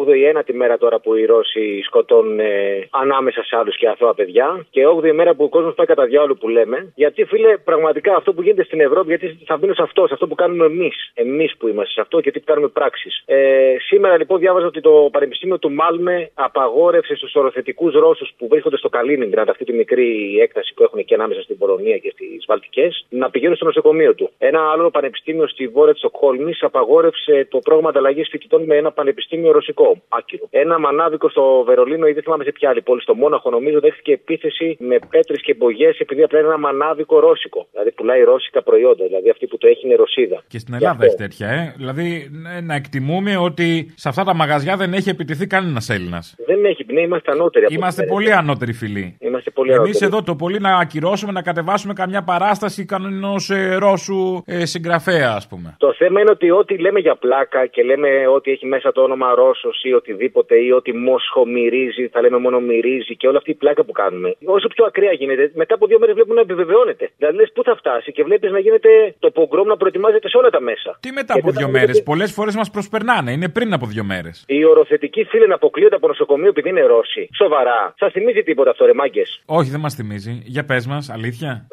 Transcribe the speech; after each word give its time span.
8η 0.00 0.22
ένατη 0.28 0.52
μέρα 0.52 0.78
τώρα 0.78 0.98
που 1.00 1.14
οι 1.14 1.24
Ρώσοι 1.24 1.82
σκοτώνουν 1.82 2.40
ε, 2.40 2.88
ανάμεσα 2.90 3.42
σε 3.44 3.56
άλλους 3.56 3.76
και 3.76 3.88
αθώα 3.88 4.14
παιδιά. 4.14 4.66
Και 4.70 4.82
8η 4.96 5.12
μέρα 5.12 5.34
που 5.34 5.44
ο 5.44 5.48
κόσμος 5.48 5.74
πάει 5.74 5.86
κατά 5.86 6.04
διάολο 6.04 6.34
που 6.34 6.48
λέμε. 6.48 6.92
Γιατί, 6.94 7.24
φίλε, 7.24 7.56
πραγματικά 7.56 8.16
αυτό 8.16 8.32
που 8.32 8.42
γίνεται 8.42 8.64
στην 8.64 8.80
Ευρώπη, 8.80 9.08
γιατί 9.08 9.38
θα 9.46 9.56
μπουν 9.56 9.74
σε 9.74 9.82
αυτό, 9.82 10.06
σε 10.06 10.14
αυτό 10.14 10.26
που 10.26 10.34
κάνουμε 10.34 10.64
εμείς. 10.64 11.10
Εμείς 11.14 11.56
που 11.58 11.68
είμαστε 11.68 11.92
σε 11.92 12.00
αυτό, 12.00 12.18
γιατί 12.18 12.40
κάνουμε 12.40 12.68
πράξεις. 12.68 13.22
Ε, 13.26 13.76
σήμερα 13.88 14.16
λοιπόν 14.16 14.38
διάβαζα 14.38 14.66
ότι 14.66 14.80
το 14.80 15.08
Πανεπιστήμιο 15.12 15.58
του 15.58 15.72
Μάλμε 15.72 16.30
απαγόρευσε 16.34 17.14
στους 17.16 17.34
οροθετικού 17.34 17.90
Ρώσους 17.90 18.32
που 18.38 18.48
βρίσκονται 18.48 18.76
στο 18.76 18.88
Καλίνιγκραντ, 18.88 19.48
αυτή 19.48 19.64
τη 19.64 19.72
μικρή 19.72 20.38
έκταση 20.40 20.74
που 20.74 20.82
έχουν 20.82 21.04
και 21.04 21.14
ανάμεσα 21.14 21.42
στην 21.42 21.58
Πολωνία 21.58 21.98
και 21.98 22.10
στις 22.10 22.44
Βαλτικές, 22.46 23.06
να 23.08 23.30
πηγαίνουν 23.30 23.56
στο 23.56 23.64
νοσοκομείο 23.64 24.14
του. 24.14 24.30
Ένα 24.38 24.70
άλλο 24.72 24.90
πανεπιστήμιο 24.90 25.48
στη 25.48 25.68
βόρεια 25.68 25.92
τη 25.92 25.98
Στοκχόλμη 25.98 26.52
απαγόρευσε 26.60 27.46
το 27.50 27.58
πρόγραμμα 27.58 27.88
ανταλλαγής 27.88 28.28
φοιτητών 28.28 28.62
με 28.62 28.76
ένα 28.76 28.92
πανεπιστήμιο 28.92 29.52
ρωσικό. 29.52 29.77
Άκυρο. 30.08 30.46
Ένα 30.50 30.78
μανάβικο 30.78 31.28
στο 31.28 31.62
Βερολίνο 31.66 32.06
ή 32.06 32.12
δεν 32.12 32.22
θυμάμαι 32.22 32.44
σε 32.44 32.52
ποια 32.52 32.70
άλλη 32.70 32.82
πόλη, 32.82 33.00
στο 33.00 33.14
Μόναχο 33.14 33.50
νομίζω, 33.50 33.80
δέχτηκε 33.80 34.12
επίθεση 34.12 34.76
με 34.80 34.98
πέτρες 35.10 35.40
και 35.42 35.54
μπογιέ 35.54 35.90
επειδή 35.98 36.22
απλά 36.22 36.38
είναι 36.38 36.48
ένα 36.48 36.58
μανάβικο 36.58 37.18
ρώσικο. 37.20 37.66
Δηλαδή 37.72 37.90
πουλάει 37.92 38.22
ρώσικα 38.22 38.62
προϊόντα. 38.62 39.04
Δηλαδή 39.06 39.30
αυτή 39.30 39.46
που 39.46 39.58
το 39.58 39.66
έχει 39.66 39.86
είναι 39.86 39.94
Ρωσίδα. 39.94 40.42
Και 40.48 40.58
στην 40.58 40.74
Ελλάδα 40.74 41.04
έχει 41.04 41.14
τέτοια, 41.16 41.48
ε. 41.48 41.72
Δηλαδή 41.76 42.28
ναι, 42.42 42.60
να 42.60 42.74
εκτιμούμε 42.74 43.36
ότι 43.36 43.92
σε 43.96 44.08
αυτά 44.08 44.24
τα 44.24 44.34
μαγαζιά 44.34 44.76
δεν 44.76 44.92
έχει 44.92 45.08
επιτεθεί 45.10 45.46
κανένας 45.46 45.88
Έλληνας. 45.88 46.34
Δεν 46.46 46.64
έχει, 46.64 46.84
ναι, 46.92 47.00
είμαστε 47.00 47.30
ανώτεροι. 47.32 47.64
από 47.64 47.74
Είμαστε 47.74 48.02
τις 48.02 48.10
πολύ 48.10 48.24
μέρες. 48.24 48.40
ανώτεροι 48.40 48.72
φίλοι. 48.72 49.16
Είμαστε 49.20 49.50
πολύ 49.50 49.70
Εμείς 49.72 49.80
ανώτεροι. 49.82 50.04
εδώ 50.04 50.22
το 50.22 50.34
πολύ 50.34 50.58
να 50.60 50.76
ακυρώσουμε, 50.78 51.32
να 51.32 51.42
κατεβάσουμε 51.42 51.92
καμιά 51.92 52.22
παράσταση 52.22 52.84
κανένα 52.84 53.32
ε, 53.48 53.74
Ρώσου 53.74 54.42
ε, 54.46 54.64
συγγραφέα, 54.66 55.32
ας 55.36 55.46
πούμε. 55.48 55.74
Το 55.78 55.94
θέμα 55.94 56.20
είναι 56.20 56.30
ότι 56.30 56.50
ό,τι 56.50 56.78
λέμε 56.78 56.98
για 57.00 57.16
πλάκα 57.16 57.66
και 57.66 57.82
λέμε 57.82 58.08
ότι 58.34 58.50
έχει 58.50 58.66
μέσα 58.66 58.92
το 58.92 59.02
όνομα 59.02 59.34
Ρώσος 59.34 59.67
ή 59.82 59.92
οτιδήποτε 59.92 60.54
ή 60.56 60.70
ότι 60.70 60.92
Μόσχο 60.96 61.46
μυρίζει, 61.46 62.08
θα 62.08 62.20
λέμε 62.20 62.38
μόνο 62.38 62.60
μυρίζει 62.60 63.16
και 63.16 63.26
όλη 63.28 63.36
αυτή 63.36 63.50
η 63.50 63.54
πλάκα 63.54 63.84
που 63.84 63.92
κάνουμε. 63.92 64.34
Όσο 64.44 64.68
πιο 64.68 64.84
ακραία 64.84 65.12
γίνεται, 65.12 65.50
μετά 65.54 65.74
από 65.74 65.86
δύο 65.86 65.98
μέρες 65.98 66.14
βλέπουμε 66.14 66.34
να 66.34 66.40
επιβεβαιώνεται. 66.40 67.10
Δηλαδή 67.18 67.36
λες 67.36 67.50
πού 67.54 67.62
θα 67.62 67.76
φτάσει 67.76 68.12
και 68.12 68.22
βλέπεις 68.22 68.50
να 68.50 68.58
γίνεται 68.58 69.14
το 69.18 69.30
πογκρόμ 69.30 69.66
να 69.66 69.76
προετοιμάζεται 69.76 70.28
σε 70.28 70.36
όλα 70.36 70.50
τα 70.50 70.60
μέσα. 70.60 70.98
Τι 71.00 71.12
μετά 71.12 71.32
Και 71.32 71.38
από 71.38 71.48
δεν 71.48 71.56
δύο 71.58 71.66
θα 71.66 71.72
μέρες; 71.72 71.86
γίνεται- 71.88 72.04
Πολλές 72.12 72.32
φορές 72.32 72.54
μας 72.56 72.70
προσπερνάνε. 72.70 73.32
Είναι 73.32 73.48
πριν 73.48 73.72
από 73.72 73.86
δύο 73.86 74.04
μέρες. 74.04 74.44
Οι 74.48 74.64
οροθετικοί 74.64 75.24
φίλοι 75.24 75.46
να 75.48 75.54
αποκλείονται 75.54 75.94
από 75.94 76.06
νοσοκομείο 76.08 76.48
επειδή 76.48 76.68
είναι 76.68 76.82
Ρώσοι. 76.82 77.28
Σοβαρά. 77.36 77.94
Σας 77.98 78.12
θυμίζει 78.12 78.42
τίποτα 78.42 78.70
αυτό, 78.70 78.84
ρε 78.86 78.94
μάγκες; 78.94 79.42
Όχι, 79.46 79.70
δεν 79.70 79.80
μας 79.80 79.94
θυμίζει. 79.94 80.42
Για 80.44 80.64
πες 80.64 80.86
μας, 80.86 81.10
αλήθεια; 81.10 81.66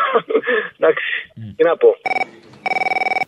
Εντάξει. 0.78 1.04
Τι 1.56 1.64
να 1.64 1.76
πω. 1.76 1.96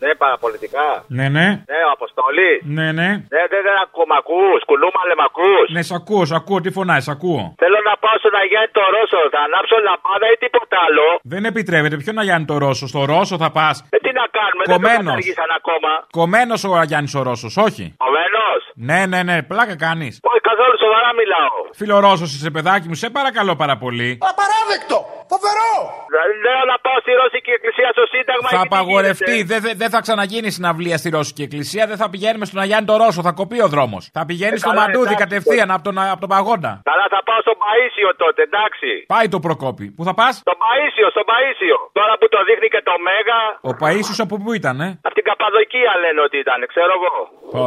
Ναι, 0.03 0.09
παραπολιτικά. 0.23 0.87
ναι, 1.17 1.25
ναι. 1.35 1.47
Ναι, 1.71 1.79
ο 1.89 1.91
Αποστολή. 1.97 2.51
Ναι, 2.77 2.87
ναι. 2.99 3.09
Ναι, 3.33 3.41
δεν 3.51 3.61
δεν 3.67 3.75
ακούω, 3.83 4.05
μ' 4.11 4.17
ακούς. 4.21 4.59
Κουλούμαλε, 4.69 5.13
μ' 5.21 5.25
ακούς. 5.29 5.65
Ναι, 5.75 5.81
σ' 5.89 5.95
ακούω, 5.99 6.23
σ' 6.29 6.35
ακούω. 6.41 6.59
Τι 6.63 6.69
φωνάει, 6.77 7.01
σ' 7.07 7.13
ακούω. 7.15 7.41
Θέλω 7.63 7.79
να 7.89 7.93
πάω 8.03 8.15
στον 8.23 8.33
Αγιάννη 8.41 8.71
το 8.77 8.83
Ρώσο. 8.95 9.19
Θα 9.35 9.39
ανάψω 9.47 9.75
λαμπάδα 9.87 10.27
ή 10.33 10.35
τίποτα 10.43 10.77
άλλο. 10.87 11.05
Δεν 11.33 11.41
επιτρέπεται. 11.51 11.95
Ποιο 12.01 12.11
να 12.19 12.23
Γιάννη 12.27 12.45
το 12.51 12.55
Ρώσο; 12.63 12.85
Στο 12.93 13.01
Ρώσο 13.11 13.35
θα 13.43 13.49
πας. 13.57 13.75
Ε, 13.95 13.97
τι 14.03 14.11
να 14.19 14.25
κάνουμε, 14.37 14.63
δεν 14.65 14.73
το 14.73 14.73
Κομμένος. 14.75 15.05
καταργήσαν 15.13 15.49
ακόμα. 15.59 15.91
Κομμένος 16.19 16.59
ο 16.69 16.69
Γιάννη 16.89 17.09
ο 17.19 17.21
Ρώσος, 17.29 17.53
όχι. 17.67 17.85
Κομμένος. 18.05 18.59
Ναι, 18.89 18.99
ναι, 19.11 19.19
ναι, 19.29 19.35
πλάκα 19.51 19.75
κάνεις. 19.85 20.13
Όχι, 20.31 20.41
καθόλου 20.49 20.75
σοβαρά 20.85 21.09
μιλάω. 21.39 21.57
Φίλο 21.79 21.99
Ρώσο 22.05 22.23
είσαι 22.23 22.49
παιδάκι 22.57 22.87
μου, 22.87 22.93
σε 23.03 23.09
παρακαλώ 23.09 23.53
πάρα 23.55 23.75
πολύ. 23.83 24.09
Απαράδεκτο! 24.31 24.97
Φοβερό! 25.33 25.71
Δηλαδή, 26.11 26.33
λέω 26.45 26.61
να 26.73 26.77
πάω 26.85 26.97
στη 27.03 27.11
Ρώσικη 27.21 27.51
Εκκλησία 27.57 27.89
στο 27.97 28.03
Σύνταγμα. 28.13 28.47
Θα 28.55 28.59
εκεί 28.59 28.67
τι 28.67 28.75
απαγορευτεί, 28.75 29.35
γίνεται. 29.35 29.59
δεν 29.65 29.73
δεν 29.81 29.89
θα 29.93 29.99
ξαναγίνει 30.05 30.49
συναυλία 30.57 30.97
στη 31.01 31.09
Ρώσικη 31.17 31.41
Εκκλησία, 31.47 31.83
δεν 31.91 31.97
θα 32.01 32.07
πηγαίνουμε 32.13 32.45
στον 32.49 32.59
Αγιάννη 32.63 32.87
το 32.91 32.95
Ρώσο, 33.03 33.21
θα 33.27 33.33
κοπεί 33.41 33.57
ο 33.67 33.69
δρόμος. 33.73 34.03
Θα 34.17 34.21
πηγαίνει 34.29 34.55
Ε, 34.59 34.61
στο 34.63 34.69
καλά, 34.69 34.79
Μαντούδι 34.81 35.13
εντάξει, 35.13 35.23
κατευθείαν 35.23 35.69
από 35.75 35.83
τον, 35.87 35.95
από 36.13 36.21
τον 36.25 36.29
Παγόντα. 36.33 36.71
Καλά, 36.91 37.05
θα 37.15 37.19
πάω 37.27 37.39
στον 37.47 37.57
Παίσιο 37.63 38.09
τότε, 38.23 38.41
εντάξει. 38.49 38.89
Πάει 39.13 39.27
το 39.33 39.39
Προκόπη. 39.45 39.85
Πού 39.95 40.03
θα 40.09 40.13
πας; 40.19 40.33
Στον 40.45 40.57
Παίσιο, 40.63 41.07
στον 41.15 41.25
Παίσιο. 41.31 41.77
Τώρα 41.99 42.13
που 42.19 42.25
το 42.33 42.39
δείχνει 42.47 42.67
και 42.75 42.81
το 42.89 42.95
Μέγα, 43.07 43.39
Ο 43.69 43.71
Παίσιος 43.81 44.19
από 44.25 44.35
πού 44.43 44.49
ήταν, 44.59 44.75
ε; 44.87 44.89
από 45.07 45.15
την 45.19 45.25
Καπαδοκία 45.29 45.91
λένε 46.03 46.19
ότι 46.27 46.37
ήταν, 46.45 46.59
ξέρω 46.73 46.91
εγώ. 46.99 47.13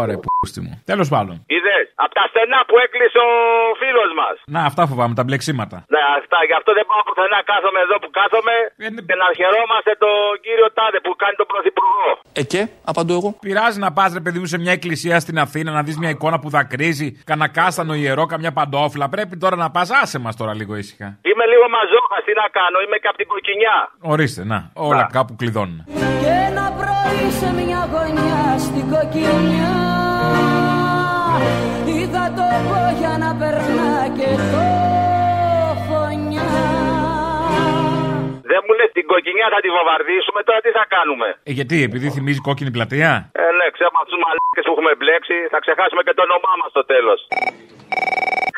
Ωραία, 0.00 0.18
πούστη 0.24 0.60
μου. 0.64 0.72
Τέλος 0.90 1.08
πάντων. 1.14 1.36
Είδες, 1.54 1.84
από 2.04 2.12
τα 2.18 2.24
στενά 2.30 2.60
που 2.68 2.74
έκλεισε 2.84 3.18
ο 3.28 3.30
φίλος 3.80 4.10
μας. 4.20 4.34
Να, 4.54 4.60
αυτά 4.70 4.82
φοβάμαι, 4.90 5.14
τα 5.18 5.24
μπλεξίματα. 5.26 5.76
Ναι, 5.94 6.02
αυτά. 6.18 6.38
Γι' 6.48 6.56
αυτό 6.60 6.70
δεν 6.78 6.84
πάω 6.90 7.02
πουθενά. 7.06 7.38
Κάθομαι 7.50 7.80
εδώ 7.86 7.96
που 8.02 8.08
κάθομαι 8.18 8.54
Ε, 8.84 8.88
ναι. 8.94 9.00
και 9.08 9.16
να 9.22 9.26
χαιρόμαστε 9.38 9.90
τον 10.04 10.16
κύριο 10.44 10.68
Τάδε 10.78 10.98
που 11.06 11.12
κάνει 11.22 11.36
τον 11.40 11.48
πρωθυπουργό. 11.52 12.08
Ε 12.40 12.42
και, 12.52 12.60
απαντώ 12.90 13.12
εγώ. 13.20 13.30
Πειράζει 13.46 13.78
να 13.86 13.90
πας, 13.96 14.08
ρε 14.18 14.22
παιδί 14.24 14.38
μου, 14.42 14.48
σε 14.54 14.58
μια 14.64 14.72
εκκλησία 14.78 15.16
στην 15.24 15.36
Αθήνα 15.44 15.70
να 15.78 15.82
δεις 15.86 15.96
μια 16.02 16.10
εικόνα 16.16 16.36
που 16.42 16.48
δακρύζει, 16.56 17.08
κανένα 17.28 17.48
κάστανο 17.58 17.92
ιερό, 18.02 18.24
καμιά 18.32 18.52
παντόφλα. 18.58 19.06
Πρέπει 19.14 19.34
τώρα 19.42 19.56
να 19.64 19.68
πας, 19.74 19.88
άσε 20.02 20.18
μας 20.24 20.34
τώρα 20.40 20.52
λίγο 20.60 20.72
ήσυχα. 20.82 21.08
Είμαι 21.30 21.44
λίγο 21.52 21.66
μαζόχα, 21.76 22.16
τι 22.26 22.32
να 22.40 22.46
κάνω, 22.58 22.76
είμαι 22.84 22.96
και 23.02 23.08
από 23.10 23.18
την 23.22 23.28
κοκκινιά. 23.32 23.76
Ορίστε, 24.12 24.42
να, 24.52 24.58
όλα 24.74 25.04
κάπου 25.12 25.32
κλειδώνουν. 25.40 25.78
Και 26.22 26.32
ένα 26.48 26.66
πρωί 26.80 27.30
σε 27.40 27.48
μια 27.58 27.80
γωνιά 27.92 28.58
στην 28.66 28.84
κοκκινιά 28.92 29.70
Είδα 31.96 32.24
το 32.38 32.46
βόγια 32.66 33.12
να 33.24 33.30
περνά 33.40 33.94
και 34.18 34.30
το 34.52 34.64
φωνιά 35.86 36.50
Δεν 38.50 38.60
μου 38.64 38.72
λες 38.78 38.90
την 38.96 39.04
κοκκινιά 39.12 39.46
θα 39.54 39.58
τη 39.64 39.68
βομβαρδίσουμε, 39.76 40.40
τώρα 40.48 40.60
τι 40.64 40.70
θα 40.78 40.84
κάνουμε; 40.94 41.28
Ε, 41.48 41.52
γιατί, 41.58 41.76
επειδή 41.88 42.06
θυμίζει 42.16 42.40
κόκκινη 42.48 42.70
πλατεία; 42.76 43.10
Ε, 43.42 43.44
ναι, 43.58 43.66
ξέρω 43.74 43.88
από 44.00 44.08
τους 44.10 44.18
μαλάκες 44.22 44.64
που 44.66 44.72
έχουμε 44.74 44.92
μπλέξει, 44.98 45.36
θα 45.52 45.58
ξεχάσουμε 45.64 46.02
και 46.06 46.14
το 46.18 46.22
όνομά 46.28 46.52
μας 46.60 46.70
στο 46.74 46.82
τέλος. 46.92 47.20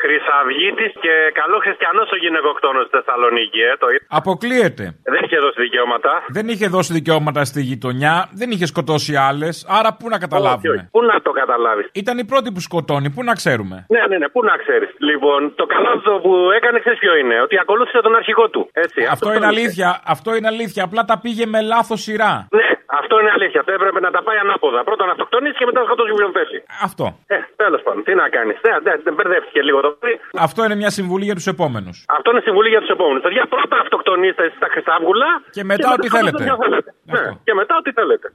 Χρυσαυγήτης 0.05 0.91
και 1.03 1.13
καλό 1.41 1.57
χριστιανός 1.65 2.07
ο 2.15 2.17
γυναικοκτόνος 2.23 2.83
στη 2.87 2.93
Θεσσαλονίκη, 2.97 3.61
ε, 3.71 3.73
το 3.81 3.87
είδα. 3.93 4.05
Αποκλείεται. 4.19 4.85
Δεν 5.13 5.21
είχε 5.25 5.37
δώσει 5.45 5.59
δικαιώματα. 5.67 6.11
Δεν 6.37 6.45
είχε 6.51 6.67
δώσει 6.75 6.91
δικαιώματα 6.99 7.41
στη 7.51 7.61
γειτονιά, 7.69 8.15
δεν 8.39 8.49
είχε 8.53 8.65
σκοτώσει 8.73 9.13
άλλες, 9.29 9.53
άρα 9.77 9.89
πού 9.99 10.05
να 10.13 10.17
Όχι, 10.17 10.23
καταλάβουμε; 10.25 10.73
όχι. 10.75 10.87
Πού 10.95 11.01
να 11.11 11.15
το 11.25 11.31
καταλάβεις. 11.41 11.85
Ήταν 12.01 12.15
η 12.23 12.25
πρώτη 12.31 12.49
που 12.53 12.61
σκοτώνει, 12.67 13.07
πού 13.15 13.21
να 13.29 13.33
ξέρουμε; 13.39 13.75
Ναι, 13.95 14.01
ναι, 14.09 14.17
ναι, 14.21 14.27
πού 14.33 14.39
να 14.49 14.55
ξέρεις. 14.63 14.89
Λοιπόν, 15.09 15.39
το 15.59 15.65
καλό 15.73 15.89
αυτό 15.97 16.11
που 16.23 16.31
έκανε, 16.57 16.77
ξέρεις 16.83 16.99
ποιο 16.99 17.13
είναι. 17.21 17.35
Ότι 17.45 17.55
ακολούθησε 17.63 17.99
τον 18.01 18.15
αρχηγό 18.15 18.45
του. 18.49 18.61
Έτσι, 18.73 18.99
Αυτό 19.15 19.27
είναι 19.29 19.39
τον 19.39 19.47
αλήθεια, 19.53 20.01
αυτό 20.15 20.29
είναι 20.35 20.47
αλήθεια. 20.47 20.83
Απλά 20.83 21.03
τα 21.05 21.19
πήγε 21.23 21.45
με 21.45 21.59
λάθος 21.61 22.01
σειρά. 22.01 22.33
Ναι, 22.59 22.67
αυτό 23.01 23.13
είναι 23.21 23.31
αλήθεια. 23.37 23.59
Αυτό 23.63 23.71
έπρεπε 23.79 23.99
να 24.07 24.11
τα 24.15 24.21
πάει 24.27 24.37
ανάποδα. 24.45 24.79
Πρώτα 24.89 25.03
να 25.05 25.11
αυτοκτονήσει 25.15 25.55
και 25.59 25.65
μετά 25.69 25.79
να 25.81 25.85
σκοτώσει 25.89 26.11
ποιον 26.19 26.31
θέσει. 26.37 26.57
Αυτό. 26.87 27.05
Ε, 27.35 27.37
τέλος 27.63 27.81
πάντων, 27.85 28.01
τι 28.07 28.13
να 28.21 28.25
κάνεις. 28.35 28.57
Ναι, 28.65 28.73
ναι, 28.85 28.93
δεν 29.05 29.13
μπερδεύτηκε 29.15 29.61
λίγο 29.67 29.79
το 29.85 29.89
πρωί. 29.99 30.15
Αυτό 30.47 30.59
είναι 30.65 30.75
μια 30.81 30.91
συμβουλή 30.97 31.25
για 31.29 31.35
τους 31.39 31.47
επόμενους. 31.53 31.95
Αυτό 32.17 32.27
είναι 32.31 32.43
συμβουλή 32.47 32.69
για 32.73 32.81
τους 32.83 32.91
επόμενους. 32.95 33.21
Παιδιά, 33.25 33.43
πρώτα 33.55 33.75
αυτοκτονήστε 33.85 34.43
στα 34.57 34.67
Χρυσάβγουλα. 34.73 35.29
Και 35.57 35.63
μετά 35.71 35.87
ό,τι 35.95 36.07
σκοτώστε 36.07 36.17
θέλετε. 36.17 36.43
όποιον 36.43 36.57
θέλετε. 36.63 36.89
Ναι, 37.13 37.19
Αυτό. 37.19 37.41
και 37.47 37.53
μετά 37.53 37.73
ό,τι 37.79 37.91
θέλετε. 37.99 38.27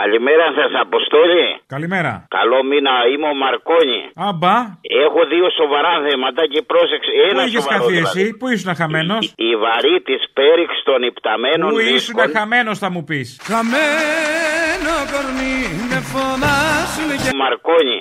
Καλημέρα 0.00 0.46
σας, 0.58 0.70
Αποστόλη. 0.86 1.44
Καλημέρα. 1.74 2.12
Καλό 2.38 2.58
μήνα, 2.70 2.92
είμαι 3.10 3.28
ο 3.34 3.36
Μαρκόνη. 3.44 4.00
Αμπά, 4.30 4.56
Έχω 5.04 5.20
δύο 5.32 5.46
σοβαρά 5.60 5.92
θέματα 6.06 6.42
και 6.52 6.60
πρόσεξε. 6.70 7.10
πού 7.14 7.22
Ένα 7.30 7.42
είχες 7.46 7.62
σοβαρό 7.62 7.76
χαθεί 7.82 7.94
δηλαδή. 7.96 8.20
εσύ, 8.20 8.36
πού 8.38 8.44
ήσουν 8.54 8.70
χαμένος; 8.80 9.22
Η 9.48 9.50
βαρύ 9.64 9.96
της 10.08 10.20
πέριξ 10.38 10.70
των 10.88 11.00
υπταμένων 11.12 11.68
Πού 11.72 11.78
ήσουν 11.78 11.92
δίσκων. 11.92 12.28
χαμένος, 12.36 12.76
θα 12.82 12.88
μου 12.94 13.02
πεις; 13.08 13.26
Χαμένο 13.50 14.92
κορμί 15.12 15.58
με 15.90 15.98
φωνάζουν 16.12 17.10
και 17.24 17.32
Μαρκόνη. 17.42 17.98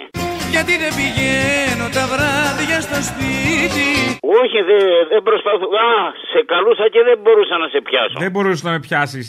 γιατί 0.54 0.74
δεν 0.84 0.92
πηγαίνω 1.00 1.86
τα 1.98 2.04
βράδια 2.14 2.78
στο 2.88 2.98
σπίτι; 3.10 3.88
Όχι, 4.42 4.58
δεν 4.70 4.84
δεν 5.12 5.22
προσπαθώ. 5.30 5.66
Α, 5.88 5.94
σε 6.32 6.40
καλούσα 6.52 6.86
και 6.94 7.02
δεν 7.10 7.18
μπορούσα 7.24 7.56
να 7.64 7.68
σε 7.74 7.80
πιάσω. 7.88 8.16
Δεν 8.26 8.32
μπορούσες 8.34 8.64
να 8.68 8.72
με 8.76 8.80
πιάσεις. 8.88 9.26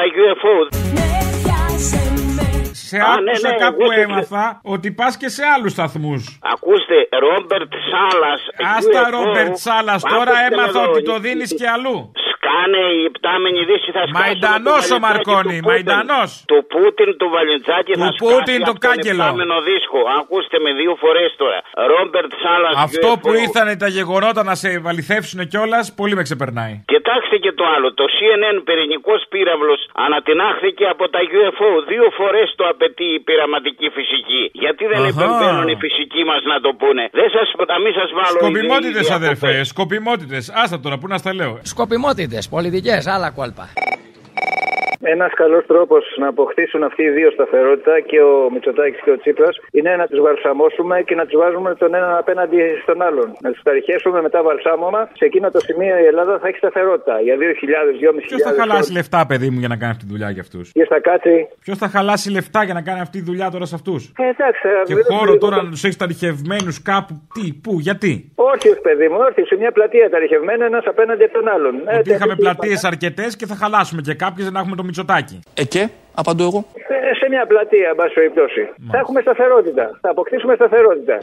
Τα 0.00 0.06
UFO. 0.24 0.54
Ναι, 0.96 1.08
πιάσε 1.42 2.02
με 2.36 2.70
Σε 2.72 2.96
Α, 2.98 3.02
άκουσα 3.12 3.48
ναι, 3.48 3.54
ναι, 3.54 3.56
κάπου 3.64 3.82
εγώ 3.82 3.92
σε- 3.92 4.00
έμαθα 4.00 4.60
ότι 4.74 4.90
πας 4.92 5.16
και 5.16 5.28
σε 5.28 5.42
άλλους 5.54 5.72
σταθμούς. 5.72 6.38
Ακούστε, 6.52 6.98
Ρόμπερτ 7.24 7.72
Σάλας. 7.90 8.40
Άστα 8.76 9.10
Ρόμπερτ 9.10 9.56
Σάλλα, 9.56 9.96
τώρα 10.14 10.32
έμαθα 10.50 10.80
ότι 10.88 11.02
το 11.02 11.18
δίνεις 11.18 11.54
και 11.54 11.68
αλλού. 11.68 12.12
Κάνε 12.48 12.82
η 13.00 13.02
επτάμενη 13.10 13.60
δύση 13.70 13.88
θα 13.96 14.02
σκάσει. 14.08 14.18
Μαϊντανό 14.20 14.76
ο 14.96 14.98
Μαρκόνη, 15.06 15.56
Μαϊντανό. 15.68 16.22
Του 16.50 16.58
Πούτιν, 16.72 17.08
του 17.20 17.28
Βαλιντζάκη 17.34 17.92
Του 17.96 18.02
θα 18.04 18.10
Πούτιν, 18.22 18.58
σκάσει 18.60 18.68
το 18.68 18.72
αυτόν 18.76 18.84
κάγκελο. 18.86 19.22
επόμενο 19.28 19.56
δίσκο. 19.68 19.98
Ακούστε 20.20 20.56
με 20.64 20.70
δύο 20.80 20.92
φορές 21.02 21.30
τώρα. 21.42 21.58
Ρόμπερτ 21.92 22.32
Σάλας. 22.42 22.74
Αυτό 22.86 23.08
που 23.22 23.30
ήρθαν 23.44 23.68
τα 23.82 23.88
γεγονότα 23.98 24.42
να 24.50 24.54
σε 24.62 24.68
βαληθεύσουν 24.86 25.38
κιόλας, 25.50 25.84
πολύ 26.00 26.14
με 26.18 26.22
ξεπερνάει. 26.28 26.74
Κοιτάξτε 26.92 27.36
και 27.44 27.52
το 27.58 27.64
άλλο. 27.74 27.88
Το 28.00 28.04
CNN 28.16 28.56
πυρηνικός 28.66 29.20
πύραυλος 29.32 29.80
ανατινάχθηκε 30.06 30.84
από 30.94 31.04
τα 31.14 31.20
UFO. 31.38 31.70
Δύο 31.92 32.06
φορές 32.18 32.46
το 32.58 32.64
απαιτεί 32.72 33.06
η 33.18 33.20
πειραματική 33.26 33.88
φυσική. 33.96 34.42
Γιατί 34.62 34.82
δεν 34.92 35.00
Αχα. 35.02 35.08
επεμβαίνουν 35.14 35.66
οι 35.72 35.76
φυσικοί 35.84 36.22
μας 36.30 36.40
να 36.52 36.56
το 36.64 36.70
πούνε; 36.80 37.04
Δεν 37.20 37.28
σα 37.36 37.42
να 37.72 37.78
μην 37.84 37.92
σας 37.98 38.08
βάλω 38.18 38.38
Σκοπιμότητες, 38.42 38.90
ιδέες 38.90 39.10
αδερφέ, 39.20 39.46
διακοπές. 39.46 39.68
σκοπιμότητες. 39.74 40.42
Άστα 40.62 40.76
τώρα, 40.84 40.96
πού 41.00 41.06
να 41.12 41.16
στα 41.22 41.32
λέω. 41.38 41.52
Σκοπιμότητες, 41.74 42.28
despolidillés 42.30 43.06
a 43.06 43.18
la 43.18 43.32
cualpa. 43.32 43.70
Ένας 45.02 45.32
καλός 45.34 45.64
τρόπος 45.66 46.04
να 46.18 46.28
αποκτήσουν 46.28 46.82
αυτοί 46.82 47.02
οι 47.02 47.10
δύο 47.10 47.30
σταθερότητα 47.30 48.00
και 48.00 48.20
ο 48.20 48.50
Μητσοτάκης 48.52 49.00
και 49.04 49.10
ο 49.10 49.18
Τσίπρας 49.18 49.54
είναι 49.70 49.96
να 49.96 50.06
τους 50.06 50.20
βαλσαμώσουμε 50.20 50.96
και 51.08 51.14
να 51.14 51.24
τους 51.26 51.36
βάζουμε 51.42 51.74
τον 51.74 51.94
έναν 51.94 52.16
απέναντι 52.22 52.58
στον 52.82 53.02
άλλον. 53.02 53.28
Να 53.40 53.50
τους 53.52 53.62
ταριχέσουμε 53.62 54.18
μετά 54.22 54.42
βαλσάμωμα. 54.42 55.00
Σε 55.18 55.24
εκείνο 55.24 55.50
το 55.50 55.60
σημείο 55.68 55.94
η 56.04 56.06
Ελλάδα 56.12 56.38
θα 56.40 56.48
έχει 56.48 56.56
σταθερότητα 56.56 57.14
για 57.26 57.36
2.000-2.500 57.36 58.26
Ποιος 58.28 58.42
θα 58.42 58.52
χαλάσει 58.60 58.92
λεφτά, 58.92 59.26
παιδί 59.26 59.48
μου, 59.50 59.58
για 59.58 59.68
να 59.68 59.76
κάνει 59.76 59.90
αυτή 59.92 60.04
τη 60.06 60.10
δουλειά 60.12 60.30
για 60.30 60.42
αυτούς; 60.46 60.72
Και 60.72 60.84
θα 60.92 61.00
κάτσει; 61.00 61.34
Ποιος 61.64 61.78
θα 61.78 61.88
χαλάσει 61.88 62.30
λεφτά 62.30 62.60
για 62.64 62.74
να 62.74 62.82
κάνει 62.82 63.00
αυτή 63.00 63.18
τη 63.18 63.24
δουλειά 63.24 63.50
τώρα 63.50 63.64
σε 63.64 63.74
αυτούς; 63.74 64.12
Ε, 64.18 64.28
εντάξει, 64.34 64.66
Και 64.88 64.94
δεν- 64.94 65.04
χώρο 65.18 65.38
τώρα 65.38 65.56
να 65.62 65.70
τους 65.70 65.84
έχεις 65.84 65.96
ταριχευμένους 65.96 66.82
κάπου. 66.82 67.14
Τι, 67.34 67.44
πού, 67.62 67.72
γιατί; 67.80 68.12
Όρθιο, 68.34 68.74
παιδί 68.82 69.08
μου, 69.08 69.16
όρθιο. 69.26 69.44
Σε 69.46 69.56
μια 69.56 69.72
πλατεία 69.72 70.10
ταριχευμένο 70.10 70.64
ένας 70.64 70.84
απέναντι 70.86 71.22
από 71.24 71.32
τον 71.38 71.48
άλλον. 71.54 71.74
Ε, 71.86 71.96
Ότι 71.98 72.10
είχαμε 72.10 72.34
τέτοιο 72.34 72.44
πλατείες 72.44 72.78
είπα. 72.78 72.88
αρκετές 72.88 73.36
και 73.36 73.46
θα 73.46 73.54
χαλάσουμε 73.62 74.00
και 74.02 74.14
κάποιες 74.14 74.42
για 74.46 74.50
να 74.54 74.60
έχουμε 74.60 74.76
το 74.76 74.84
μυτσοτάκι. 74.90 75.38
Ε, 75.54 75.64
και, 75.64 75.82
απαντώ 76.20 76.44
εγώ. 76.50 76.60
Ε, 76.74 77.14
σε 77.20 77.26
μια 77.32 77.44
πλατεία, 77.50 77.88
εν 77.92 77.96
πάση 78.00 78.14
περιπτώσει. 78.14 78.62
Θα 78.92 78.98
έχουμε 78.98 79.20
σταθερότητα. 79.20 79.84
Θα 80.02 80.10
αποκτήσουμε 80.14 80.54
σταθερότητα. 80.54 81.16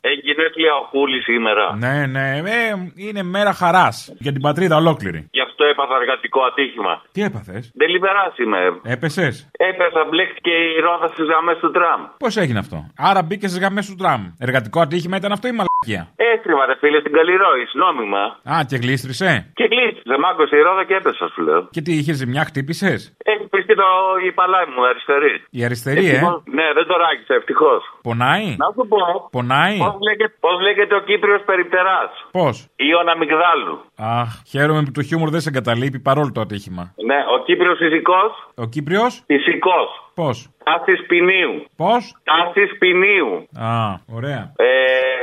Έχει 0.00 0.20
γενέθλια 0.28 0.72
ο 0.82 0.84
Κούλη 0.90 1.20
σήμερα. 1.30 1.64
Ναι, 1.84 2.06
ναι, 2.06 2.26
ε, 2.36 2.74
είναι 3.06 3.22
μέρα 3.22 3.52
χαράς 3.52 3.96
για 4.18 4.32
την 4.32 4.40
πατρίδα 4.40 4.76
ολόκληρη. 4.76 5.28
Γι' 5.30 5.40
αυτό 5.40 5.47
έπαθα 5.78 5.96
εργατικό 6.02 6.40
ατύχημα. 6.50 6.94
Τι 7.14 7.20
έπαθες, 7.28 7.62
Δεν 7.80 7.88
λιβεράς 7.94 8.32
είμαι. 8.42 8.60
έπεσες; 8.94 9.34
Έπεσα, 9.70 10.00
μπλέχτηκε 10.08 10.50
η 10.76 10.80
ρόδα 10.86 11.06
στις 11.12 11.24
γραμμές 11.30 11.56
του 11.62 11.70
τραμ. 11.76 12.00
Πώς 12.24 12.36
έγινε 12.42 12.58
αυτό; 12.64 12.76
Άρα 13.08 13.20
μπήκε 13.22 13.46
στις 13.50 13.60
γραμμές 13.62 13.84
του 13.90 13.96
τραμ. 14.02 14.20
Εργατικό 14.46 14.78
ατύχημα 14.86 15.16
ήταν 15.20 15.32
αυτό 15.36 15.46
ή 15.48 15.54
μαλακία; 15.58 16.02
Έστριβα, 16.30 16.62
ρε 16.70 16.76
φίλε, 16.80 16.98
στην 17.04 17.12
Καλλιρόη, 17.16 17.62
νόμιμα. 17.84 18.22
Α, 18.52 18.54
και 18.70 18.76
γλίστρισε; 18.82 19.30
Και 19.58 19.66
κλείστησε, 19.72 20.14
μάγκωσε 20.24 20.56
η 20.60 20.62
ρόδα 20.68 20.84
και 20.88 20.94
έπεσα, 21.00 21.24
σου 21.32 21.40
λέω. 21.46 21.60
Και 21.74 21.80
τι 21.86 21.92
είχες 21.98 22.16
ζημιά, 22.20 22.42
χτύπησες; 22.50 23.00
Έχει 23.32 23.44
πριστεί 23.52 23.74
το 23.80 23.86
η 24.28 24.32
παλάι 24.38 24.66
μου, 24.72 24.80
αριστερή. 24.90 25.34
Η 25.58 25.60
αριστερή, 25.68 26.04
ε; 26.06 26.10
Ευτυχώς- 26.10 26.42
Ναι, 26.58 26.66
δεν 26.76 26.86
το 26.90 26.94
ράγισε, 27.02 27.34
ευτυχώς. 27.40 27.82
Πονάει; 28.08 28.46
Να 28.62 28.66
σου 28.74 28.84
πω. 28.92 29.00
Πονάει; 29.36 29.76
Πώς 29.84 29.94
λέγεται, 30.08 30.34
πώς 30.44 30.56
λέγεται 30.66 30.94
ο 30.94 31.00
Κύπριος 31.08 31.42
περιπτεράς; 31.50 32.10
Πώς; 32.38 32.54
Ιωνα 32.88 33.12
Αμυγδάλου. 33.16 33.74
Αχ, 34.20 34.30
χαίρομαι 34.50 34.82
που 34.86 34.90
το 34.90 35.02
χιούμορ 35.02 35.28
δεν 35.30 35.40
σε 35.40 35.48
εγκαταλείπει 35.48 35.66
παρόλο 36.02 36.32
το 36.32 36.40
ατύχημα. 36.40 36.94
Ναι, 37.04 37.16
ο 37.34 37.42
Κύπριος 37.44 37.78
φυσικός. 37.78 38.30
Ο 38.56 38.66
Κύπριος; 38.66 39.22
Φυσικός. 39.26 39.88
Πώς; 40.14 40.48
Τάση 40.68 40.94
ποινίου. 41.06 41.54
Πώς; 41.76 42.02
Τάση 42.30 42.64
ποινίου. 42.78 43.48
Α, 43.58 43.70
ωραία. 44.18 44.52
Ε, 44.56 44.66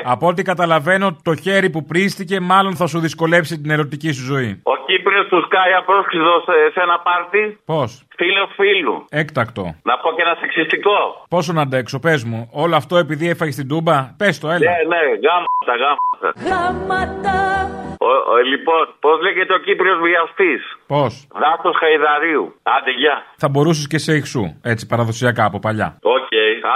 Από 0.03 0.27
ό,τι 0.27 0.41
καταλαβαίνω, 0.43 1.17
το 1.23 1.35
χέρι 1.35 1.69
που 1.69 1.85
πρίστηκε 1.85 2.39
μάλλον 2.39 2.75
θα 2.75 2.87
σου 2.87 2.99
δυσκολέψει 2.99 3.61
την 3.61 3.71
ερωτική 3.71 4.11
σου 4.11 4.23
ζωή. 4.23 4.61
ο 4.63 4.75
Κύπριος 4.87 5.27
του 5.27 5.41
σκάει 5.45 5.73
απρόσκλητο 5.73 6.43
σε, 6.45 6.53
σε 6.73 6.79
ένα 6.81 6.99
πάρτι. 6.99 7.59
Πώς; 7.65 7.89
Φίλος 8.17 8.49
φίλου. 8.55 9.05
Έκτακτο. 9.09 9.63
Να 9.83 9.97
πω 9.97 10.09
και 10.15 10.21
ένα 10.21 10.35
σεξιστικό. 10.39 11.25
Πόσο 11.29 11.53
να 11.53 11.61
αντέξω, 11.61 11.99
πες 11.99 12.23
μου. 12.23 12.49
Όλο 12.51 12.75
αυτό 12.75 12.97
επειδή 12.97 13.29
έφαγες 13.29 13.55
την 13.55 13.67
τούμπα. 13.67 13.97
Πες 14.17 14.39
το, 14.39 14.47
έλα. 14.49 14.59
Ναι, 14.59 14.77
ναι, 14.93 15.01
γάμματα, 15.25 15.73
γάμματα. 15.83 16.27
Γράμματα 16.45 17.35
Ο, 17.99 18.11
ο, 18.33 18.35
λοιπόν, 18.51 18.83
πώς 18.99 19.21
λέγεται 19.21 19.53
ο 19.53 19.57
Κύπριος 19.57 19.99
βιαστής; 20.07 20.61
Πώς; 20.87 21.27
Δάτο 21.41 21.71
Χαϊδαρίου. 21.79 22.43
Άντε, 22.75 22.91
γεια. 23.01 23.15
Θα 23.37 23.49
μπορούσες 23.49 23.87
και 23.87 23.97
σε 23.97 24.13
ηχσού. 24.15 24.43
Έτσι 24.61 24.87
παραδοσιακά 24.87 25.34
από 25.43 25.59
παλιά. 25.59 25.97
Οκ, 26.01 26.27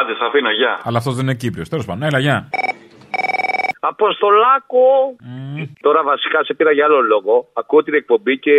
άντε, 0.01 0.13
σ' 0.13 0.21
αφήνω, 0.27 0.51
γεια. 0.51 0.79
Αλλά 0.83 0.97
αυτός 0.97 1.15
δεν 1.15 1.23
είναι 1.23 1.33
Κύπριος. 1.33 1.69
Τέλος 1.69 1.85
πάντων, 1.85 2.03
έλα, 2.03 2.19
γεια. 2.19 2.49
Αποστολάκο! 3.79 4.85
Τώρα 5.81 6.03
βασικά 6.03 6.43
σε 6.43 6.53
πήρα 6.53 6.71
για 6.71 6.85
άλλο 6.85 7.01
λόγο. 7.01 7.49
Ακούω 7.53 7.83
την 7.83 7.93
εκπομπή 7.93 8.37
και 8.39 8.55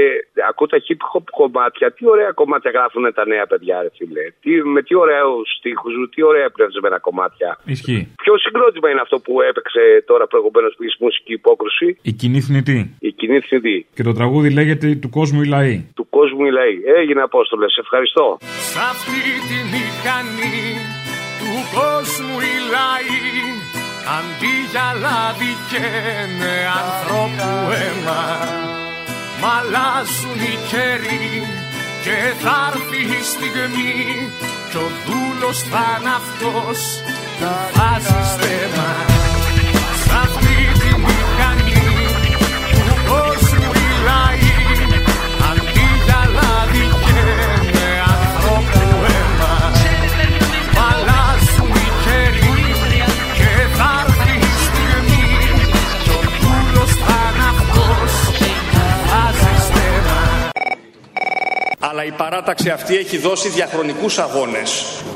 ακούω 0.49 0.67
τα 0.67 0.79
hip 0.87 1.03
hop 1.11 1.25
κομμάτια. 1.41 1.93
Τι 1.93 2.09
ωραία 2.09 2.31
κομμάτια 2.33 2.71
γράφουν 2.71 3.05
τα 3.15 3.27
νέα 3.27 3.47
παιδιά, 3.47 3.83
ρε 3.83 3.91
φίλε. 3.97 4.25
Τι, 4.43 4.51
με 4.75 4.83
τι 4.83 4.95
ωραίους 4.95 5.47
στίχους, 5.59 5.93
τι 6.15 6.23
ωραία 6.23 6.51
εμπνευσμένα 6.51 6.99
κομμάτια. 6.99 7.59
Ισχύει. 7.65 8.15
Ποιο 8.23 8.39
συγκρότημα 8.39 8.91
είναι 8.91 9.01
αυτό 9.01 9.19
που 9.25 9.41
έπαιξε 9.41 9.81
τώρα 10.07 10.27
προηγουμένως 10.27 10.75
που 10.77 10.83
είχε 10.85 10.97
μουσική 11.01 11.33
υπόκρουση; 11.33 11.99
Η 12.03 12.13
κοινή 12.13 12.41
θνητή. 12.41 12.97
Η 12.99 13.13
κοινή 13.13 13.41
θνητή. 13.41 13.87
Και 13.95 14.03
το 14.03 14.13
τραγούδι 14.13 14.51
λέγεται 14.59 14.95
Του 14.95 15.11
κόσμου 15.11 15.43
η 15.43 15.47
λαή. 15.47 15.77
Του 15.95 16.07
κόσμου 16.09 16.45
η 16.45 16.51
λαή. 16.51 16.75
Έγινε 17.01 17.23
Απόστολε, 17.23 17.69
σε 17.71 17.81
ευχαριστώ. 17.81 18.39
Σ' 18.41 18.77
αυτή 18.93 19.21
τη 19.49 19.59
μηχανή 19.73 20.61
του 21.41 21.53
κόσμου 21.79 22.37
οι 22.47 22.55
λαοί 22.75 23.80
Αντί 24.17 24.55
για 24.71 24.89
λάδι 25.03 25.53
καίνε 25.71 26.55
ανθρώπου 26.83 27.51
αίμα 27.81 28.23
Μ' 29.41 29.47
αλλάζουν 29.57 30.41
οι 30.47 30.57
καιροί 30.71 31.31
και 32.05 32.17
θα 32.43 32.57
έρθει 32.73 33.03
η 33.19 33.23
στιγμή 33.33 33.95
Κι 34.71 34.77
ο 34.77 34.89
δούλος 35.07 35.59
θα 35.71 35.87
είναι 35.99 36.13
αυτός 36.21 36.79
που 37.39 37.49
βάζει 37.75 38.21
στέμα 38.33 38.91
Σ' 40.03 40.13
αυτή 40.25 40.57
τη 40.81 40.91
μηχανή 41.05 41.83
του 42.87 42.97
κόσμου 43.11 43.71
οι 43.81 43.91
Αλλά 61.91 62.05
η 62.05 62.13
παράταξη 62.23 62.69
αυτή 62.71 62.97
έχει 62.97 63.17
δώσει 63.19 63.49
διαχρονικούς 63.49 64.19
αγώνες 64.19 64.71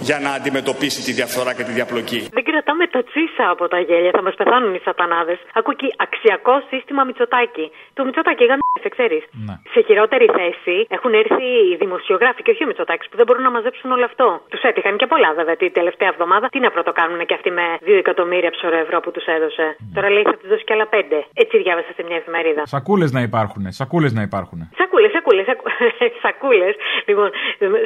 για 0.09 0.19
να 0.19 0.31
αντιμετωπίσει 0.39 1.01
τη 1.07 1.13
διαφθορά 1.13 1.55
και 1.55 1.65
τη 1.69 1.73
διαπλοκή. 1.73 2.21
Δεν 2.39 2.45
κρατάμε 2.45 2.87
τα 2.87 3.03
τσίσα 3.05 3.45
από 3.55 3.69
τα 3.69 3.79
γέλια, 3.81 4.11
θα 4.11 4.23
μας 4.23 4.35
πεθάνουν 4.35 4.75
οι 4.75 4.81
σατανάδες. 4.89 5.39
Ακούω 5.59 5.75
εκεί 5.79 5.95
αξιακό 6.07 6.55
σύστημα 6.71 7.05
Μητσοτάκη. 7.05 7.71
Το 7.95 8.05
Μητσοτάκη 8.05 8.43
γαμμάσε, 8.75 8.89
ξέρεις. 8.97 9.23
Ναι. 9.47 9.55
Σε 9.75 9.81
χειρότερη 9.87 10.27
θέση 10.39 10.77
έχουν 10.97 11.13
έρθει 11.23 11.47
οι 11.69 11.77
δημοσιογράφοι 11.83 12.41
και 12.45 12.51
όχι 12.55 12.63
ο 12.65 12.69
Μητσοτάκης 12.71 13.09
που 13.09 13.17
δεν 13.19 13.27
μπορούν 13.27 13.45
να 13.49 13.53
μαζέψουν 13.57 13.89
όλο 13.97 14.05
αυτό. 14.11 14.27
Τους 14.53 14.63
έτυχαν 14.71 14.95
και 15.01 15.07
πολλά 15.13 15.31
βέβαια 15.39 15.57
την 15.63 15.73
τελευταία 15.79 16.09
εβδομάδα. 16.15 16.47
Τι 16.55 16.59
να 16.67 16.71
πρωτοκάνουν 16.77 17.21
και 17.29 17.35
αυτοί 17.39 17.51
με 17.59 17.67
2 17.87 17.99
εκατομμύρια 18.05 18.51
ψωρό 18.57 18.77
ευρώ 18.85 18.97
που 19.05 19.11
τους 19.15 19.27
έδωσε. 19.37 19.67
Τώρα 19.97 20.09
λέει 20.15 20.25
θα 20.31 20.37
τους 20.39 20.49
δώσει 20.51 20.65
και 20.67 20.75
άλλα 20.77 20.87
5. 20.91 20.97
Έτσι 21.43 21.55
διάβασα 21.65 21.91
σε 21.97 22.03
μια 22.09 22.17
εφημερίδα. 22.23 22.63
Σακούλες 22.75 23.11
να 23.17 23.21
υπάρχουν. 23.29 23.63
Σακούλες 23.81 24.13
να 24.19 24.23
υπάρχουν. 24.29 24.59
Σακούλες, 24.81 25.11
σακούλες, 25.17 25.47
σακούλες. 26.25 26.75
Λοιπόν, 27.09 27.29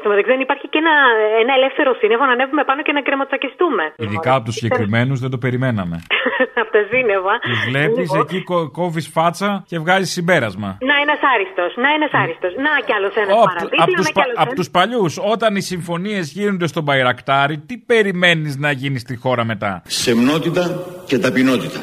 στο 0.00 0.08
μεταξύ 0.10 0.30
δεν 0.34 0.40
υπάρχει 0.46 0.66
και 0.72 0.78
ένα, 0.84 0.94
ένα 1.42 1.52
ελεύθερο 1.58 1.90
σύννεφο 2.00 2.24
να 2.30 2.34
ανέβουμε 2.36 2.64
πάνω 2.70 2.80
και 2.86 2.92
να 2.92 3.02
κρεμοτσακιστούμε. 3.06 3.84
Ειδικά 3.96 4.30
από 4.34 4.44
τους 4.44 4.54
συγκεκριμένους 4.54 5.18
δεν 5.24 5.30
το 5.34 5.38
περιμέναμε. 5.44 5.96
από 6.62 6.70
τα 6.76 6.82
σύννεφα. 6.90 7.34
Τους 7.50 7.60
βλέπεις 7.70 8.06
Λοιπόν, 8.10 8.20
εκεί 8.20 8.38
κόβεις 8.78 9.06
φάτσα 9.14 9.50
και 9.70 9.78
βγάζεις 9.78 10.10
συμπέρασμα. 10.12 10.77
Να 10.80 10.94
ένας 11.04 11.20
άριστος, 11.35 11.70
να 11.76 11.88
ένας 11.97 12.11
άριστος. 12.12 12.52
Να 12.64 12.73
κι 12.87 12.92
άλλος 12.92 13.14
ένα 13.14 13.32
Από 13.32 13.44
παρατήτλο, 13.44 13.78
να 13.78 13.85
τους, 13.97 14.06
κι 14.06 14.12
πα, 14.12 14.23
άλλος 14.23 14.37
απ' 14.37 14.54
τους 14.54 14.70
παλιούς, 14.70 15.18
όταν 15.35 15.56
οι 15.56 15.61
συμφωνίες 15.61 16.32
γίνονται 16.32 16.66
στον 16.66 16.82
Μπαϊρακτάρι, 16.82 17.58
τι 17.58 17.76
περιμένεις 17.76 18.56
να 18.56 18.70
γίνεις 18.70 19.00
στη 19.00 19.16
χώρα 19.16 19.44
μετά; 19.44 19.82
Σεμνότητα 19.87 20.64
και 21.06 21.18
ταπεινότητα. 21.18 21.78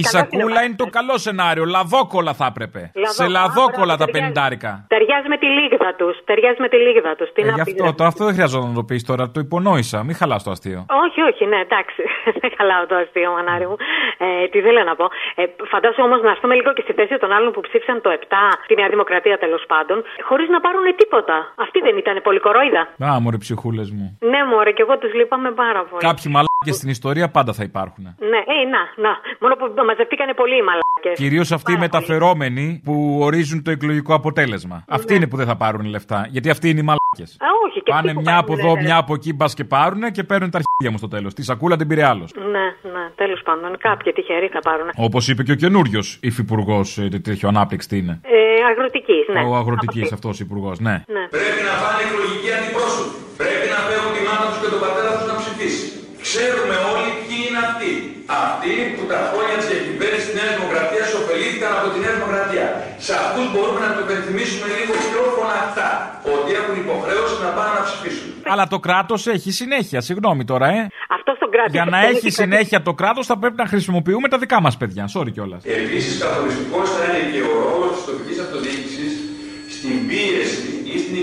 Η 0.00 0.02
σακούλα 0.14 0.60
είναι 0.64 0.74
το 0.82 0.86
καλό 0.96 1.18
σενάριο. 1.18 1.64
Λαδόκολα 1.64 2.32
θα 2.40 2.46
έπρεπε. 2.52 2.80
Σε 3.18 3.26
λαδόκολα 3.28 3.94
τα 3.96 4.06
πενιντάρικα. 4.12 4.72
Ταιριάζει 4.88 5.28
με 5.28 5.38
τη 5.42 5.46
λίγδα 5.58 5.90
τους. 5.98 6.14
Ταιριάζει 6.24 6.60
με 6.64 6.68
τη 6.72 6.76
λίγδα 6.86 7.12
τους. 7.18 7.28
Τι 7.34 7.40
Ε, 7.42 7.44
να 7.44 7.52
γι' 7.56 7.62
πεις, 7.62 7.72
αυτό, 7.72 7.84
ρε. 7.84 7.92
το, 7.98 8.04
αυτό 8.10 8.22
δεν 8.28 8.34
χρειαζόταν 8.38 8.68
να 8.68 8.74
το 8.80 8.84
πεις 8.88 9.02
τώρα. 9.10 9.22
Το 9.34 9.40
υπονόησα. 9.46 9.98
Μην 10.06 10.14
χαλάς 10.20 10.42
το 10.46 10.50
αστείο. 10.54 10.80
Όχι, 11.04 11.20
όχι, 11.30 11.42
ναι, 11.52 11.58
εντάξει. 11.66 12.02
Δεν 12.40 12.50
χαλάω 12.56 12.84
το 12.90 12.94
αστείο, 13.02 13.30
μανάρι 13.36 13.66
μου. 13.70 13.76
Ε, 14.24 14.48
τι 14.52 14.58
θέλω 14.66 14.82
να 14.90 14.94
πω. 15.00 15.06
Ε, 15.40 15.42
φαντάσου 15.72 16.02
όμως 16.08 16.20
να 16.26 16.30
έρθουμε 16.34 16.54
λίγο 16.58 16.70
και 16.76 16.82
στη 16.86 16.92
θέση 16.98 17.14
των 17.22 17.30
άλλων 17.36 17.50
που 17.54 17.60
ψήφισαν 17.66 17.96
το 18.04 18.10
7, 18.20 18.24
τη 18.68 18.74
Νέα 18.80 18.88
Δημοκρατία 18.94 19.36
τέλος 19.44 19.62
πάντων, 19.72 19.96
χωρίς 20.28 20.48
να 20.54 20.58
πάρουν 20.64 20.86
τίποτα. 21.00 21.36
Αυτή 21.64 21.78
δεν 21.86 21.94
ήταν 22.02 22.16
πολύ 22.26 22.40
κορόιδα. 22.46 22.82
Α, 23.06 23.20
μωρέ 23.22 23.38
ψυχούλες 23.44 23.88
μου. 23.96 24.06
Ναι, 24.32 24.40
μωρέ, 24.50 24.70
και 24.76 24.82
εγώ 24.86 24.94
τους 24.98 25.12
λείπαμε 25.18 25.50
πάρα 25.64 25.80
πολύ. 25.88 26.02
Κάποιοι 26.08 26.26
μαλάκες 26.34 26.66
Και 26.66 26.72
στην 26.72 26.88
ιστορία 26.96 27.26
πάντα 27.36 27.52
θα 27.58 27.62
υπάρχουν. 27.70 28.04
Ναι, 28.32 28.40
ε, 28.54 28.56
να, 28.74 28.82
να. 29.04 29.12
Μόνο 29.42 29.54
που 29.66 29.84
μαζευτήκανε 29.86 30.34
πολλοί 30.34 30.56
οι 30.56 30.64
μαλάκες. 30.68 31.16
Κυρίως 31.24 31.52
αυτοί 31.52 31.72
οι 31.72 31.76
μεταφερόμενοι 31.76 32.80
που 32.84 33.18
ορίζουν 33.20 33.62
το 33.62 33.70
εκλογικό 33.70 34.14
αποτέλεσμα. 34.14 34.84
Αυτοί 34.88 35.14
είναι 35.14 35.26
που 35.26 35.36
δεν 35.36 35.46
θα 35.46 35.56
πάρουν 35.56 35.84
λεφτά. 35.86 36.26
Γιατί 36.30 36.50
αυτοί 36.50 36.68
είναι 36.70 36.80
οι 36.80 36.88
μαλάκες. 36.90 37.36
Α, 37.40 37.46
όχι, 37.66 37.78
και 37.82 37.90
Πάνε 37.90 38.00
αυτοί 38.10 38.12
που 38.14 38.20
μια 38.20 38.36
από 38.38 38.46
παίρνουν, 38.54 38.66
εδώ, 38.66 38.74
ρε. 38.74 38.82
μια 38.82 38.96
από 38.96 39.14
εκεί, 39.14 39.32
μπας 39.32 39.54
και 39.54 39.64
πάρουν 39.64 40.02
και 40.16 40.22
παίρνουν 40.24 40.50
τα 40.50 40.58
αρχίδια 40.60 40.90
μου 40.92 40.98
στο 40.98 41.08
τέλος. 41.08 41.34
Τη 41.34 41.42
σακούλα 41.42 41.76
την 41.76 41.86
πήρε 41.88 42.04
άλλος. 42.04 42.30
Ναι, 42.54 42.66
ναι, 42.94 43.04
τέλος 43.14 43.40
πάντων. 43.42 43.70
Κάποιοι 43.78 44.12
τυχεροί 44.12 44.48
θα 44.48 44.60
πάρουν. 44.60 44.88
Όπως 44.96 45.28
είπε 45.28 45.42
και 45.42 45.52
ο 45.52 45.54
καινούριος 45.54 46.18
υφυπουργός 46.22 46.98
τέτοιο 47.22 47.48
ανάπτυξη 47.48 47.88
τι 47.88 47.96
είναι. 47.98 48.20
Ε, 48.22 48.64
αγροτικής, 48.70 49.24
ναι. 49.34 49.40
Ο 49.48 49.54
αγροτικής 49.60 50.12
αυτός 50.12 50.40
υπουργό, 50.40 50.72
ναι. 50.78 50.94
Ναι. 51.16 51.24
Πρέπει 51.36 51.60
να 51.68 51.74
πάνε 51.82 52.00
εκλογικοί 52.06 52.50
αντιπρόσωποι. 52.58 53.10
Πρέπει 53.42 53.66
να 53.74 53.78
φέρουν 53.88 54.10
τη 54.16 54.20
μάνα 54.28 54.44
τους 54.50 54.58
και 54.62 54.68
τον 54.74 54.80
πατέρα 54.84 55.10
τους 55.16 55.26
να 55.32 55.36
ψηφίσει. 55.40 55.84
Ξέρουμε 56.26 56.74
όλοι 56.92 56.92
ποιοι 56.92 57.00
είναι 57.00 57.01
αυτοί. 58.40 58.72
Αυτοί 58.72 58.72
που 58.96 59.02
τα 59.12 59.18
χρόνια 59.30 59.56
της 59.60 59.68
διακυβέρνησης 59.72 60.26
της 60.28 60.34
Νέας 60.38 60.52
Δημοκρατίας 60.56 61.08
ωφελήθηκαν 61.20 61.70
από 61.78 61.86
τη 61.92 61.96
Νέα 62.04 62.14
Δημοκρατία. 62.18 62.66
Σε 63.06 63.12
αυτούς 63.22 63.46
μπορούμε 63.52 63.80
να 63.86 63.90
το 63.96 64.00
υπενθυμίσουμε 64.06 64.66
λίγο 64.78 64.94
πιο 65.08 65.22
φωναχτά. 65.36 65.88
Ότι 66.34 66.50
έχουν 66.60 66.74
υποχρέωση 66.84 67.34
να 67.44 67.50
πάνε 67.56 67.72
να 67.78 67.82
ψηφίσουν. 67.88 68.28
Αλλά 68.52 68.64
το 68.74 68.78
κράτος 68.86 69.20
έχει 69.36 69.50
συνέχεια, 69.60 70.00
συγγνώμη 70.08 70.42
τώρα, 70.52 70.66
ε. 70.78 70.80
Αυτό 71.16 71.30
στον 71.38 71.50
κράτος. 71.54 71.72
Για 71.76 71.84
να 71.94 71.98
έχει 72.10 72.28
συνέχεια 72.40 72.78
το 72.88 72.92
κράτος 73.00 73.24
θα 73.30 73.36
πρέπει 73.40 73.58
να 73.62 73.66
χρησιμοποιούμε 73.72 74.26
τα 74.32 74.38
δικά 74.42 74.58
μας 74.64 74.74
παιδιά. 74.80 75.04
Sorry 75.14 75.32
κιόλας. 75.36 75.60
Επίσης, 75.64 76.12
καθοριστικός 76.22 76.86
θα 76.96 77.02
είναι 77.08 77.22
και 77.32 77.42
ο 77.52 77.54
ρόλος 77.66 77.90
της 77.96 78.04
τοπικής 78.08 78.38
αυτοδιοίκησης 78.44 79.12
στην 79.76 79.96
πίεση 80.08 80.40
ή 80.42 80.54
στην 80.54 80.71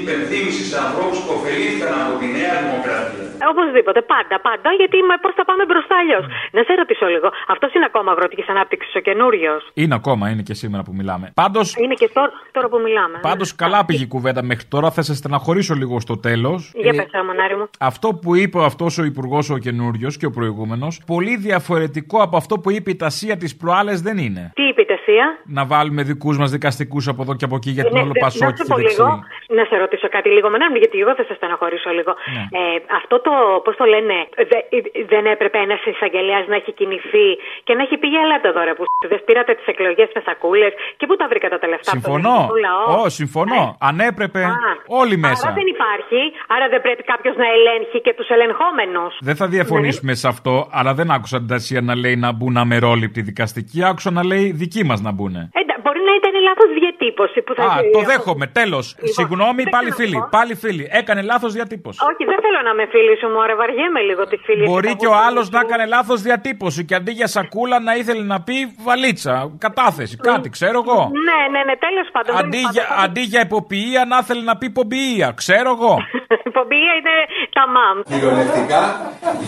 υπενθύμησης 0.10 0.66
σε 0.72 0.78
ανθρώπους 0.86 1.18
που 1.26 1.32
ωφελήθηκαν 1.38 1.94
από 2.06 2.14
τη 2.22 2.28
Νέα 2.38 2.54
Δημοκρατία. 2.64 3.28
Οπωσδήποτε, 3.52 4.00
πάντα, 4.14 4.36
πάντα, 4.48 4.70
γιατί 4.80 4.98
πώ 5.24 5.30
θα 5.40 5.46
πάμε 5.50 5.64
μπροστά 5.70 5.96
αλλιώς. 6.02 6.26
Να 6.56 6.62
σε 6.68 6.74
ρωτήσω 6.82 7.06
λίγο, 7.14 7.28
αυτός 7.54 7.70
είναι 7.74 7.86
ακόμα 7.92 8.10
αγροτικής 8.12 8.48
ανάπτυξης 8.54 8.96
ο 8.96 9.00
καινούριος; 9.08 9.62
Είναι 9.74 9.96
ακόμα, 10.00 10.24
είναι 10.32 10.42
και 10.50 10.54
σήμερα 10.62 10.84
που 10.84 10.94
μιλάμε. 11.00 11.26
Πάντω, 11.42 11.62
Είναι 11.84 11.94
και 12.02 12.10
τώρα, 12.14 12.32
τώρα 12.52 12.68
που 12.72 12.80
μιλάμε. 12.88 13.18
πάντως 13.22 13.56
καλά 13.56 13.80
πήγε 13.86 14.04
η 14.04 14.08
κουβέντα 14.08 14.42
μέχρι 14.44 14.66
τώρα. 14.74 14.92
Θα 14.92 15.02
σε 15.02 15.14
στεναχωρήσω 15.16 15.74
λίγο 15.82 16.00
στο 16.00 16.16
τέλος. 16.28 16.72
Για 16.76 16.94
πες, 16.94 17.08
ρε, 17.14 17.24
μονάρι 17.24 17.56
μου. 17.56 17.70
Αυτό 17.80 18.08
που 18.22 18.36
είπε 18.36 18.64
αυτός 18.64 18.98
ο 18.98 19.04
υπουργός 19.04 19.50
ο 19.50 19.58
καινούριος 19.58 20.18
και 20.18 20.26
ο 20.26 20.32
προηγούμενος, 20.32 21.02
πολύ 21.06 21.36
διαφορετικό 21.38 22.22
από 22.22 22.38
αυτό 22.38 22.60
που 22.60 22.72
είπε 22.72 22.90
η 22.90 22.96
Τασία 22.96 23.38
τη 23.38 23.54
προάλλες 23.60 24.02
δεν 24.02 24.18
είναι. 24.18 24.52
Τι 24.56 24.64
είπε 24.64 24.82
η 24.82 24.86
Τεσία. 24.86 25.26
Να 25.46 25.66
βάλουμε 25.66 26.04
δικούς 26.04 26.38
μας 26.38 26.52
δικαστικούς 26.52 27.08
από 27.08 27.22
εδώ 27.22 27.36
και 27.36 27.46
από 27.46 27.56
εκεί 27.56 27.70
για 27.70 27.84
την 27.84 27.94
Ναι, 27.94 28.00
όλο 28.02 28.12
δε- 28.14 28.20
Πασόκη 28.20 28.44
να 28.46 28.52
και 28.52 28.62
σου 28.64 28.68
πω 28.68 28.76
δεξί. 28.76 28.96
λίγο, 29.02 29.20
να 29.48 29.64
σε 29.66 29.76
ρωτήσω 29.78 29.99
κάτι 30.16 30.30
λίγο, 30.36 30.48
Μενάρ 30.50 30.70
μου, 30.72 30.80
γιατί 30.84 30.98
εγώ 31.04 31.14
θα 31.20 31.24
σε 31.30 31.34
στεναχωρήσω 31.40 31.90
λίγο. 31.98 32.12
Ναι. 32.36 32.44
Ε, 32.60 32.62
αυτό 33.00 33.16
το, 33.26 33.32
πώς 33.66 33.76
το 33.82 33.86
λένε, 33.94 34.16
δε- 34.52 34.66
δεν 35.14 35.24
έπρεπε 35.34 35.58
ένας 35.68 35.82
εισαγγελέας 35.92 36.44
να 36.52 36.56
έχει 36.56 36.72
κινηθεί 36.80 37.28
και 37.66 37.74
να 37.78 37.82
έχει 37.86 37.96
πει 38.02 38.08
για 38.14 38.22
ελάτε 38.26 38.48
εδώ 38.52 38.62
ρε 38.68 38.74
που 38.78 38.84
δεν 39.12 39.22
πήρατε 39.28 39.52
τις 39.58 39.68
εκλογές 39.74 40.10
με 40.16 40.22
σακούλες 40.28 40.72
και 40.98 41.06
πού 41.08 41.16
τα 41.20 41.26
βρήκατε 41.32 41.58
τα 41.64 41.68
λεφτά 41.74 41.92
από 41.92 42.02
τον 42.02 42.02
Συμφωνώ. 42.02 42.36
ελληνικό 42.36 42.58
λαό; 42.68 43.02
Ω, 43.04 43.10
συμφωνώ. 43.20 43.62
Αν 43.90 43.96
έπρεπε, 44.10 44.42
Α, 44.44 44.56
όλοι 45.02 45.16
μέσα. 45.26 45.44
Άρα 45.48 45.56
δεν 45.60 45.68
υπάρχει, 45.76 46.22
άρα 46.56 46.66
δεν 46.74 46.82
πρέπει 46.86 47.04
κάποιος 47.04 47.36
να 47.42 47.48
ελέγχει 47.56 47.98
και 48.06 48.14
τους 48.18 48.28
ελεγχόμενους. 48.36 49.14
Δεν 49.30 49.36
θα 49.42 49.48
διαφωνήσουμε 49.56 50.14
σε 50.22 50.28
αυτό, 50.28 50.54
αλλά 50.72 50.92
δεν 50.94 51.08
άκουσα 51.12 51.38
την 51.38 51.48
Τασία 51.48 51.82
να 51.82 51.96
λέει 52.04 52.16
να 52.16 52.30
μπουν 52.36 52.58
αμερόληπτοι 52.58 53.22
δικαστικοί. 53.22 53.78
Άκουσα 53.90 54.12
να 54.12 54.24
λέει 54.26 54.52
δικοί 54.52 54.84
μας 54.90 55.02
να 55.02 55.12
μπουν. 55.12 55.36
Εντα, 55.36 55.48
μπορεί 55.54 55.69
να 56.10 56.16
ήταν 56.20 56.34
λάθος 56.50 56.70
διατύπωση 56.80 57.38
που 57.46 57.52
θα 57.58 57.64
Α, 57.64 57.70
ζει- 57.76 57.92
το 57.96 58.02
δέχομαι. 58.12 58.46
Τέλος. 58.60 58.86
Λοιπόν, 58.98 59.14
Συγγνώμη, 59.18 59.62
δεν 59.64 59.74
πάλι 59.76 59.90
ξέρω 59.90 60.00
φίλοι. 60.02 60.18
εγώ. 60.20 60.28
Πάλι 60.38 60.54
φίλοι. 60.64 60.84
Έκανε 61.02 61.22
λάθος 61.32 61.52
διατύπωση. 61.58 61.98
Όχι, 62.10 62.24
δεν 62.32 62.40
θέλω 62.46 62.60
να 62.70 62.74
με 62.80 62.84
φίλη 62.94 63.14
σου, 63.20 63.28
μωρέ, 63.36 63.56
βαριέμαι 63.62 64.02
λίγο 64.10 64.24
τη 64.32 64.38
φίλη 64.46 64.64
Μπορεί 64.72 64.92
και 65.02 65.08
ο 65.14 65.16
άλλος 65.28 65.46
να 65.56 65.60
έκανε 65.66 65.86
λάθος 65.96 66.20
διατύπωση 66.28 66.82
και 66.88 66.96
αντί 67.00 67.12
για 67.20 67.28
σακούλα 67.36 67.78
να 67.88 67.94
ήθελε 68.02 68.24
να 68.34 68.38
πει 68.48 68.58
βαλίτσα, 68.88 69.34
κατάθεση, 69.66 70.16
κάτι, 70.30 70.48
ξέρω 70.58 70.78
εγώ. 70.86 71.00
Ναι, 71.28 71.40
ναι, 71.54 71.62
ναι, 71.68 71.76
τέλος 71.86 72.08
πάντων. 72.14 72.32
δεν 72.36 72.46
Αντί 72.46 72.58
είναι 72.58 72.70
για, 72.76 72.86
πάντα- 72.90 73.02
αντί 73.04 73.22
για 73.34 73.42
υποποιία 73.48 74.02
να 74.12 74.18
ήθελε 74.24 74.44
να 74.52 74.56
πει 74.60 74.68
πομπιεία, 74.78 75.28
ξέρω 75.42 75.70
εγώ. 75.78 75.94
Η 76.48 76.52
πομπία 76.58 76.92
είναι 77.00 77.16
τα 77.58 77.64
μαμ. 77.76 77.96
Κυριολεκτικά 78.12 78.82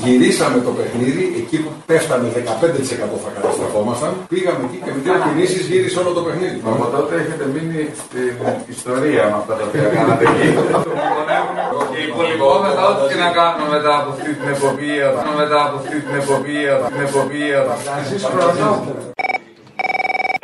γυρίσαμε 0.03 0.58
το 0.68 0.72
παιχνίδι 0.77 1.24
εκεί 1.41 1.58
που 1.63 1.72
πέφταμε 1.89 2.25
15% 2.36 3.18
θα 3.24 3.30
καταστραφόμασταν. 3.38 4.12
Πήγαμε 4.34 4.63
εκεί 4.68 4.77
και 4.86 4.91
με 4.96 5.00
δύο 5.06 5.15
κινήσεις 5.25 5.63
γύρισε 5.72 5.98
όλο 6.01 6.12
το 6.18 6.22
παιχνίδι. 6.25 6.50
Από 6.72 6.86
τότε 6.96 7.13
έχετε 7.22 7.46
μείνει 7.53 7.81
στην 8.01 8.36
ιστορία 8.75 9.24
με 9.31 9.36
αυτά 9.41 9.53
τα 9.60 9.63
οποία 9.67 9.88
κάνατε 9.96 10.24
εκεί. 10.31 10.48
Και 11.91 12.00
υπολοιπόμεθα 12.10 12.84
ό,τι 12.91 13.03
και 13.13 13.20
να 13.25 13.29
κάνουμε 13.39 13.67
μετά 13.75 13.93
από 14.00 14.10
αυτή 14.15 14.29
την 14.39 14.48
εποπία. 14.55 15.08
Μετά 15.41 15.60
από 15.65 15.75
αυτή 15.81 15.98
την 16.05 16.15
εποπία. 16.22 16.74
Την 16.93 17.01
εποπία. 17.08 17.60
Εσείς 18.01 18.24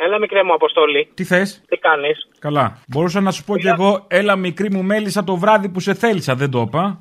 Έλα, 0.00 0.18
μικρέ 0.18 0.42
μου 0.44 0.52
Αποστόλη. 0.54 1.10
Τι 1.14 1.24
θες; 1.24 1.62
Τι 1.68 1.76
κάνεις; 1.76 2.28
Καλά. 2.38 2.78
Μπορούσα 2.88 3.20
να 3.20 3.30
σου 3.30 3.44
πω 3.44 3.56
κι 3.58 3.66
εγώ, 3.66 4.04
έλα 4.08 4.36
μικρή 4.36 4.70
μου 4.70 4.82
μέλισσα 4.82 5.24
το 5.24 5.36
βράδυ 5.36 5.68
που 5.68 5.80
σε 5.80 5.94
θέλησα, 5.94 6.34
δεν 6.34 6.50
το 6.50 6.60
είπα. 6.60 6.98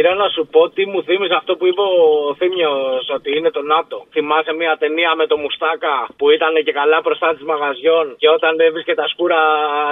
Πήρα 0.00 0.14
να 0.24 0.28
σου 0.34 0.42
πω 0.54 0.60
τι 0.76 0.82
μου 0.90 1.00
θύμιζε 1.06 1.34
αυτό 1.40 1.52
που 1.58 1.64
είπε 1.70 1.82
ο 1.90 2.34
Θήμιο 2.40 2.72
ότι 3.16 3.28
είναι 3.36 3.50
το 3.56 3.62
ΝΑΤΟ. 3.72 3.96
Θυμάσαι 4.14 4.52
μια 4.60 4.72
ταινία 4.82 5.10
με 5.20 5.24
το 5.30 5.36
Μουστάκα 5.42 5.94
που 6.18 6.24
ήταν 6.36 6.52
και 6.66 6.72
καλά 6.80 6.98
μπροστά 7.04 7.28
της 7.36 7.44
μαγαζιών 7.50 8.04
και 8.20 8.28
όταν 8.36 8.52
έβρισκε 8.66 8.94
τα 9.00 9.06
σκούρα 9.12 9.40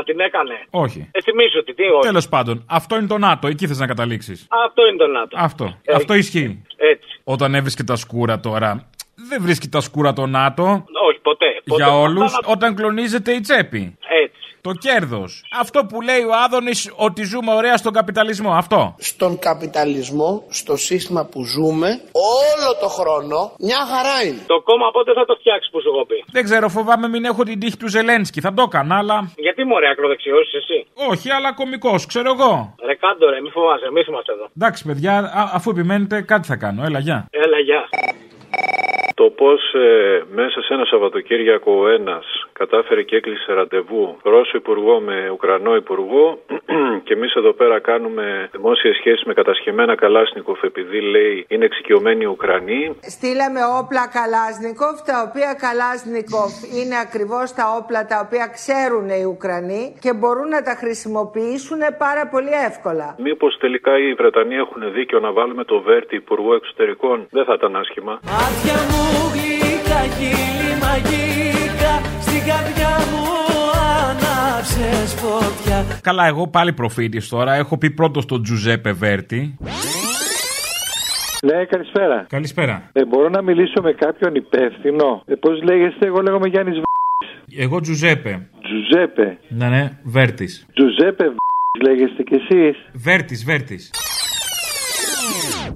την 0.09 0.19
έκανε; 0.29 0.57
Όχι. 0.85 1.01
Ε, 1.17 1.19
θυμίζω 1.27 1.59
ότι 1.63 1.73
τι, 1.79 1.85
όχι. 1.97 2.07
Τέλος 2.11 2.29
πάντων, 2.29 2.57
αυτό 2.79 2.93
είναι 2.99 3.07
το 3.15 3.19
ΝΑΤΟ, 3.19 3.45
εκεί 3.53 3.65
θες 3.67 3.79
να 3.79 3.87
καταλήξεις. 3.93 4.39
Αυτό 4.67 4.81
είναι 4.87 4.97
το 5.05 5.07
ΝΑΤΟ. 5.07 5.35
Αυτό. 5.49 5.65
Ε, 5.85 5.95
Αυτό 5.95 6.13
ισχύει. 6.15 6.51
Έτσι. 6.77 7.11
Όταν 7.35 7.55
έβρισκε 7.55 7.85
τα 7.85 7.97
σκούρα 7.97 8.41
τώρα. 8.41 8.71
Δεν 9.31 9.43
βρίσκει 9.43 9.69
τα 9.69 9.81
σκούρα 9.81 10.13
το 10.13 10.27
ΝΑΤΟ. 10.27 10.65
Όχι, 11.09 11.19
ποτέ. 11.23 11.47
ποτέ. 11.67 11.83
Για 11.85 11.93
όλους, 11.99 12.23
Αυτά 12.25 12.47
να- 12.47 12.53
όταν 12.53 12.75
κλονίζεται 12.75 13.33
η 13.33 13.41
τσέπη. 13.41 13.98
Έτσι. 14.59 14.81
Το 14.83 14.89
κέρδος. 14.89 15.31
Αυτό 15.61 15.79
που 15.89 16.01
λέει 16.01 16.23
ο 16.23 16.33
Άδωνης 16.45 16.93
ότι 16.97 17.23
ζούμε 17.23 17.53
ωραία 17.55 17.77
στον 17.77 17.93
καπιταλισμό. 17.93 18.53
Αυτό. 18.53 18.95
Στον 18.99 19.39
καπιταλισμό, 19.39 20.31
στο 20.49 20.77
σύστημα 20.77 21.23
που 21.31 21.45
ζούμε, 21.45 21.89
όλο 22.13 22.71
το 22.81 22.89
χρόνο, 22.99 23.39
μια 23.59 23.83
χαρά 23.93 24.17
είναι. 24.27 24.43
Το 24.47 24.61
κόμμα 24.69 24.91
πότε 24.91 25.13
θα 25.19 25.25
το 25.25 25.35
φτιάξει 25.41 25.71
που 25.73 25.81
σου 25.83 25.89
έχω 25.95 26.05
πει; 26.07 26.25
Δεν 26.37 26.45
ξέρω, 26.45 26.69
φοβάμαι 26.69 27.09
μην 27.09 27.25
έχω 27.25 27.43
την 27.45 27.61
τύχη 27.61 27.77
του 27.77 27.89
Ζελένσκι. 27.89 28.41
Θα 28.41 28.53
το 28.55 28.63
έκανα, 28.69 28.97
αλλά. 28.99 29.33
Γιατί 29.37 29.65
μωρέ 29.65 29.89
ακροδεξιό 29.89 30.39
εσύ; 30.61 30.79
Όχι, 31.11 31.31
αλλά 31.31 31.53
κωμικό, 31.55 31.95
ξέρω 32.07 32.31
εγώ. 32.37 32.75
Ρε 32.87 32.95
κάντο 32.95 33.31
ρε, 33.31 33.41
μη 33.41 33.51
φοβάσαι, 33.51 33.87
εμείς 33.87 34.07
είμαστε 34.07 34.33
εδώ. 34.33 34.47
Εντάξει, 34.57 34.85
παιδιά, 34.89 35.15
α- 35.19 35.51
αφού 35.57 35.71
επιμένετε, 35.71 36.21
κάτι 36.23 36.47
θα 36.47 36.57
κάνω. 36.57 36.81
Έλα, 36.85 36.99
γεια. 36.99 37.19
Έλα, 37.31 37.59
γεια. 37.59 37.83
Το 39.15 39.31
πώς 39.41 39.61
μέσα 40.35 40.61
σε 40.63 40.75
ένα 40.75 40.85
Σαββατοκύριακο 40.85 41.73
ο 41.73 41.89
ένας 41.89 42.25
κατάφερε 42.59 43.03
και 43.03 43.17
έκλεισε 43.17 43.53
ραντεβού 43.53 44.05
Ρώσο 44.23 44.57
Υπουργό 44.57 45.01
με 45.01 45.17
Ουκρανό 45.33 45.75
Υπουργό 45.75 46.39
και 47.07 47.13
εμείς 47.13 47.33
εδώ 47.35 47.53
πέρα 47.53 47.81
κάνουμε 47.81 48.49
δημόσιες 48.53 48.97
σχέσεις 48.97 49.25
με 49.25 49.35
κατασχεμένα 49.35 49.95
Καλάσνικοφ 49.95 50.63
επειδή 50.63 51.01
λέει 51.01 51.47
είναι 51.49 51.65
εξοικειωμένοι 51.65 52.23
οι 52.25 52.27
Ουκρανοί. 52.27 52.97
Στείλαμε 53.01 53.61
όπλα 53.81 54.05
Καλάσνικοφ, 54.19 54.97
τα 55.11 55.17
οποία 55.29 55.51
Καλάσνικοφ 55.67 56.53
είναι 56.79 56.97
ακριβώς 57.07 57.47
τα 57.59 57.65
όπλα 57.79 58.01
τα 58.13 58.19
οποία 58.25 58.47
ξέρουν 58.59 59.09
οι 59.09 59.25
Ουκρανοί 59.35 59.83
και 60.05 60.13
μπορούν 60.19 60.49
να 60.57 60.63
τα 60.63 60.75
χρησιμοποιήσουν 60.83 61.81
πάρα 61.99 62.25
πολύ 62.33 62.53
εύκολα. 62.69 63.07
Μήπως 63.19 63.53
τελικά 63.65 63.93
οι 63.99 64.15
Βρετανοί 64.21 64.55
έχουν 64.55 64.83
δίκιο 64.93 65.19
να 65.21 65.33
βάλουμε 65.33 65.65
το 65.65 65.81
Βέρτι 65.81 66.15
Υπουργό 66.17 66.55
Εξωτερικών; 66.55 67.27
Δεν 67.31 67.45
θα 67.45 67.55
ήταν 67.59 67.77
άσχημα. 67.77 68.21
Μάτια 68.23 68.79
μου 68.91 69.05
γλυκά, 69.35 70.01
χείλη 70.17 70.73
μαγικά 70.85 71.95
Στην 72.27 72.43
καρδιά 72.49 72.93
μου 73.11 73.23
άναψες 74.09 75.15
φωτιά 75.15 75.79
Καλά, 76.03 76.27
εγώ 76.27 76.49
πάλι 76.49 76.73
προφήτης 76.73 77.29
τώρα. 77.29 77.55
Έχω 77.55 77.79
πει 77.79 77.91
πρώτος 77.91 78.23
στον 78.23 78.43
Τζουζέπε 78.43 78.93
Βέρτη. 78.93 79.57
Ναι, 81.47 81.65
καλησπέρα. 81.65 82.27
Καλησπέρα. 82.29 82.91
Ε, 82.93 83.05
μπορώ 83.05 83.29
να 83.29 83.43
μιλήσω 83.43 83.83
με 83.83 83.93
κάποιον 83.93 84.35
υπεύθυνο; 84.35 85.23
Ε, 85.27 85.35
Πώς 85.35 85.63
λέγεστε, 85.63 86.07
εγώ 86.07 86.21
λέγομαι 86.23 86.49
Γιάννης 86.49 86.79
Β. 86.79 86.83
Εγώ 87.61 87.81
Τζουζέπε. 87.81 88.49
Τζουζέπε. 88.63 89.39
Ναι, 89.49 89.69
ναι, 89.69 89.99
Βέρτης. 90.05 90.67
Τζουζέπε 90.75 91.25
Β. 91.29 91.37
λέγεστε 91.87 92.23
κι 92.23 92.35
εσείς; 92.35 92.77
Βέρτης, 92.93 93.45
Βέρτης. 93.45 93.91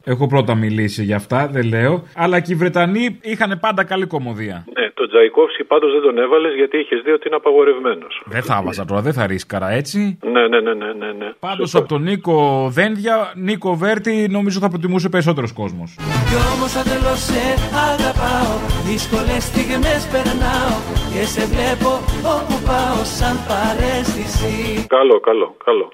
Έχω 0.05 0.27
πρώτα 0.27 0.55
μιλήσει 0.55 1.03
για 1.05 1.17
αυτά, 1.17 1.49
δεν 1.49 1.65
λέω. 1.67 2.03
Αλλά 2.15 2.41
και 2.41 2.53
οι 2.53 2.57
Βρετανοί 2.57 3.19
είχαν 3.23 3.59
πάντα 3.61 3.85
καλή 3.85 4.07
κομμωδία. 4.07 4.55
Ναι, 4.79 4.85
το 4.92 4.92
Τον 5.03 5.11
Τζαϊκόφσκι 5.11 5.65
πάντως 5.65 5.93
δεν 5.93 6.03
τον 6.03 6.19
έβαλες 6.19 6.55
γιατί 6.55 6.79
είχες 6.79 7.01
δει 7.05 7.11
ότι 7.11 7.27
είναι 7.27 7.37
απαγορευμένος. 7.37 8.23
Δεν 8.25 8.43
θα 8.43 8.59
έβαζα 8.61 8.85
τώρα, 8.85 9.01
δεν 9.01 9.13
θα 9.13 9.27
ρίσκαρα 9.27 9.69
έτσι. 9.71 10.19
Ναι, 10.35 10.49
ναι, 10.49 10.61
ναι, 10.61 10.75
ναι, 10.75 10.93
ναι. 10.93 11.13
ναι. 11.13 11.33
Πάντως 11.39 11.75
από 11.75 11.89
τον 11.89 12.03
Νίκο 12.03 12.69
Δένδια, 12.71 13.33
Νίκο 13.37 13.75
Βέρτη, 13.75 14.29
νομίζω 14.31 14.59
θα 14.59 14.69
προτιμούσε 14.69 15.09
περισσότερος 15.09 15.53
κόσμος. 15.53 15.95
Κι 16.29 16.37
όμως 16.55 16.73
αντελώς 16.81 17.21
σε 17.29 17.43
αγαπάω 17.91 18.55
Δύσκολες 18.89 19.43
στιγμές 19.51 20.03
περνάω 20.13 20.75
Και 21.13 21.23
σε 21.35 21.43
βλέπω 21.53 21.91
όπου 22.37 22.57
πάω 22.69 23.01
σαν 23.19 23.37
παρέστηση 23.49 24.87
Καλό, 24.87 25.21
καλό, 25.21 25.57
καλό. 25.65 25.87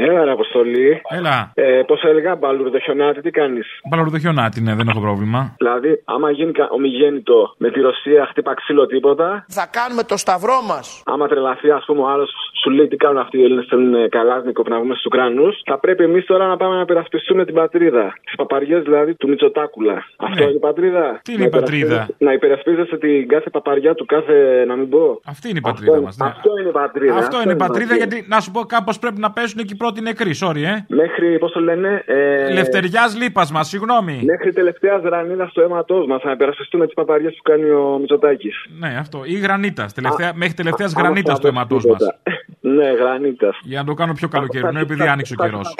Έλα, 0.00 0.24
ρε 0.24 0.30
Αποστολή. 0.30 1.00
Έλα. 1.08 1.50
Ε, 1.54 1.82
Πώς 1.86 2.02
έλεγα, 2.02 2.34
μπαλούρδο 2.36 2.78
χιονάτι, 2.78 3.20
τι 3.20 3.30
κάνεις; 3.30 3.66
Μπαλαρδο 3.88 4.18
χιονάτι, 4.18 4.60
ναι, 4.60 4.74
δεν 4.74 4.88
έχω 4.88 5.00
πρόβλημα. 5.00 5.54
Δηλαδή, 5.58 6.02
άμα 6.04 6.30
γίνει 6.30 6.52
κα- 6.52 6.68
ομιγέννητο 6.70 7.54
με 7.58 7.70
τη 7.70 7.80
Ρωσία, 7.80 8.26
χτύπα 8.30 8.54
ξύλο 8.54 8.86
τίποτα. 8.86 9.44
Θα 9.48 9.66
κάνουμε 9.70 10.02
το 10.02 10.16
σταυρό 10.16 10.58
μας. 10.68 11.02
Άμα 11.06 11.28
τρελαθεί, 11.28 11.70
ας 11.70 11.84
πούμε, 11.86 12.00
ο 12.00 12.08
άλλος 12.08 12.30
σου 12.62 12.70
λέει 12.70 12.88
τι 12.88 12.96
κάνουν 12.96 13.18
αυτοί 13.18 13.38
οι 13.38 13.42
Έλληνες, 13.42 13.66
θέλουν 13.68 14.08
καλάζνικο 14.08 14.62
να 14.68 14.76
βγούμε 14.78 14.92
στους 14.94 15.04
Ουκρανούς. 15.04 15.60
Θα 15.64 15.78
πρέπει 15.78 16.02
εμείς 16.04 16.24
τώρα 16.26 16.46
να 16.46 16.56
πάμε 16.56 16.76
να 16.76 16.84
περασπιστούμε 16.84 17.44
την 17.44 17.54
πατρίδα. 17.54 18.12
Τις 18.24 18.34
παπαριές 18.36 18.82
δηλαδή 18.82 19.14
του 19.14 19.28
Μητσοτάκουλα. 19.28 20.04
Αυτό 20.16 20.42
είναι 20.42 20.52
η 20.52 20.58
πατρίδα; 20.58 21.00
Ναι. 21.12 21.18
Τι 21.22 21.32
είναι 21.32 21.40
Να 21.42 21.46
η 21.46 21.50
πατρίδα; 21.50 21.84
υπερασπίζεσαι- 21.84 22.14
Να 22.26 22.32
υπερασπίζεσαι 22.32 22.96
την 22.96 23.28
κάθε 23.28 23.50
παπαριά 23.50 23.94
του 23.94 24.04
κάθε. 24.06 24.64
να 24.66 24.76
μην 24.76 24.88
πω. 24.88 25.20
Αυτή 25.26 25.48
είναι 25.48 25.58
η 25.58 25.62
πατρίδα 25.62 26.00
μας. 26.00 26.16
Αυτό 26.20 26.50
είναι 26.60 26.68
η 26.68 26.72
πατρίδα. 26.72 27.14
Αυτό 27.14 27.42
είναι 27.42 27.52
η 27.52 27.56
πατρίδα, 27.56 27.94
γιατί 27.96 28.24
να 28.28 28.40
σου 28.40 28.50
πω 28.50 28.60
κάπως 28.60 28.98
πρέπει 28.98 29.20
να 29.20 29.30
πέσουν 29.30 29.58
εκεί 29.58 29.76
πρώτοι 29.88 30.02
νεκροί, 30.02 30.32
sorry, 30.42 30.62
ε. 30.74 30.84
Μέχρι, 30.88 31.38
πώς 31.38 31.52
το 31.52 31.60
λένε. 31.60 32.02
Ε... 32.06 32.52
Λευτεριάς 32.52 33.16
λίπας 33.16 33.50
μας, 33.50 33.68
συγγνώμη. 33.68 34.20
Μέχρι 34.24 34.52
τελευταίας 34.52 35.02
ρανίδα 35.02 35.46
στο 35.46 35.60
αίματός 35.62 36.06
μας 36.06 36.22
να 36.22 36.30
υπερασπιστούμε 36.30 36.84
τις 36.84 36.94
παπαριές 36.94 37.34
που 37.36 37.42
κάνει 37.42 37.70
ο 37.70 37.96
Μητσοτάκης. 38.00 38.64
Ναι, 38.78 38.96
αυτό. 38.98 39.18
Ή 39.24 39.34
γρανίτας. 39.38 39.92
Τελευταία, 39.92 40.32
μέχρι 40.34 40.54
τελευταίας 40.54 40.92
γρανίτας 40.98 41.36
στο 41.36 41.46
αίματός 41.48 41.84
μας. 41.84 42.00
Ναι, 42.60 42.88
γρανίτας. 43.00 43.58
Για 43.62 43.80
να 43.80 43.86
το 43.86 43.94
κάνω 43.94 44.12
πιο 44.12 44.28
καλοκαιρινό, 44.28 44.78
επειδή 44.80 45.06
άνοιξε 45.08 45.34
ο 45.38 45.42
καιρός. 45.44 45.74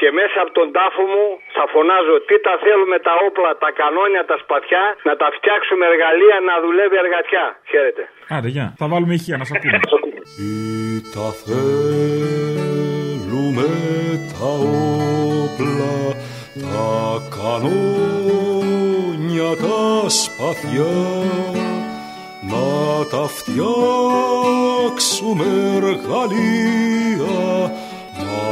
Και 0.00 0.08
μέσα 0.20 0.38
από 0.44 0.52
τον 0.58 0.68
τάφο 0.76 1.02
μου 1.12 1.24
θα 1.56 1.64
φωνάζω 1.72 2.14
τι 2.28 2.34
τα 2.46 2.54
θέλουμε 2.64 2.96
τα 3.06 3.14
όπλα, 3.26 3.50
τα 3.64 3.70
κανόνια, 3.80 4.22
τα 4.30 4.36
σπαθιά, 4.42 4.84
να 5.08 5.14
τα 5.20 5.28
φτιάξουμε 5.36 5.84
εργαλεία 5.92 6.36
να 6.48 6.54
δουλεύει 6.64 6.96
εργατιά. 7.04 7.44
Χαίρετε. 7.70 8.02
Άντε, 8.34 8.48
γεια. 8.56 8.66
Θα 8.80 8.86
βάλουμε 8.92 9.14
ηχεία 9.18 9.36
να 9.40 9.44
σας 9.44 9.56
ακούμε. 9.58 9.78
τα 11.14 11.26
θέλουμε 11.42 12.63
τα 14.32 14.52
όπλα, 15.44 15.96
τα 16.60 17.22
κανόνια, 17.36 18.70
τα 19.56 20.08
σπαθιά 20.08 20.96
να 22.48 22.66
τα 23.10 23.24
φτιάξουμε 23.28 23.74
εργαλεία 25.76 27.36
να 28.18 28.44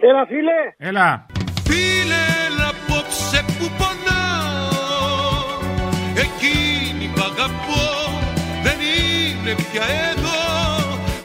Έλα, 0.00 0.26
φίλε. 0.26 0.60
Έλα. 0.76 1.26
Φίλε, 1.64 2.07
είναι 9.48 9.56
πια 9.72 9.82
εδώ 10.10 10.17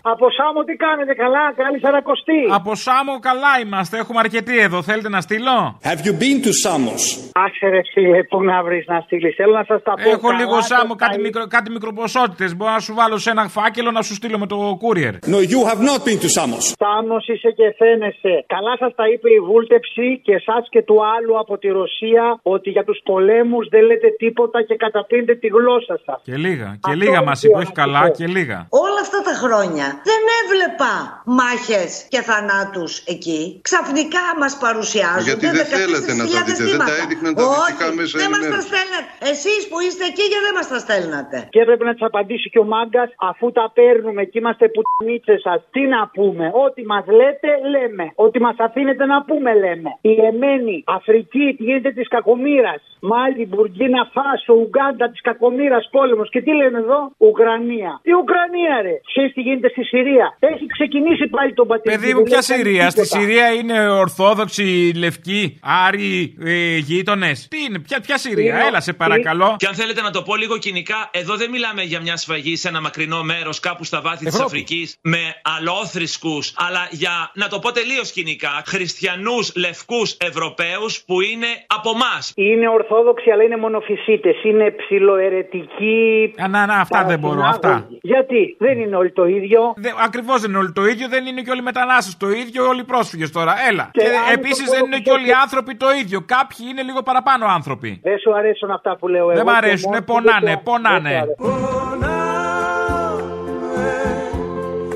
Από 0.05 0.25
Σάμο 0.37 0.63
τι 0.63 0.75
κάνετε, 0.85 1.13
καλά, 1.13 1.53
καλή 1.61 1.79
σαρακοστή. 1.79 2.39
Από 2.59 2.75
Σάμο 2.75 3.13
καλά 3.29 3.51
είμαστε, 3.63 3.97
έχουμε 3.97 4.19
αρκετοί 4.19 4.59
εδώ. 4.59 4.81
Θέλετε 4.81 5.09
να 5.09 5.21
στείλω; 5.21 5.57
Have 5.89 6.01
you 6.07 6.13
been 6.23 6.37
to 6.45 6.51
Samos? 6.63 7.01
Άσε 7.45 7.67
ρε 7.73 7.81
φίλε, 7.93 8.23
πού 8.23 8.43
να 8.43 8.63
βρεις 8.63 8.85
να 8.87 8.99
στείλεις. 8.99 9.35
Θέλω 9.35 9.53
να 9.53 9.63
σας 9.63 9.81
τα 9.83 9.93
πω. 9.93 10.09
Έχω 10.09 10.27
καλά, 10.27 10.39
λίγο 10.39 10.61
Σάμο, 10.61 10.87
το 10.87 10.95
κάτι, 10.95 11.15
τα- 11.15 11.21
μικρο, 11.21 11.47
κάτι 11.47 11.69
μικροποσότητε. 11.71 12.45
Μπορώ 12.55 12.71
να 12.71 12.79
σου 12.79 12.93
βάλω 12.93 13.17
σε 13.17 13.29
ένα 13.29 13.47
φάκελο 13.47 13.91
να 13.91 14.01
σου 14.01 14.13
στείλω 14.13 14.37
με 14.39 14.47
το 14.47 14.57
courier. 14.83 15.13
No, 15.33 15.39
you 15.53 15.59
have 15.69 15.81
not 15.89 15.99
been 16.07 16.19
to 16.25 16.29
Samos. 16.37 16.63
Σάμος 16.83 17.27
είσαι 17.27 17.49
και 17.59 17.65
φαίνεσαι. 17.77 18.33
Καλά 18.55 18.73
σας 18.79 18.91
τα 18.95 19.05
είπε 19.13 19.29
η 19.29 19.39
βούλτεψη 19.49 20.07
και 20.25 20.33
εσά 20.33 20.55
και 20.69 20.81
του 20.83 20.97
άλλου 21.15 21.39
από 21.39 21.57
τη 21.57 21.67
Ρωσία 21.67 22.39
ότι 22.43 22.69
για 22.69 22.83
τους 22.83 22.99
πολέμους 23.03 23.67
δεν 23.73 23.83
λέτε 23.89 24.09
τίποτα 24.17 24.61
και 24.67 24.75
καταπίνετε 24.75 25.35
τη 25.35 25.47
γλώσσα 25.47 25.95
σας. 26.05 26.19
Και 26.23 26.35
λίγα. 26.45 26.65
Και 26.81 26.91
Αυτό 26.91 26.97
λίγα 27.03 27.23
μας 27.23 27.43
ήθελα 27.43 27.51
είπε, 27.51 27.53
να 27.53 27.57
όχι 27.63 27.67
σου 27.67 27.81
καλά, 27.81 28.01
πω. 28.01 28.09
και 28.17 28.27
λίγα. 28.27 28.59
Όλα 28.69 28.99
αυτά 29.05 29.19
τα 29.29 29.33
χρόνια 29.43 29.87
δεν 30.09 30.21
έβλεπα 30.41 30.93
μάχες 31.39 31.91
και 32.13 32.21
θανάτους 32.29 32.91
εκεί. 33.13 33.41
Ξαφνικά 33.67 34.25
μας 34.41 34.53
παρουσιάζουν. 34.65 35.27
Γιατί 35.29 35.47
δεν 35.57 35.65
θέλατε 35.73 36.11
να 36.21 36.25
τα 36.33 36.39
δείτε, 36.47 36.63
δεν 36.73 36.79
τα 36.91 36.95
έδειχναν 37.03 37.31
τα 37.35 37.43
δυτικά 37.49 37.85
Όχι, 37.87 37.95
μέσα 37.99 38.15
δεν 38.21 38.29
μας 38.33 38.39
τα 38.39 38.45
ενημέρωσης. 38.45 38.69
στέλνατε. 38.71 39.09
Εσείς 39.31 39.61
που 39.69 39.77
είστε 39.85 40.03
εκεί 40.11 40.25
και 40.31 40.39
δεν 40.45 40.53
μας 40.57 40.67
τα 40.73 40.79
στέλνατε; 40.85 41.37
Και 41.53 41.59
έπρεπε 41.63 41.83
να 41.89 41.93
τη 41.95 42.01
απαντήσει 42.09 42.47
και 42.53 42.59
ο 42.65 42.67
μάγκας, 42.73 43.09
αφού 43.29 43.45
τα 43.57 43.65
παίρνουμε 43.77 44.21
και 44.31 44.37
είμαστε 44.41 44.65
πουτανίτσε 44.73 45.35
σας. 45.45 45.59
Τι 45.73 45.81
να 45.95 46.01
πούμε, 46.15 46.45
Ό,τι 46.65 46.81
μας 46.91 47.05
λέτε, 47.19 47.49
λέμε. 47.73 48.05
Ό,τι 48.25 48.37
μας 48.45 48.55
αφήνετε 48.67 49.03
να 49.13 49.17
πούμε, 49.27 49.49
λέμε. 49.63 49.89
Η 50.01 50.13
Εμένη, 50.29 50.83
Αφρική, 50.97 51.45
τι 51.57 51.63
γίνεται 51.63 51.91
της 51.97 52.07
κακομήρα. 52.15 52.73
Μάλι, 53.11 53.45
Μπουργκίνα, 53.49 54.01
Φάσο, 54.15 54.53
Ουγγάντα, 54.61 55.05
της 55.09 55.21
κακομήρα 55.21 55.79
πόλεμος. 55.91 56.29
Και 56.33 56.41
τι 56.41 56.51
λένε 56.59 56.77
εδώ, 56.77 56.99
Ουκρανία. 57.17 57.99
Τι 58.05 58.11
Ουκρανία, 58.21 58.75
ρε. 58.85 58.95
Ξέρεις 59.11 59.33
τι 59.33 59.41
γίνεται 59.41 59.69
στη 59.69 59.82
Συρία. 59.83 60.37
Έχει 60.39 60.65
ξεκινήσει 60.67 61.27
πάλι 61.27 61.53
τον 61.53 61.67
πατέρα. 61.67 61.99
Παιδί 61.99 62.13
μου, 62.13 62.23
ποια 62.23 62.41
Συρία; 62.41 62.89
Στη 62.89 63.05
Συρία 63.05 63.51
είναι 63.51 63.89
Ορθόδοξοι, 63.89 64.91
Λευκοί, 64.95 65.59
Άροι, 65.87 66.35
ε, 66.45 66.77
γείτονες. 66.77 67.47
Τι 67.47 67.57
είναι, 67.63 67.79
ποια, 67.79 67.99
ποια 67.99 68.17
Συρία, 68.17 68.55
έλα 68.67 68.81
σε 68.81 68.93
παρακαλώ. 68.93 69.55
Και 69.57 69.67
αν 69.67 69.73
θέλετε 69.73 70.01
να 70.01 70.11
το 70.11 70.21
πω 70.21 70.35
λίγο 70.35 70.57
κοινικά, 70.57 71.09
εδώ 71.11 71.35
δεν 71.35 71.49
μιλάμε 71.49 71.81
για 71.81 71.99
μια 72.01 72.17
σφαγή 72.17 72.55
σε 72.55 72.67
ένα 72.67 72.81
μακρινό 72.81 73.23
μέρος 73.23 73.59
κάπου 73.59 73.83
στα 73.83 74.01
βάθη 74.01 74.25
της 74.25 74.33
Ευρώπη. 74.33 74.45
Αφρικής 74.45 74.97
με 75.01 75.21
αλόθρησκους, 75.57 76.53
αλλά 76.57 76.87
για 76.91 77.31
να 77.33 77.47
το 77.47 77.59
πω 77.59 77.71
τελείως 77.71 78.11
κοινικά, 78.11 78.63
χριστιανούς 78.65 79.55
λευκούς 79.55 80.17
Ευρωπαίους 80.29 81.03
που 81.07 81.21
είναι 81.21 81.47
από 81.67 81.89
εμά. 81.89 82.15
Είναι 82.35 82.67
Ορθόδοξοι, 82.69 83.29
αλλά 83.29 83.43
είναι 83.43 83.57
μονοφυσίτες. 83.57 84.43
Είναι 84.43 84.71
ψιλοαιρετικοί. 84.71 86.33
Α, 86.43 86.47
να, 86.47 86.65
να, 86.65 86.75
αυτά 86.75 87.03
δεν 87.03 87.19
μπορώ, 87.19 87.41
αυτά. 87.43 87.87
Γιατί; 88.01 88.55
Δεν 88.59 88.79
είναι 88.79 88.95
όλοι 88.95 89.11
το 89.11 89.25
ίδιο. 89.25 89.72
Ακριβώς 90.05 90.41
δεν 90.41 90.49
είναι 90.49 90.59
όλοι 90.59 90.71
το 90.71 90.85
ίδιο, 90.85 91.07
δεν 91.07 91.25
είναι 91.25 91.41
και 91.41 91.49
όλοι 91.49 91.59
οι 91.59 91.63
μετανάστες 91.63 92.17
το 92.17 92.29
ίδιο, 92.29 92.67
όλοι 92.67 92.79
οι 92.79 92.83
πρόσφυγες 92.83 93.31
τώρα. 93.31 93.53
Έλα. 93.69 93.89
Και 93.91 94.01
Και, 94.01 94.07
αν 94.07 94.33
επίσης 94.33 94.65
το 94.65 94.71
δεν 94.71 94.79
πω- 94.79 94.87
είναι 94.87 94.99
και 94.99 95.11
όλοι 95.11 95.27
οι 95.27 95.31
άνθρωποι 95.41 95.75
το 95.75 95.91
ίδιο. 96.01 96.21
Κάποιοι 96.25 96.65
είναι 96.69 96.81
λίγο 96.81 97.01
παραπάνω 97.03 97.45
άνθρωποι. 97.45 97.99
Δεν 98.03 98.17
σου 98.19 98.35
αρέσουν 98.35 98.71
αυτά 98.71 98.97
που 98.97 99.07
λέω 99.07 99.21
εγώ. 99.31 99.33
Δεν 99.33 99.45
μ' 99.45 99.49
και 99.49 99.55
αρέσουν, 99.55 99.89
μόνο 99.91 100.01
πονάνε, 100.03 100.39
δεν 100.45 100.55
σου- 100.57 100.63
πονάνε. 100.63 101.09
δεν 101.09 101.35
σου 101.37 101.51
αρέσουν. 101.51 102.11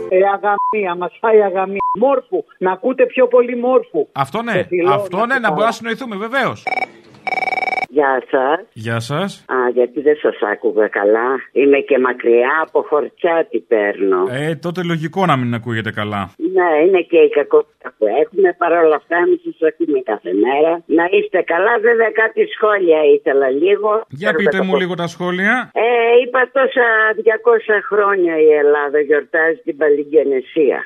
Ε, 0.10 0.18
αγαμία, 0.36 0.96
μας 0.96 1.12
φάει 1.22 1.42
αγαμία. 1.42 1.78
Μόρφου, 2.00 2.44
να 2.58 2.72
ακούτε 2.72 3.06
πιο 3.06 3.28
πολύ 3.28 3.58
μόρφου. 3.58 4.08
Αυτό 4.12 4.42
ναι, 4.42 4.52
Σε 4.52 4.66
φιλώ, 4.68 4.94
αυτό 4.94 5.18
να 5.18 5.26
ναι, 5.26 5.34
σε 5.34 5.40
να 5.40 5.44
καλά. 5.44 5.50
μπορούμε 5.50 5.66
να 5.66 5.72
συνοηθούμε, 5.72 6.16
βεβαίως. 6.16 6.64
Γεια 7.90 8.24
σας. 8.32 8.60
Γεια 8.74 9.00
σας. 9.00 9.46
Α, 9.48 9.70
γιατί 9.74 10.02
δεν 10.02 10.18
σας 10.22 10.38
άκουγα 10.52 10.88
καλά. 10.88 11.30
Είμαι 11.52 11.80
και 11.80 11.98
μακριά 12.00 12.54
από 12.66 12.86
χορτιά 12.90 13.48
τι 13.50 13.60
παίρνω. 13.60 14.20
Ε, 14.30 14.56
τότε 14.56 14.84
λογικό 14.84 15.26
να 15.26 15.36
μην 15.38 15.54
ακούγεται 15.54 15.92
καλά. 15.92 16.22
Ναι, 16.56 16.70
είναι 16.86 17.02
και 17.12 17.18
η 17.18 17.30
κακότητα 17.30 17.88
που 17.98 18.06
έχουμε. 18.22 18.50
Παρ' 18.62 18.76
όλα 18.84 18.96
αυτά, 19.02 19.16
εμείς 19.26 19.42
σα 19.60 19.68
ακούμε 19.68 20.00
κάθε 20.12 20.32
μέρα. 20.46 20.72
Να 20.86 21.06
είστε 21.16 21.40
καλά, 21.54 21.74
βέβαια 21.88 22.12
κάτι 22.22 22.42
σχόλια 22.56 23.00
ήθελα 23.16 23.50
λίγο. 23.50 23.90
Για 24.22 24.34
πείτε 24.34 24.60
μου 24.66 24.76
λίγο 24.82 24.94
τα 25.02 25.08
σχόλια. 25.08 25.56
Ε, 25.74 25.88
είπα 26.22 26.42
τόσα 26.58 26.88
200 27.16 27.82
χρόνια 27.90 28.34
η 28.48 28.50
Ελλάδα 28.62 29.00
γιορτάζει 29.00 29.60
την 29.68 29.78
Παλιγενεσία. 29.78 30.80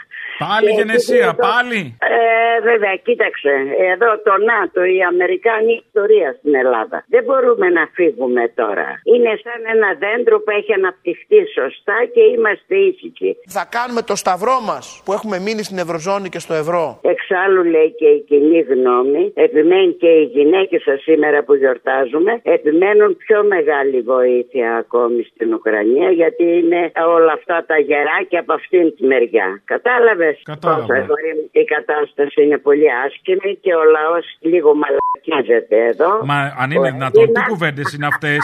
Πάλι 0.48 0.70
Και 0.70 0.78
γενεσία, 0.80 1.28
εδώ- 1.32 1.48
πάλι. 1.50 1.80
Ε, 2.16 2.62
βέβαια, 2.70 2.96
κοίταξε. 3.08 3.54
Εδώ 3.94 4.10
το 4.28 4.34
ΝΑΤΟ, 4.52 4.80
η 4.98 5.00
Αμερικάνη 5.12 5.72
ιστορία 5.86 6.30
στην 6.40 6.54
Ελλάδα. 6.62 6.98
Δεν 7.14 7.24
μπορούμε 7.28 7.68
να 7.78 7.84
φύγουμε 7.98 8.44
τώρα. 8.62 8.88
Είναι 9.14 9.32
σαν 9.44 9.60
ένα 9.76 9.90
δέντρο 10.04 10.36
που 10.44 10.52
έχει 10.60 10.74
αναπτυχθεί 10.74 11.40
σωστά 11.60 11.98
και 12.14 12.22
είμαστε 12.36 12.74
ήσυχοι. 12.90 13.32
Θα 13.58 13.64
κάνουμε 13.76 14.02
το 14.12 14.16
σταυρό 14.24 14.58
μας 14.70 14.86
που 15.06 15.12
έχουμε 15.18 15.38
μείνει 15.46 15.64
στην 15.68 15.78
Ευρωζώνη 15.86 16.28
και 16.34 16.40
στο 16.46 16.54
ευρώ. 16.64 16.84
Εξάλλου 17.14 17.64
λέει 17.74 17.90
και 18.00 18.08
η 18.18 18.20
κοινή 18.30 18.60
γνώμη, 18.72 19.24
επιμένει 19.48 19.94
και 20.02 20.12
οι 20.20 20.24
γυναίκες 20.36 20.82
σας 20.88 21.00
σήμερα 21.02 21.44
που 21.44 21.54
γιορτάζουμε, 21.62 22.32
επιμένουν 22.44 23.18
πιο 23.18 23.44
μεγάλη 23.44 24.02
βοήθεια 24.02 24.68
ακόμη 24.76 25.22
στην 25.24 25.54
Ουκρανία 25.54 26.10
γιατί 26.12 26.44
είναι 26.44 26.92
όλα 27.18 27.32
αυτά 27.40 27.64
τα 27.68 27.78
γεράκια 27.78 28.40
από 28.40 28.54
αυτήν 28.54 28.96
τη 28.96 29.06
μεριά. 29.06 29.62
Κατάλαβες; 29.66 30.31
Κατάλαβα. 30.44 30.82
πόσο 30.82 30.94
αγόρι 30.94 31.32
μου, 31.38 31.50
η 31.52 31.64
κατάσταση 31.64 32.44
είναι 32.44 32.58
πολύ 32.58 32.88
άσχημη 33.06 33.52
και 33.64 33.74
ο 33.82 33.84
λαός 33.96 34.26
λίγο 34.40 34.70
μαλακίζεται 34.82 35.78
εδώ. 35.92 36.26
Μα 36.26 36.38
αν 36.62 36.72
είναι 36.72 36.92
δυνατόν, 36.92 37.34
τι 37.34 37.42
κουβέντες 37.50 37.94
είναι 37.94 38.08
αυτές; 38.14 38.40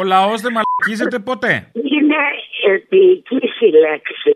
Ο 0.00 0.02
λαός 0.04 0.40
δεν 0.40 0.52
μαλακίζεται 0.56 1.18
ποτέ. 1.18 1.54
Είναι 1.72 2.20
επίοικης 2.74 3.60
η 3.60 3.70
λέξη. 3.84 4.30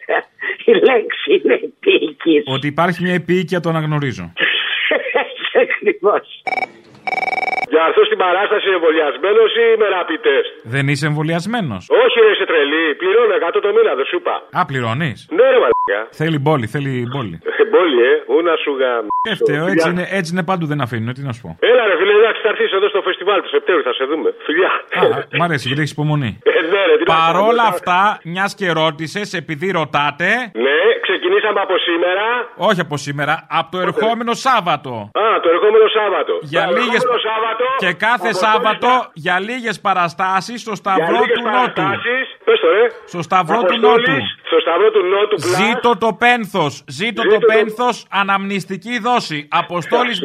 η 0.70 0.72
λέξη 0.72 1.30
είναι 1.42 1.54
επίοικης. 1.54 2.42
Ότι 2.46 2.66
υπάρχει 2.66 3.02
μια 3.02 3.14
επίοικια 3.14 3.60
το 3.60 3.68
αναγνωρίζω. 3.68 4.32
Ακριβώς. 5.64 6.42
Για 7.72 7.80
να 7.82 7.86
έρθω 7.90 8.04
στην 8.10 8.18
παράσταση 8.24 8.68
εμβολιασμένος 8.76 9.50
ή 9.64 9.66
με 9.80 9.86
ραπιτέ. 9.96 10.38
Δεν 10.74 10.84
είσαι 10.90 11.06
εμβολιασμένος. 11.10 11.82
Όχι, 12.04 12.16
ρε, 12.24 12.30
είσαι 12.34 12.46
τρελή. 12.50 12.84
Πληρώνω 13.00 13.34
100 13.46 13.58
το 13.66 13.70
μήνα, 13.76 13.92
δεν 13.98 14.06
σου 14.10 14.16
είπα. 14.20 14.34
Α, 14.58 14.60
πληρώνεις; 14.70 15.18
Ναι, 15.36 15.44
ρε, 15.54 15.58
μαλακά. 15.64 16.00
Θέλει 16.20 16.38
μπόλι, 16.44 16.66
θέλει 16.74 16.92
μπόλι. 17.12 17.36
Ε, 17.60 17.64
Μπόλι, 17.72 17.98
ε. 18.12 18.14
Ού 18.34 18.36
να 18.48 18.54
σου 18.62 18.70
γαμ. 18.80 19.04
Φταίω, 19.40 19.66
έτσι 19.74 19.88
είναι, 19.92 20.04
έτσι 20.18 20.28
είναι 20.34 20.44
παντού, 20.50 20.64
δεν 20.72 20.80
αφήνουν, 20.86 21.08
τι 21.16 21.22
να 21.28 21.32
σου 21.36 21.40
πω. 21.44 21.50
Έλα, 21.70 21.82
ρε, 21.90 21.94
φίλε, 22.00 22.12
εντάξει, 22.22 22.40
θα 22.44 22.48
έρθεις 22.48 22.72
εδώ 22.78 22.88
στο 22.88 23.00
φεστιβάλ 23.08 23.38
του 23.44 23.48
Σεπτέμβρη, 23.56 23.82
θα 23.88 23.92
σε 23.98 24.04
δούμε. 24.10 24.28
Φιλιά. 24.46 24.70
Α, 25.00 25.02
μ' 25.38 25.42
αρέσει, 25.42 25.64
γιατί 25.66 25.80
έχεις 25.82 25.92
υπομονή. 25.98 26.30
Ε, 26.42 26.60
ναι, 26.72 26.80
ρε, 26.88 26.94
τι 26.98 27.04
να 27.06 27.14
Παρόλα 27.14 27.62
κάνω, 27.62 27.68
αυτά, 27.74 28.00
μιας 28.32 28.50
και 28.54 28.66
ρώτησες, 28.80 29.32
επειδή 29.42 29.66
ρωτάτε. 29.70 30.28
Ναι, 30.66 30.76
ξεκινήσαμε 31.22 31.60
από 31.60 31.74
σήμερα. 31.88 32.24
Όχι 32.68 32.80
από 32.80 32.96
σήμερα, 32.96 33.46
από 33.58 33.70
το 33.70 33.78
ερχόμενο 33.86 34.32
Σάββατο. 34.34 34.90
Α, 35.24 35.40
το 35.42 35.48
ερχόμενο 35.54 35.86
Σάββατο. 35.98 36.32
Για 36.54 36.64
Το 36.66 36.72
λίγες... 36.76 37.00
ερχόμενο 37.02 37.20
Σάββατο. 37.30 37.64
Και 37.82 37.92
κάθε 38.06 38.28
Αποστόλης 38.28 38.42
Σάββατο 38.44 38.90
για 39.24 39.36
λίγες 39.48 39.76
παραστάσεις 39.86 40.60
στο 40.60 40.74
Σταυρό 40.74 41.06
λίγες 41.20 41.36
του 41.36 41.42
Νότου. 41.42 41.72
παραστάσεις. 41.82 42.24
Πες 42.46 42.58
το, 42.60 42.68
ρε. 42.76 42.84
Στο 43.12 43.22
Σταυρό 43.28 43.58
του 43.58 43.74
Αποστόλης, 43.74 44.08
Νότου. 44.08 44.24
Στο 44.50 44.58
Σταυρό 44.64 44.88
του 44.94 45.02
Νότου, 45.12 45.36
πλάς. 45.44 45.56
Ζήτω 45.60 45.90
το 46.04 46.10
πένθος, 46.24 46.72
ζήτω 46.98 47.22
το 47.22 47.30
Ζήτω 47.30 47.46
το- 47.46 47.52
πένθος, 47.52 47.96
αναμνηστική 48.20 48.94
δόση. 49.06 49.48
Αποστόλης 49.62 50.18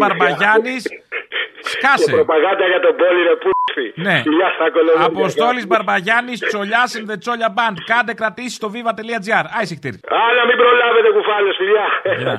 Μπαρμπαγιάννης, 1.82 2.02
Και 2.02 2.06
σκάσε. 2.06 2.12
προπαγάνδα 2.18 2.66
για 2.74 2.80
τον 2.86 2.94
πόλη, 3.02 3.22
ρε, 3.30 3.36
πούστη. 3.44 3.86
Ναι. 4.08 4.18
Φιλιά 4.28 4.50
στα 4.56 4.68
κολομέρια. 4.76 5.06
Αποστόλης 5.12 5.66
Μπαρμπαγιάννης, 5.70 6.40
Τσολιάς 6.50 6.90
in 7.00 7.04
the 7.12 7.18
Τσόλια 7.24 7.50
Band. 7.58 7.76
Κάντε 7.92 8.14
κρατήσει 8.22 8.56
στο 8.60 8.68
viva.gr. 8.74 9.46
Άισικτήρ. 9.60 9.94
Άλλα 10.28 10.42
μην 10.50 10.58
προλάβετε 10.64 11.10
κουφάλες, 11.18 11.56
φιλιά. 11.62 11.86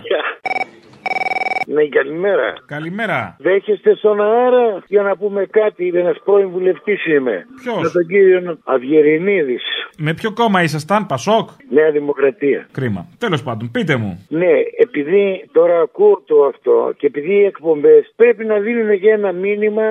Γεια. 0.06 0.20
Ναι, 1.74 1.84
καλημέρα. 1.86 2.54
Καλημέρα. 2.66 3.36
Δέχεστε 3.38 3.94
στον 3.94 4.20
αέρα 4.20 4.82
για 4.86 5.02
να 5.02 5.16
πούμε 5.16 5.46
κάτι. 5.50 5.92
Ένα 5.94 6.14
πρώην 6.24 6.48
βουλευτής 6.48 7.06
είμαι. 7.06 7.46
Ποιος; 7.62 7.82
Με 7.82 7.90
τον 7.90 8.06
κύριο 8.06 8.58
Αυγερινίδη. 8.64 9.58
Με 10.00 10.14
ποιο 10.14 10.30
κόμμα 10.32 10.62
ήσασταν, 10.62 11.06
Πασόκ; 11.06 11.48
Νέα 11.70 11.90
Δημοκρατία. 11.90 12.68
Κρίμα. 12.72 13.06
Τέλος 13.18 13.42
πάντων, 13.42 13.70
πείτε 13.70 13.96
μου. 13.96 14.26
Ναι, 14.28 14.52
επειδή 14.78 15.48
τώρα 15.52 15.80
ακούω 15.80 16.22
το 16.26 16.44
αυτό 16.44 16.92
και 16.98 17.06
επειδή 17.06 17.32
οι 17.32 17.44
εκπομπές 17.44 18.12
πρέπει 18.16 18.44
να 18.44 18.58
δίνουν 18.58 19.00
και 19.00 19.10
ένα 19.10 19.32
μήνυμα 19.32 19.82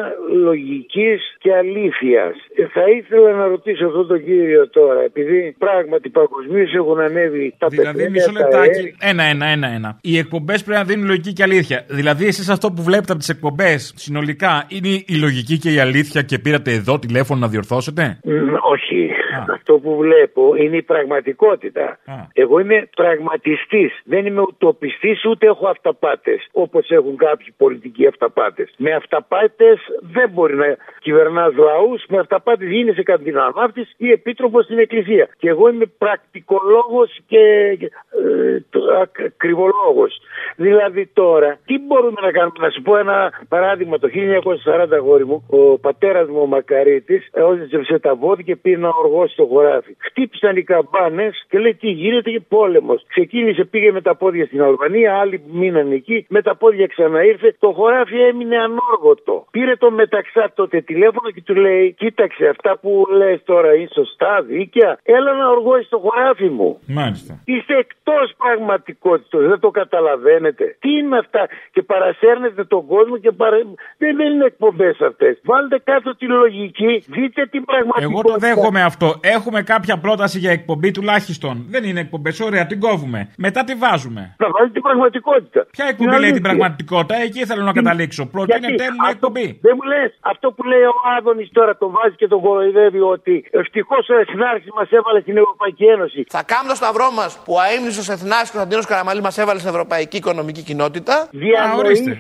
λογικής 0.44 1.20
και 1.40 1.54
αλήθειας. 1.54 2.36
θα 2.74 2.82
ήθελα 2.98 3.32
να 3.32 3.46
ρωτήσω 3.48 3.86
αυτόν 3.86 4.08
τον 4.08 4.24
κύριο 4.24 4.70
τώρα, 4.70 5.02
επειδή 5.02 5.56
πράγματι 5.58 6.10
παγκοσμίως 6.10 6.74
έχουν 6.74 7.00
ανέβει 7.00 7.54
τα 7.58 7.68
Δηλαδή, 7.68 7.88
πετρέλαια, 7.88 8.10
μισό 8.12 8.32
τα 8.32 8.40
λεπτάκι. 8.40 8.78
αέρια. 8.78 8.96
Ένα, 9.00 9.24
ένα, 9.24 9.46
ένα, 9.46 9.68
ένα. 9.68 9.98
Οι 10.02 10.18
εκπομπές 10.18 10.64
πρέπει 10.64 10.80
να 10.80 10.86
δίνουν 10.86 11.06
λογική 11.08 11.34
και 11.34 11.44
αλήθεια. 11.44 11.86
Δηλαδή, 11.90 12.26
εσείς 12.28 12.50
αυτό 12.50 12.72
που 12.72 12.82
βλέπετε 12.82 13.12
από 13.12 13.20
τις 13.20 13.30
εκπομπές 13.30 13.94
συνολικά 13.96 14.66
είναι 14.68 14.88
η 14.88 15.16
λογική 15.22 15.58
και 15.58 15.70
η 15.74 15.80
αλήθεια 15.80 16.22
και 16.22 16.40
πήρατε 16.40 16.72
εδώ 16.72 17.00
τηλέφωνο 17.00 17.40
να 17.40 17.48
διορθώσετε; 17.48 18.20
Μ, 18.24 18.32
Όχι. 18.72 19.10
Αυτό 19.52 19.80
που 19.80 19.96
βλέπω 19.96 20.56
είναι 20.56 20.78
η 20.78 20.82
πραγματικότητα. 20.82 22.00
Εγώ 22.34 22.60
είμαι 22.60 22.90
πραγματιστής. 22.96 24.02
Δεν 24.04 24.26
είμαι 24.26 24.42
ουτοπιστής 24.42 25.26
ούτε 25.26 25.48
έχω 25.48 25.68
αυταπάτες. 25.68 26.48
Όπως 26.52 26.90
έχουν 26.90 27.18
κάποιοι 27.18 27.54
πολιτικοί 27.58 28.08
αυταπάτες. 28.08 28.74
Με 28.78 28.94
αυταπάτες 28.94 29.80
δεν 30.02 30.30
μπορεί 30.30 30.56
να 30.56 30.78
κυβερνάς 31.00 31.56
λαούς. 31.56 32.06
Με 32.10 32.18
αυταπάτες 32.18 32.70
γίνεσαι 32.70 33.04
καντιναμάφτη 33.04 33.88
ή 33.98 34.12
επίτροπος 34.12 34.64
στην 34.64 34.80
Εκκλησία. 34.80 35.28
Και 35.38 35.50
εγώ 35.50 35.70
είμαι 35.70 35.86
πρακτικολόγος 35.98 37.20
και 37.28 37.44
ε, 37.70 39.30
κρυβολόγος. 39.38 40.22
Δηλαδή 40.56 41.06
τώρα, 41.14 41.60
τι 41.66 41.80
μπορούμε 41.80 42.22
να 42.22 42.32
κάνουμε; 42.32 42.56
Να 42.60 42.70
σου 42.70 42.82
πω 42.82 42.98
ένα 42.98 43.34
παράδειγμα. 43.48 44.00
Το 44.00 44.10
1940 44.14 44.88
αγόρι 44.92 45.26
μου, 45.26 45.44
ο 45.50 45.78
πατέρας 45.78 46.28
μου 46.28 46.42
ο 46.42 46.46
Μακαρίτης 46.46 47.30
έζησε 47.72 48.00
τα 48.00 48.16
βόδια 48.16 48.44
και 48.44 48.56
πήρε 48.56 48.76
ένα 48.76 48.90
οργό 49.04 49.27
στο 49.28 49.46
χωράφι. 49.46 49.96
Χτύπησαν 49.98 50.56
οι 50.56 50.64
καμπάνες 50.64 51.46
και 51.50 51.60
λέει 51.60 51.76
τι 51.76 51.90
γίνεται 51.90 52.32
και 52.32 52.42
πόλεμος. 52.48 53.06
Ξεκίνησε, 53.08 53.64
πήγε 53.64 53.92
με 53.92 54.02
τα 54.02 54.16
πόδια 54.16 54.46
στην 54.46 54.62
Αλβανία, 54.64 55.18
άλλοι 55.18 55.42
μείναν 55.52 55.92
εκεί, 55.92 56.26
με 56.30 56.42
τα 56.42 56.56
πόδια 56.56 56.88
ξαναήρθε. 56.88 57.56
Το 57.60 57.72
χωράφι 57.72 58.20
έμεινε 58.22 58.58
ανόργοτο. 58.58 59.46
Πήρε 59.52 59.76
το 59.76 59.92
μεταξά 59.92 60.52
τότε 60.56 60.82
τηλέφωνο 60.82 61.32
και 61.32 61.42
του 61.42 61.56
λέει: 61.56 61.94
Κοίταξε, 61.98 62.48
αυτά 62.48 62.78
που 62.82 63.06
λες 63.18 63.44
τώρα 63.44 63.74
είναι 63.76 63.90
σωστά, 63.94 64.42
δίκαια. 64.42 65.00
Έλα 65.04 65.34
να 65.34 65.50
οργώσεις 65.50 65.86
στο 65.86 65.98
χωράφι 65.98 66.50
μου. 66.50 66.80
Μάλιστα. 66.88 67.42
Είστε 67.46 67.74
εκτός 67.78 68.34
πραγματικότητας, 68.38 69.42
δεν 69.48 69.60
το 69.60 69.70
καταλαβαίνετε. 69.70 70.76
Τι 70.80 70.90
είναι 70.98 71.18
αυτά 71.18 71.48
και 71.72 71.82
παρασέρνετε 71.82 72.64
τον 72.64 72.86
κόσμο 72.86 73.18
και 73.18 73.32
παρα... 73.32 73.58
δεν, 73.98 74.16
δεν 74.16 74.32
είναι 74.32 74.46
εκπομπές 74.46 75.02
αυτές. 75.02 75.42
Βάλτε 75.44 75.80
κάτω 75.84 76.16
τη 76.16 76.26
λογική, 76.26 77.04
δείτε 77.08 77.46
την 77.46 77.66
πραγματικότητα. 77.66 78.20
Εγώ 78.20 78.22
το 78.22 78.38
δέχομαι 78.48 78.82
αυτό. 78.84 79.17
Έχουμε 79.22 79.62
κάποια 79.62 79.98
πρόταση 79.98 80.40
για 80.40 80.52
εκπομπή 80.52 80.92
τουλάχιστον. 80.92 81.66
Δεν 81.70 81.84
είναι 81.84 82.00
εκπομπές, 82.00 82.40
ωραία, 82.40 82.66
την 82.66 82.80
κόβουμε. 82.80 83.30
Μετά 83.38 83.64
τη 83.64 83.74
βάζουμε. 83.76 84.36
Να 84.38 84.48
βάλει 84.50 84.70
την 84.72 84.82
πραγματικότητα. 84.82 85.68
Ποια 85.72 85.86
εκπομπή 85.92 86.10
Την 86.10 86.20
λέει 86.20 86.32
την 86.32 86.46
αλήθεια. 86.46 86.50
πραγματικότητα, 86.50 87.16
εκεί 87.22 87.46
θέλω 87.46 87.64
να 87.64 87.72
καταλήξω. 87.72 88.26
Προτείνετε 88.26 88.68
Γιατί 88.68 88.84
μου 88.84 89.02
αυτό- 89.02 89.16
εκπομπή. 89.16 89.60
Δεν 89.62 89.74
μου 89.78 89.86
λες 89.92 90.10
αυτό 90.20 90.52
που 90.52 90.64
λέει 90.64 90.82
ο 90.82 90.94
Άδωνης 91.18 91.50
τώρα, 91.52 91.78
το 91.78 91.90
βάζει 91.90 92.16
και 92.16 92.28
τον 92.28 92.42
κοροϊδεύει 92.42 93.00
ότι 93.00 93.46
ευτυχώς 93.52 94.10
ο 94.10 94.16
Εθνάρχης 94.24 94.72
μας 94.78 94.90
έβαλε 94.92 95.20
στην 95.22 95.38
Ευρωπαϊκή 95.38 95.84
Ένωση. 95.96 96.24
Θα 96.30 96.44
κάνουμε 96.52 96.70
το 96.70 96.76
σταυρό 96.76 97.08
μας 97.20 97.32
που 97.46 97.54
ο 97.54 97.62
αίμνησο 97.72 98.12
Εθνάρχης 98.12 98.50
Κωνσταντίνος 98.52 98.86
Καραμαλή 98.86 99.22
μας 99.22 99.38
έβαλε 99.38 99.60
στην 99.60 99.72
Ευρωπαϊκή 99.76 100.18
Οικονομική 100.18 100.62
Κοινότητα. 100.70 101.16
Α, 101.62 101.78
ορίστε. 101.78 102.12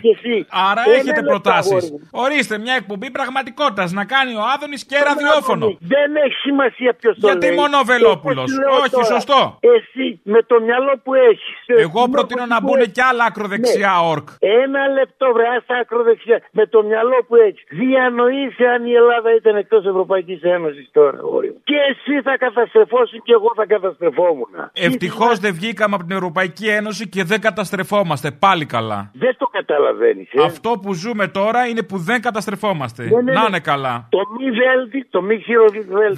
Άρα 0.69 0.81
Ένα 0.85 0.93
έχετε 0.95 1.21
λεπτό, 1.21 1.29
προτάσεις. 1.29 1.71
αγόρι 1.71 1.87
μου. 1.91 1.99
Ορίστε 2.11 2.57
μια 2.57 2.75
εκπομπή 2.81 3.11
πραγματικότητας 3.11 3.91
να 3.91 4.05
κάνει 4.05 4.33
ο 4.35 4.43
Άδωνης 4.55 4.85
και 4.85 4.97
ραδιόφωνο. 5.09 5.65
Δεν 5.79 6.09
έχει 6.25 6.33
σημασία 6.47 6.86
ποιος 6.93 7.13
το 7.19 7.27
Γιατί 7.27 7.47
λέει; 7.47 7.55
μόνο 7.55 7.75
ο 7.83 7.85
Βελόπουλος; 7.91 8.47
Όπως 8.51 8.57
λέω 8.59 8.79
Όχι, 8.79 8.89
τώρα, 8.89 9.05
σωστό. 9.05 9.39
Εσύ 9.75 10.05
με 10.33 10.41
το 10.51 10.55
μυαλό 10.67 10.93
που 11.03 11.13
έχεις. 11.13 11.57
Εγώ 11.85 12.01
προτείνω 12.13 12.45
να 12.45 12.59
μπουν 12.61 12.81
κι 12.95 13.01
άλλα 13.09 13.23
ακροδεξιά 13.29 13.93
ορκ. 14.11 14.27
Ένα 14.63 14.81
λεπτό, 14.97 15.25
βρε, 15.35 15.59
στα 15.63 15.75
ακροδεξιά. 15.83 16.37
Με 16.51 16.65
το 16.73 16.83
μυαλό 16.83 17.17
που 17.27 17.35
έχεις. 17.35 17.63
Διανοείσαι 17.69 18.65
αν 18.75 18.85
η 18.85 18.93
Ελλάδα 19.01 19.29
ήταν 19.39 19.55
εκτός 19.55 19.85
Ευρωπαϊκής 19.85 20.41
Ένωσης 20.41 20.89
τώρα, 20.91 21.17
αγόρι 21.17 21.47
μου. 21.47 21.61
Και 21.63 21.77
εσύ 21.91 22.21
θα 22.21 22.37
καταστρεφώσουν 22.37 23.21
και 23.23 23.33
εγώ 23.33 23.51
θα 23.55 23.65
καταστρεφόμουν. 23.65 24.49
Ευτυχώς 24.73 25.39
δεν 25.39 25.53
βγήκαμε 25.53 25.95
από 25.95 26.03
την 26.03 26.15
Ευρωπαϊκή 26.15 26.67
Ένωση 26.67 27.07
και 27.09 27.23
δεν 27.23 27.39
καταστρεφόμαστε. 27.41 28.31
Πάλι 28.31 28.65
καλά. 28.65 29.11
Δεν 29.13 29.35
το 29.37 29.45
καταλαβαίνεις. 29.45 30.29
Ε. 30.31 30.43
Αυτό 30.43 30.69
που 30.81 30.93
ζούμε 30.93 31.27
τώρα 31.27 31.67
είναι 31.67 31.83
που 31.83 31.97
δεν 31.97 32.21
καταστρεφόμαστε. 32.21 33.03
Ναι, 33.03 33.21
ναι, 33.21 33.31
Να 33.31 33.41
ναι. 33.41 33.45
είναι 33.47 33.59
καλά. 33.59 34.07
Το 34.09 34.19
μη 34.37 34.51
βέλτι, 34.51 35.07
το 35.09 35.21
μη 35.21 35.41
χείρο 35.45 35.65
βέλτι. 35.89 36.15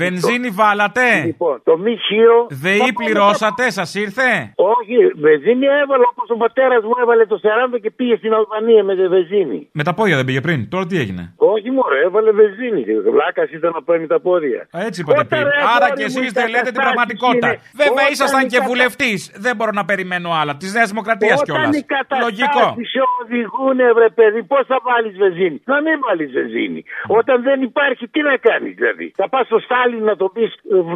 Βενζίνη 0.49 0.57
βάλατε; 0.61 1.05
Λοιπόν, 1.25 1.55
το 1.69 1.73
μη 1.83 1.93
χείρο. 2.07 2.39
ΔΕΗ 2.65 2.89
πληρώσατε, 2.99 3.63
σας 3.79 3.89
ήρθε; 4.05 4.29
Όχι, 4.75 4.97
βενζίνη 5.25 5.65
έβαλε 5.83 6.05
όπως 6.13 6.27
ο 6.35 6.37
πατέρας 6.43 6.81
μου 6.87 6.95
έβαλε 7.03 7.25
το 7.25 7.37
40 7.43 7.79
και 7.83 7.91
πήγε 7.97 8.15
στην 8.21 8.31
Αλβανία 8.39 8.83
με 8.83 8.93
τη 8.95 9.07
βενζίνη. 9.15 9.59
Με 9.79 9.83
τα 9.87 9.93
πόδια 9.97 10.15
δεν 10.19 10.25
πήγε 10.25 10.41
πριν. 10.47 10.59
Τώρα 10.73 10.85
τι 10.89 10.95
έγινε; 11.03 11.23
Όχι 11.53 11.69
μόνο, 11.77 11.93
έβαλε 12.05 12.31
βενζίνη. 12.31 12.81
Βλάκας 13.15 13.49
ήταν 13.57 13.71
να 13.77 13.81
παίρνει 13.87 14.07
τα 14.13 14.19
πόδια. 14.27 14.59
Α, 14.75 14.77
Έτσι 14.87 15.01
είπατε 15.01 15.23
πριν. 15.31 15.43
ρε, 15.43 15.49
Άρα 15.75 15.85
αγόρι 15.85 15.97
και 15.99 16.05
μου, 16.11 16.11
εσείς 16.19 16.29
οι 16.29 16.33
δεν 16.39 16.47
λέτε 16.53 16.69
την 16.71 16.73
καταστάσεις 16.73 16.85
πραγματικότητα. 16.85 17.47
είναι- 17.47 17.61
Βέβαια 17.81 18.03
Όταν 18.05 18.13
ήσασταν 18.15 18.41
οι 18.45 18.49
και 18.53 18.59
κατα- 18.59 18.69
βουλευτής. 18.69 19.19
Δεν 19.45 19.53
μπορώ 19.55 19.71
να 19.79 19.85
περιμένω 19.91 20.29
άλλα. 20.39 20.51
Της 20.61 20.71
Νέας 20.77 20.89
Δημοκρατίας 20.93 21.37
κιόλας. 21.45 21.67
Όταν 21.67 21.73
οι 21.79 21.83
Λογικό. 22.27 22.59
καταστάσει 22.61 22.83
σε 22.93 22.99
οδηγούν, 23.21 23.77
βρε 23.97 24.09
παιδί, 24.19 24.41
πώς 24.51 24.63
θα 24.71 24.77
βάλεις 24.87 25.13
βενζίνη. 25.23 25.57
Να 25.71 25.77
μην 25.85 25.95
βάλεις 26.05 26.29
βενζίνη. 26.37 26.81
Όταν 27.19 27.37
δεν 27.47 27.57
υπάρχει, 27.69 28.03
τι 28.13 28.19
να 28.29 28.35
κάνεις 28.47 28.73
δηλαδή; 28.79 29.07
Θα 29.19 29.25
πας 29.33 29.43
στο 29.49 29.59
Στάλιν 29.65 30.03
να 30.11 30.15
το 30.21 30.25
πει, 30.33 30.38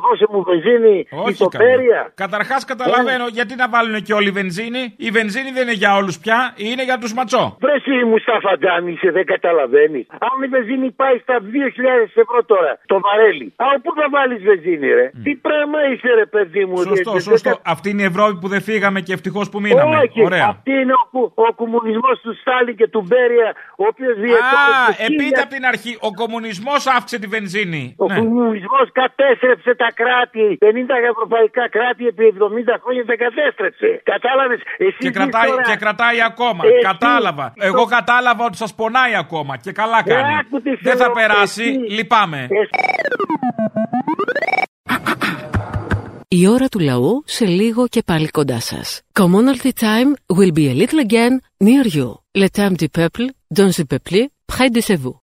δώσε 0.05 0.25
μου 0.31 0.43
βενζίνη 0.49 1.07
Όχι 1.09 1.29
ισοπέρια. 1.31 2.11
Καταρχάς 2.15 2.65
καταλαβαίνω 2.65 3.25
γιατί 3.37 3.53
να 3.55 3.67
βάλουν 3.69 4.01
και 4.07 4.13
όλοι 4.13 4.31
βενζίνη. 4.39 4.83
Η 4.97 5.09
βενζίνη 5.17 5.49
δεν 5.51 5.63
είναι 5.65 5.77
για 5.83 5.95
όλους 5.95 6.15
πια, 6.23 6.53
είναι 6.57 6.83
για 6.83 6.97
τους 6.97 7.13
ματσό. 7.13 7.57
Βρε 7.63 7.73
εσύ 7.73 7.95
μου 8.09 8.17
στα 8.17 8.35
φαντάνη 8.45 8.91
είσαι, 8.91 9.09
δεν 9.11 9.25
καταλαβαίνεις. 9.25 10.05
Αν 10.27 10.43
η 10.45 10.47
βενζίνη 10.47 10.91
πάει 10.91 11.17
στα 11.25 11.35
2.000 11.41 12.09
ευρώ 12.23 12.39
τώρα, 12.45 12.71
το 12.85 12.99
βαρέλι. 13.05 13.53
Α, 13.55 13.65
πού 13.83 13.89
θα 13.99 14.05
βάλεις 14.15 14.41
βενζίνη, 14.49 14.87
ρε; 14.99 15.07
Τι 15.25 15.31
πράγμα 15.35 15.79
είσαι, 15.91 16.09
ρε 16.21 16.25
παιδί 16.25 16.65
μου. 16.65 16.77
Σωστό, 16.77 17.11
δεν- 17.11 17.21
σωστό. 17.21 17.49
δεν- 17.49 17.59
Αυτή 17.73 17.89
είναι 17.89 18.01
η 18.01 18.05
Ευρώπη 18.05 18.35
που 18.41 18.47
δεν 18.47 18.61
φύγαμε 18.61 18.99
και 19.01 19.13
ευτυχώς 19.13 19.49
που 19.49 19.59
μείναμε. 19.61 19.95
Όχι, 19.97 20.23
Ωραία. 20.23 20.45
αυτή 20.49 20.71
είναι 20.71 20.93
ο, 20.93 21.05
κου- 21.11 21.31
ο 21.35 21.53
κομμουνισμός 21.61 22.15
του 22.23 22.33
Στάλιν 22.41 22.75
και 22.75 22.87
του 22.87 23.01
Μπέρια, 23.07 23.49
ο 23.81 23.83
οποίος 23.91 24.15
Α, 24.17 24.95
επίτε 25.07 25.39
από 25.41 25.49
την 25.55 25.65
αρχή. 25.65 25.97
Ο 25.99 26.11
κομμουνισμός 26.21 26.87
αύξησε 26.87 27.21
τη 27.21 27.27
βενζίνη. 27.27 27.95
Ο 27.97 28.05
Ναι. 28.07 28.15
κομμουνισμός 28.19 28.85
κατέστρεψε 29.33 29.71
τα 29.83 29.89
κράτη. 29.99 30.45
50 30.59 30.95
ευρωπαϊκά 31.13 31.63
κράτη 31.75 32.03
επί 32.11 32.23
70 32.37 32.75
χρόνια 32.83 33.03
τα 33.09 33.15
κατέστρεψε. 33.23 33.89
Κατάλαβες; 34.13 34.59
Εσύ 34.85 34.97
Και 35.03 35.09
ζεις 35.09 35.15
κρατάει, 35.17 35.49
τώρα- 35.49 35.67
και 35.69 35.75
κρατάει 35.83 36.19
ακόμα. 36.31 36.61
Εσύ- 36.67 36.85
Κατάλαβα. 36.91 37.45
Εγώ 37.69 37.83
κατάλαβα 37.97 38.43
ότι 38.49 38.57
σας 38.63 38.71
πονάει 38.79 39.13
ακόμα. 39.23 39.53
Και 39.63 39.71
καλά 39.81 39.99
Ε, 40.05 40.09
κάνει. 40.11 40.31
άκου 40.39 40.57
τι 40.65 40.71
Δεν 40.87 40.97
θα 40.97 41.03
θέλω, 41.03 41.13
περάσει. 41.19 41.63
εσύ. 41.63 41.93
Λυπάμαι. 41.97 42.41
Η 46.27 46.47
ώρα 46.47 46.67
του 46.67 46.79
λαού 46.79 47.23
σε 47.25 47.45
λίγο 47.45 47.87
και 47.87 48.01
πάλι 48.05 48.27
κοντά 48.27 48.59
σας. 48.59 49.01
Commonalty 49.19 49.69
time 49.79 50.11
will 50.37 50.51
be 50.59 50.65
a 50.71 50.75
little 50.81 51.01
again 51.09 51.33
near 51.65 51.85
you. 51.97 52.09
Le 52.41 52.47
terme 52.57 52.75
du 52.81 52.87
peuple, 52.97 53.25
dans 53.59 53.71
le 53.77 53.85
peuple, 53.91 54.19
près 54.51 54.69
de 54.75 54.81
chez 54.87 54.97
vous. 55.03 55.22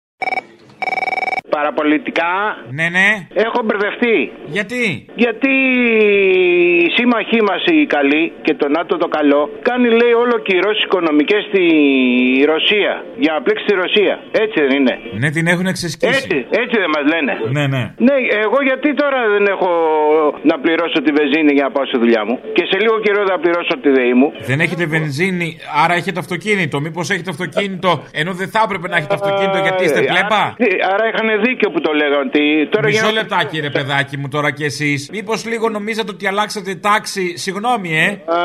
Παραπολιτικά. 1.59 2.33
Ναι, 2.79 2.87
ναι. 2.97 3.09
Έχω 3.47 3.59
μπερδευτεί. 3.67 4.17
Γιατί; 4.57 4.85
Γιατί 5.25 5.53
οι 6.85 6.91
σύμμαχοί 6.97 7.41
μας 7.49 7.63
οι 7.73 7.77
καλοί 7.97 8.25
και 8.47 8.55
το 8.61 8.67
ΝΑΤΟ 8.77 8.93
το 9.05 9.09
καλό 9.17 9.41
κάνει 9.69 9.89
λέει 10.01 10.13
όλο 10.23 10.37
κυρώσεις 10.49 10.83
οικονομικές 10.89 11.43
στη 11.51 11.63
Ρωσία. 12.53 12.93
Για 13.23 13.33
να 13.35 13.41
πλέξει 13.45 13.65
τη 13.69 13.75
Ρωσία. 13.83 14.15
Έτσι 14.45 14.57
δεν 14.65 14.73
είναι. 14.79 14.95
Ναι, 15.23 15.29
την 15.37 15.45
έχουν 15.53 15.67
εξεσκίσει. 15.73 16.13
Έτσι, 16.19 16.37
έτσι 16.63 16.75
δεν 16.83 16.91
μας 16.97 17.05
λένε. 17.13 17.33
Ναι, 17.57 17.65
ναι. 17.75 17.83
Ναι, 18.07 18.17
εγώ 18.47 18.59
γιατί 18.69 18.89
τώρα 19.03 19.19
δεν 19.35 19.45
έχω 19.55 19.71
να 20.51 20.57
πληρώσω 20.65 20.99
τη 21.05 21.11
βενζίνη 21.19 21.53
για 21.59 21.65
να 21.67 21.71
πάω 21.75 21.85
στη 21.91 21.99
δουλειά 22.03 22.23
μου; 22.29 22.35
Και 22.57 22.65
σε 22.71 22.77
λίγο 22.85 22.97
καιρό 23.05 23.21
θα 23.33 23.37
πληρώσω 23.43 23.75
τη 23.85 23.89
ΔΕΗ 23.97 24.15
μου. 24.21 24.29
Δεν 24.51 24.59
έχετε 24.65 24.85
βενζίνη, 24.95 25.49
άρα 25.83 25.95
έχετε 26.01 26.19
αυτοκίνητο. 26.25 26.77
Μήπως 26.87 27.07
έχετε 27.15 27.31
αυτοκίνητο, 27.35 27.91
ενώ 28.21 28.31
δεν 28.41 28.49
θα 28.55 28.61
έπρεπε 28.67 28.87
να 28.93 28.97
έχετε 29.01 29.15
αυτοκίνητο 29.21 29.59
γιατί 29.67 29.81
είστε 29.87 30.01
Ε, 30.07 30.11
πλέμπα. 30.13 30.43
άρα- 30.45 30.57
Άρα 30.93 31.05
είχαν 31.11 31.29
δίκιο 31.49 31.71
που 31.71 31.81
το 31.81 31.93
λέγανε 31.93 32.17
ότι 32.27 32.69
τώρα 32.71 32.87
Μισό 32.87 32.99
για 33.05 33.13
να- 33.13 33.19
λεπτάκι, 33.21 33.61
ρε 33.61 33.71
παιδάκι 33.71 34.17
μου, 34.19 34.29
τώρα 34.29 34.51
κι 34.53 34.65
εσείς. 34.65 35.09
Μήπως 35.13 35.47
λίγο 35.47 35.69
νομίζατε 35.69 36.11
ότι 36.15 36.27
αλλάξατε 36.27 36.75
τάξη; 36.75 37.37
Συγγνώμη, 37.39 37.91
ε. 38.05 38.09
Α, 38.37 38.39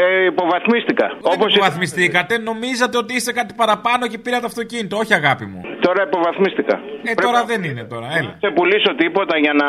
ε, 0.00 0.24
υποβαθμίστηκα. 0.32 1.06
Όπω 1.22 1.46
υποβαθμιστήκατε, 1.48 2.38
νομίζατε 2.38 2.96
ότι 2.98 3.14
είστε 3.14 3.32
κάτι 3.32 3.54
παραπάνω 3.56 4.06
και 4.06 4.18
πήρατε 4.18 4.46
αυτοκίνητο. 4.46 4.96
Όχι, 4.96 5.14
αγάπη 5.14 5.44
μου. 5.44 5.60
Τώρα 5.80 6.02
υποβαθμίστηκα. 6.08 6.80
Ε, 7.10 7.14
τώρα 7.14 7.44
δεν 7.44 7.62
είναι 7.64 7.84
τώρα, 7.84 8.06
έλα. 8.18 8.34
ξεπουλήσω 8.40 8.94
τίποτα 9.02 9.38
για 9.38 9.52
να 9.62 9.68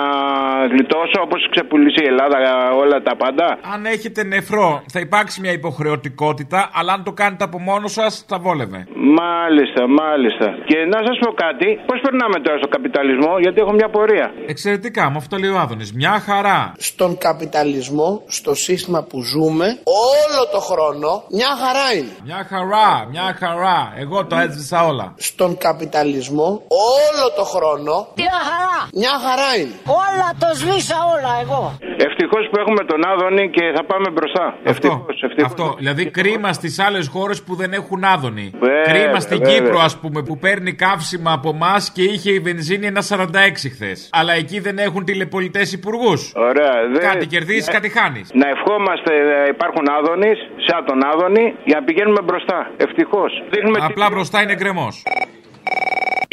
γλιτώσω 0.71 1.17
όπως 1.21 1.47
ξεπουλήσει 1.53 2.03
η 2.03 2.07
Ελλάδα 2.07 2.37
όλα 2.83 3.01
τα 3.01 3.15
πάντα. 3.15 3.45
Αν 3.73 3.85
έχετε 3.85 4.23
νεφρό, 4.23 4.83
θα 4.91 4.99
υπάρξει 4.99 5.41
μια 5.41 5.51
υποχρεωτικότητα, 5.51 6.69
αλλά 6.73 6.93
αν 6.93 7.03
το 7.03 7.11
κάνετε 7.11 7.43
από 7.43 7.59
μόνος 7.59 7.91
σας, 7.91 8.25
θα 8.27 8.37
βόλευε. 8.39 8.79
Μάλιστα, 9.21 9.81
μάλιστα. 9.87 10.47
Και 10.65 10.77
να 10.93 10.99
σας 11.07 11.17
πω 11.23 11.31
κάτι, 11.45 11.79
πώς 11.93 12.01
περνάμε 12.07 12.37
τώρα 12.45 12.57
στο 12.61 12.67
καπιταλισμό, 12.75 13.31
γιατί 13.43 13.57
έχω 13.63 13.73
μια 13.79 13.89
πορεία. 13.95 14.27
Εξαιρετικά, 14.53 15.03
με 15.11 15.17
αυτό 15.17 15.37
λέει 15.37 15.49
ο 15.49 15.59
Άδωνης. 15.63 15.89
Μια 16.01 16.15
χαρά. 16.27 16.59
Στον 16.89 17.11
καπιταλισμό, 17.17 18.09
στο 18.27 18.53
σύστημα 18.65 18.99
που 19.09 19.17
ζούμε, 19.33 19.67
όλο 20.09 20.41
το 20.55 20.59
χρόνο, 20.69 21.09
μια 21.37 21.51
χαρά 21.61 21.87
είναι. 21.97 22.13
Μια 22.29 22.41
χαρά, 22.51 22.89
μια 23.13 23.27
χαρά. 23.41 23.79
Εγώ 24.03 24.25
το 24.25 24.35
έζησα 24.45 24.77
όλα. 24.89 25.13
Στον 25.29 25.57
καπιταλισμό, 25.57 26.49
όλο 26.93 27.25
το 27.39 27.43
χρόνο, 27.53 27.95
Μια 28.23 28.37
χαρά. 28.49 28.79
μια 29.01 29.15
χαρά 29.25 29.49
είναι. 29.59 29.75
Όλα 30.03 30.27
το 30.41 30.47
σβήσα 30.59 30.97
όλα 31.15 31.31
εγώ. 31.43 31.63
Ευτυχώς 32.07 32.43
που 32.51 32.57
έχουμε 32.63 32.81
τον 32.91 32.99
Άδωνη 33.11 33.49
και 33.55 33.63
θα 33.75 33.83
πάμε 33.91 34.07
μπροστά. 34.15 34.45
Αυτό, 34.73 35.05
ευτυχώς. 35.23 35.45
αυτό. 35.49 35.65
Δηλαδή 35.77 36.03
κρίμα 36.09 36.53
στις 36.53 36.79
άλλες 36.79 37.07
χώρες 37.07 37.43
που 37.43 37.55
δεν 37.55 37.73
έχουν 37.73 38.03
άδωνη. 38.03 38.51
Βέβαια, 38.59 38.83
κρίμα 38.91 39.19
στην 39.19 39.37
βέβαια. 39.37 39.53
Κύπρο, 39.53 39.79
ας 39.79 39.97
πούμε, 39.97 40.19
που 40.23 40.37
παίρνει 40.37 40.73
καύσιμα 40.73 41.31
από 41.31 41.49
εμάς 41.49 41.82
και 41.91 42.03
είχε 42.03 42.31
η 42.31 42.39
βενζίνη 42.39 42.85
ένα 42.85 43.01
46 43.01 43.69
χθες. 43.69 44.09
Αλλά 44.11 44.33
εκεί 44.33 44.59
δεν 44.59 44.77
έχουν 44.77 45.05
τηλεπολιτέ 45.05 45.61
υπουργούς. 45.71 46.31
Ωραία. 46.35 46.71
δεν- 46.91 47.01
Κάτι 47.01 47.25
κερδίζεις, 47.27 47.67
Ναι. 47.67 47.73
κάτι 47.73 47.89
χάνεις. 47.89 48.29
Να 48.33 48.47
ευχόμαστε 48.49 49.11
να 49.19 49.45
υπάρχουν 49.45 49.85
Άδωνη, 49.97 50.31
σαν 50.67 50.85
τον 50.85 51.03
Άδωνη, 51.05 51.55
για 51.65 51.79
να 51.79 51.83
πηγαίνουμε 51.85 52.21
μπροστά. 52.21 52.71
Ευτυχώς. 52.77 53.31
Απλά 53.79 54.09
μπροστά 54.09 54.41
είναι 54.41 54.55
γκρεμός. 54.55 55.03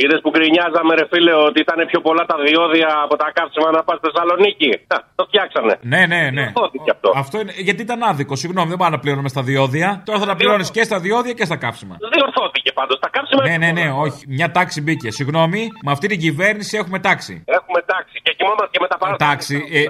Είδες 0.03 0.21
που 0.25 0.31
γκρινιάζαμε, 0.35 0.93
ρε 1.01 1.07
φίλε, 1.13 1.33
ότι 1.49 1.59
ήταν 1.67 1.79
πιο 1.91 2.01
πολλά 2.07 2.23
τα 2.31 2.37
διόδια 2.47 2.91
από 3.05 3.15
τα 3.23 3.29
καύσιμα 3.37 3.69
να 3.77 3.81
πας 3.87 3.97
στη 3.99 4.05
Θεσσαλονίκη; 4.09 4.71
Α, 4.95 4.97
το 5.19 5.23
φτιάξανε. 5.29 5.75
Ναι, 5.93 6.03
ναι, 6.13 6.21
ναι. 6.37 6.45
Διορθώθηκε 6.47 6.91
αυτό. 6.97 7.09
Αυτό 7.23 7.37
είναι, 7.41 7.53
γιατί 7.67 7.81
ήταν 7.89 7.99
άδικο. 8.11 8.35
Συγγνώμη, 8.43 8.69
δεν 8.73 8.79
πάμε 8.83 8.93
να 8.97 9.01
πληρώνουμε 9.03 9.31
στα 9.35 9.43
διόδια. 9.49 9.89
Τώρα 10.09 10.19
θα 10.23 10.27
τα 10.31 10.35
πληρώνεις 10.39 10.71
και 10.77 10.83
στα 10.89 10.99
διόδια 11.05 11.33
και 11.39 11.45
στα 11.51 11.57
καύσιμα. 11.65 11.95
Διορθώθηκε 12.17 12.71
πάντως. 12.79 12.97
Τα 13.05 13.09
καύσιμα 13.15 13.41
Ναι, 13.49 13.57
ναι, 13.63 13.71
ναι, 13.79 13.87
όχι. 14.05 14.21
Μια 14.37 14.49
τάξη 14.57 14.79
μπήκε. 14.85 15.09
Συγγνώμη, 15.19 15.63
με 15.87 15.91
αυτή 15.97 16.07
την 16.13 16.19
κυβέρνηση 16.25 16.73
έχουμε 16.83 16.99
τάξη. 17.09 17.35
έχουμε 17.59 17.81
τάξη 17.81 17.90
και 18.31 18.37
κοιμόμαστε 18.39 18.71
και 18.75 18.81
με 18.85 18.89
τα 18.93 18.97
παράθυρα. 19.01 19.29
Τάξη. 19.29 19.57
Ε, 19.79 19.81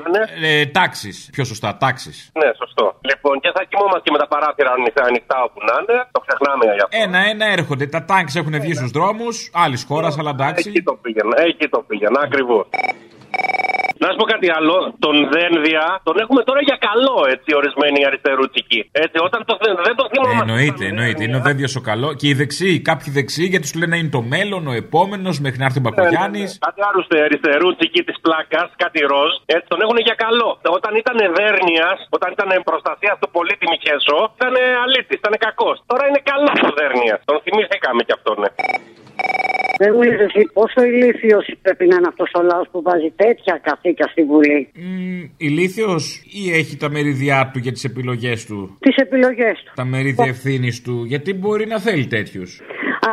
ε, 0.48 0.66
τάξεις. 0.78 1.16
Πιο 1.34 1.44
σωστά, 1.50 1.68
τάξει. 1.82 2.10
Ναι, 2.40 2.48
σωστό. 2.60 2.84
Λοιπόν, 3.10 3.34
και 3.42 3.50
θα 3.56 3.62
κοιμόμαστε 3.70 4.04
και 4.06 4.12
με 4.16 4.18
τα 4.22 4.28
παράθυρα 4.32 4.70
ανοιχτά, 4.78 5.02
ανοιχτά 5.10 5.36
όπου 5.46 5.60
να 5.68 5.74
είναι. 5.80 5.96
Το 6.14 6.20
ξεχνάμε 6.24 6.62
για 6.76 6.84
αυτό. 6.84 6.96
Ένα-ένα 7.04 7.46
έρχονται. 7.56 7.86
Τα 7.96 8.02
τάγκ 8.10 8.26
έχουν 8.42 8.54
βγει 8.64 8.74
στους 8.80 8.90
δρόμους. 8.98 9.36
Άλλης 9.64 9.82
χώρας, 9.88 10.12
αλλά 10.18 10.30
εντάξει. 10.36 10.68
Εκεί 10.68 10.82
το 10.88 10.94
πήγαινα, 11.02 11.36
εκεί 11.50 11.66
το 11.74 11.80
πήγαινα, 11.88 12.20
ακριβώς. 12.26 12.64
Να 14.02 14.06
σου 14.10 14.16
πω 14.20 14.26
κάτι 14.34 14.48
άλλο. 14.58 14.74
Τον 15.06 15.16
Δένδια 15.34 15.84
τον 16.08 16.16
έχουμε 16.22 16.40
τώρα 16.48 16.60
για 16.68 16.78
καλό, 16.88 17.16
έτσι, 17.34 17.50
ορισμένοι 17.60 17.98
αριστερούτσικοι. 18.08 18.80
Έτσι, 19.04 19.16
όταν 19.28 19.40
το, 19.48 19.54
δεν 19.64 19.72
δεν 19.88 19.94
το 20.00 20.04
Ε, 20.06 20.10
θυμόμαστε. 20.12 20.42
εννοείται, 20.46 20.84
εννοείται. 20.92 21.22
Είναι 21.26 21.36
ο 21.40 21.42
δέντιο 21.48 21.68
ο 21.80 21.82
καλό. 21.90 22.08
Και 22.18 22.26
οι 22.30 22.34
δεξιοί, 22.40 22.74
κάποιοι 22.90 23.08
δεξιοί, 23.18 23.46
γιατί 23.52 23.66
σου 23.70 23.76
λένε 23.82 23.94
είναι 24.00 24.12
το 24.18 24.22
μέλλον, 24.34 24.62
ο 24.72 24.74
επόμενος, 24.84 25.34
μέχρι 25.44 25.58
να 25.62 25.66
έρθει 25.68 25.78
ο 25.82 25.84
Μπακογιάννης. 25.84 26.50
Κάτι 26.68 26.80
άλλου 26.88 27.02
αριστερούτσικοι 27.26 28.00
της 28.08 28.16
πλάκας, 28.24 28.68
κάτι 28.84 28.98
ροζ, 29.12 29.32
έτσι 29.56 29.66
τον 29.72 29.80
έχουν 29.84 29.98
για 30.08 30.16
καλό. 30.24 30.48
Όταν 30.78 30.92
ήταν 31.02 31.16
δέρνεια, 31.38 31.88
όταν 32.16 32.28
ήταν 32.36 32.50
προστασία 32.70 33.12
του 33.20 33.28
πολίτη 33.36 33.64
Μιχέσο, 33.72 34.18
ήταν 34.36 34.54
αλήτης, 34.84 35.16
ήταν 35.22 35.34
κακός. 35.46 35.76
Τώρα 35.90 36.04
είναι 36.08 36.20
καλό 36.32 36.50
ο 36.68 36.72
δέρνεια. 36.80 37.14
Τον 37.28 37.36
θυμήθηκαμε 37.44 38.00
κι 38.06 38.14
αυτόν, 38.18 38.36
ναι. 38.42 38.50
Δεν 39.82 39.92
μου 39.94 40.02
λες 40.02 40.20
εσύ 40.20 40.42
πόσο 40.52 40.82
ηλίθιος 40.84 41.44
πρέπει 41.62 41.86
να 41.86 41.96
είναι 41.96 42.08
αυτός 42.08 42.30
ο 42.34 42.42
λαός 42.42 42.68
που 42.70 42.82
βάζει 42.82 43.12
τέτοια 43.16 43.60
καθήκια 43.62 44.06
στη 44.10 44.22
Βουλή; 44.22 44.68
Ηλίθιος 45.36 46.22
ή 46.42 46.52
έχει 46.52 46.76
τα 46.76 46.90
μερίδια 46.90 47.50
του 47.52 47.58
για 47.58 47.72
τις 47.72 47.84
επιλογές 47.84 48.46
του; 48.46 48.76
Τις 48.80 48.96
επιλογές 48.96 49.62
του. 49.64 49.72
Τα 49.74 49.84
μερίδια 49.84 50.26
ευθύνης 50.28 50.82
του. 50.82 51.04
Γιατί 51.04 51.34
μπορεί 51.34 51.66
να 51.66 51.80
θέλει 51.80 52.06
τέτοιους; 52.06 52.60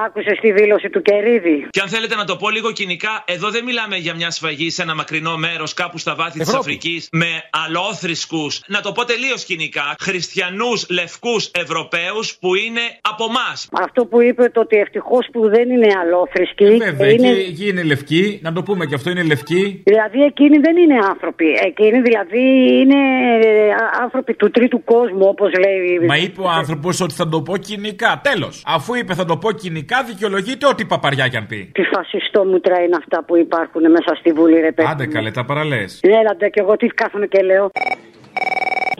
Άκουσες 0.07 0.37
τη 0.39 0.51
δήλωση 0.51 0.89
του 0.89 1.01
Κερίδη; 1.01 1.67
Και 1.69 1.81
αν 1.81 1.87
θέλετε 1.87 2.15
να 2.15 2.25
το 2.25 2.35
πω 2.35 2.49
λίγο 2.49 2.71
κοινικά, 2.71 3.23
εδώ 3.25 3.49
δεν 3.49 3.63
μιλάμε 3.63 3.95
για 3.95 4.13
μια 4.15 4.29
σφαγή 4.31 4.69
σε 4.69 4.81
ένα 4.81 4.95
μακρινό 4.95 5.37
μέρος 5.37 5.73
κάπου 5.73 5.97
στα 5.97 6.15
βάθη 6.15 6.39
της 6.39 6.47
Ευρώπη. 6.47 6.59
Αφρικής 6.59 7.09
με 7.11 7.29
αλόθρησκους. 7.65 8.61
Να 8.67 8.81
το 8.81 8.91
πω 8.91 9.05
τελείως 9.05 9.45
κοινικά. 9.45 9.95
Χριστιανούς, 9.99 10.85
λευκούς 10.89 11.51
Ευρωπαίους 11.63 12.37
που 12.41 12.55
είναι 12.55 12.81
από 13.11 13.23
εμά. 13.31 13.49
Αυτό 13.85 14.05
που 14.05 14.21
είπε 14.21 14.49
το 14.49 14.59
ότι 14.59 14.75
ευτυχώς 14.77 15.27
που 15.31 15.49
δεν 15.49 15.69
είναι 15.69 15.87
αλόθρησκοι. 16.03 16.63
Ε, 16.63 16.77
Βέβαια, 16.77 17.11
είναι... 17.11 17.29
εκεί, 17.29 17.49
εκεί 17.49 17.67
είναι 17.69 17.83
λευκή. 17.83 18.39
Να 18.43 18.53
το 18.53 18.63
πούμε 18.63 18.85
και 18.85 18.95
αυτό 18.95 19.09
είναι 19.09 19.23
λευκή. 19.23 19.81
Δηλαδή 19.85 20.19
εκείνοι 20.21 20.57
δεν 20.57 20.77
είναι 20.77 20.97
άνθρωποι. 21.11 21.45
Εκείνοι 21.69 22.01
δηλαδή 22.01 22.43
είναι 22.79 22.99
ε, 23.43 23.71
α- 23.71 23.93
άνθρωποι 24.03 24.33
του 24.33 24.51
τρίτου 24.51 24.83
κόσμου 24.83 25.25
όπως 25.27 25.49
λέει. 25.63 26.07
Μα 26.07 26.17
είπε 26.17 26.41
ο 26.41 26.49
άνθρωπος 26.49 27.01
ότι 27.01 27.13
θα 27.13 27.27
το 27.29 27.41
πω 27.41 27.57
κοινικά. 27.57 28.21
Τέλος. 28.23 28.63
Αφού 28.65 28.95
είπε 28.95 29.13
θα 29.13 29.25
το 29.25 29.37
πω 29.37 29.51
κοινικά, 29.51 29.96
δικαιολογείται 30.03 30.67
ό,τι 30.67 30.85
παπαριά 30.85 31.27
κι 31.27 31.37
αν 31.37 31.47
πει. 31.47 31.71
Τι 31.73 31.83
φασιστό 31.83 32.45
μου 32.45 32.59
είναι 32.85 32.97
αυτά 32.97 33.23
που 33.23 33.37
υπάρχουν 33.37 33.91
μέσα 33.91 34.15
στη 34.19 34.31
Βουλή 34.31 34.59
ρε 34.59 34.71
παιδί. 34.71 34.89
Άντε 34.91 35.05
καλέ, 35.05 35.31
τα 35.31 35.45
παραλές. 35.45 35.99
Έλατε 36.03 36.49
και 36.49 36.59
εγώ 36.59 36.77
τι 36.77 36.87
κάθομαι 36.87 37.27
και 37.27 37.41
λέω. 37.41 37.71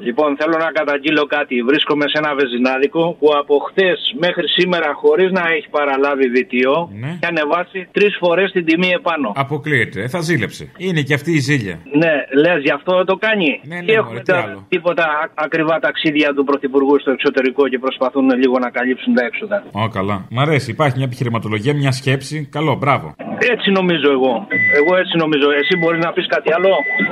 Λοιπόν, 0.01 0.37
θέλω 0.39 0.57
να 0.65 0.71
καταγγείλω 0.79 1.23
κάτι. 1.25 1.55
Βρίσκομαι 1.69 2.05
σε 2.07 2.17
ένα 2.21 2.35
βεζινάδικο 2.35 3.15
που 3.19 3.27
από 3.41 3.53
χτε 3.67 3.89
μέχρι 4.25 4.47
σήμερα, 4.57 4.89
χωρίς 5.01 5.31
να 5.31 5.43
έχει 5.55 5.67
παραλάβει 5.69 6.29
διτίο, 6.29 6.89
Ναι. 7.01 7.07
έχει 7.07 7.25
ανεβάσει 7.31 7.87
τρεις 7.91 8.13
φορές 8.19 8.51
την 8.51 8.65
τιμή 8.65 8.89
επάνω. 8.99 9.31
Αποκλείεται, 9.35 10.01
ε, 10.01 10.07
θα 10.07 10.19
ζήλεψε. 10.19 10.71
Είναι 10.77 11.01
και 11.01 11.13
αυτή 11.13 11.31
η 11.31 11.39
ζήλια. 11.39 11.75
Ναι, 12.01 12.13
λες, 12.41 12.59
γι' 12.63 12.71
αυτό 12.71 13.03
το 13.05 13.15
κάνει. 13.15 13.49
Ναι, 13.63 13.75
ναι, 13.75 13.81
Και 13.91 14.01
μωρέ, 14.01 14.19
τι 14.19 14.31
τα- 14.31 14.41
άλλο. 14.41 14.65
τίποτα 14.69 15.03
α- 15.03 15.31
ακριβά 15.45 15.79
ταξίδια 15.79 16.33
του 16.33 16.43
Πρωθυπουργού 16.43 16.99
στο 16.99 17.11
εξωτερικό 17.11 17.67
και 17.67 17.79
προσπαθούν 17.79 18.29
λίγο 18.41 18.59
να 18.59 18.69
καλύψουν 18.69 19.13
τα 19.13 19.23
έξοδα. 19.25 19.63
Ω, 19.71 19.87
καλά. 19.89 20.25
Μ' 20.29 20.39
αρέσει, 20.39 20.71
υπάρχει 20.71 20.95
μια 20.97 21.05
επιχειρηματολογία, 21.05 21.73
μια 21.73 21.91
σκέψη. 21.91 22.47
Καλό, 22.51 22.75
μπράβο. 22.75 23.15
Έτσι 23.53 23.71
νομίζω 23.71 24.11
εγώ. 24.11 24.47
Εγώ 24.79 24.91
έτσι 24.97 25.17
νομίζω. 25.17 25.47
Εσύ 25.51 25.77
μπορείς 25.77 26.03
να 26.05 26.11
πεις 26.13 26.25
κάτι 26.27 26.53
άλλο; 26.53 26.69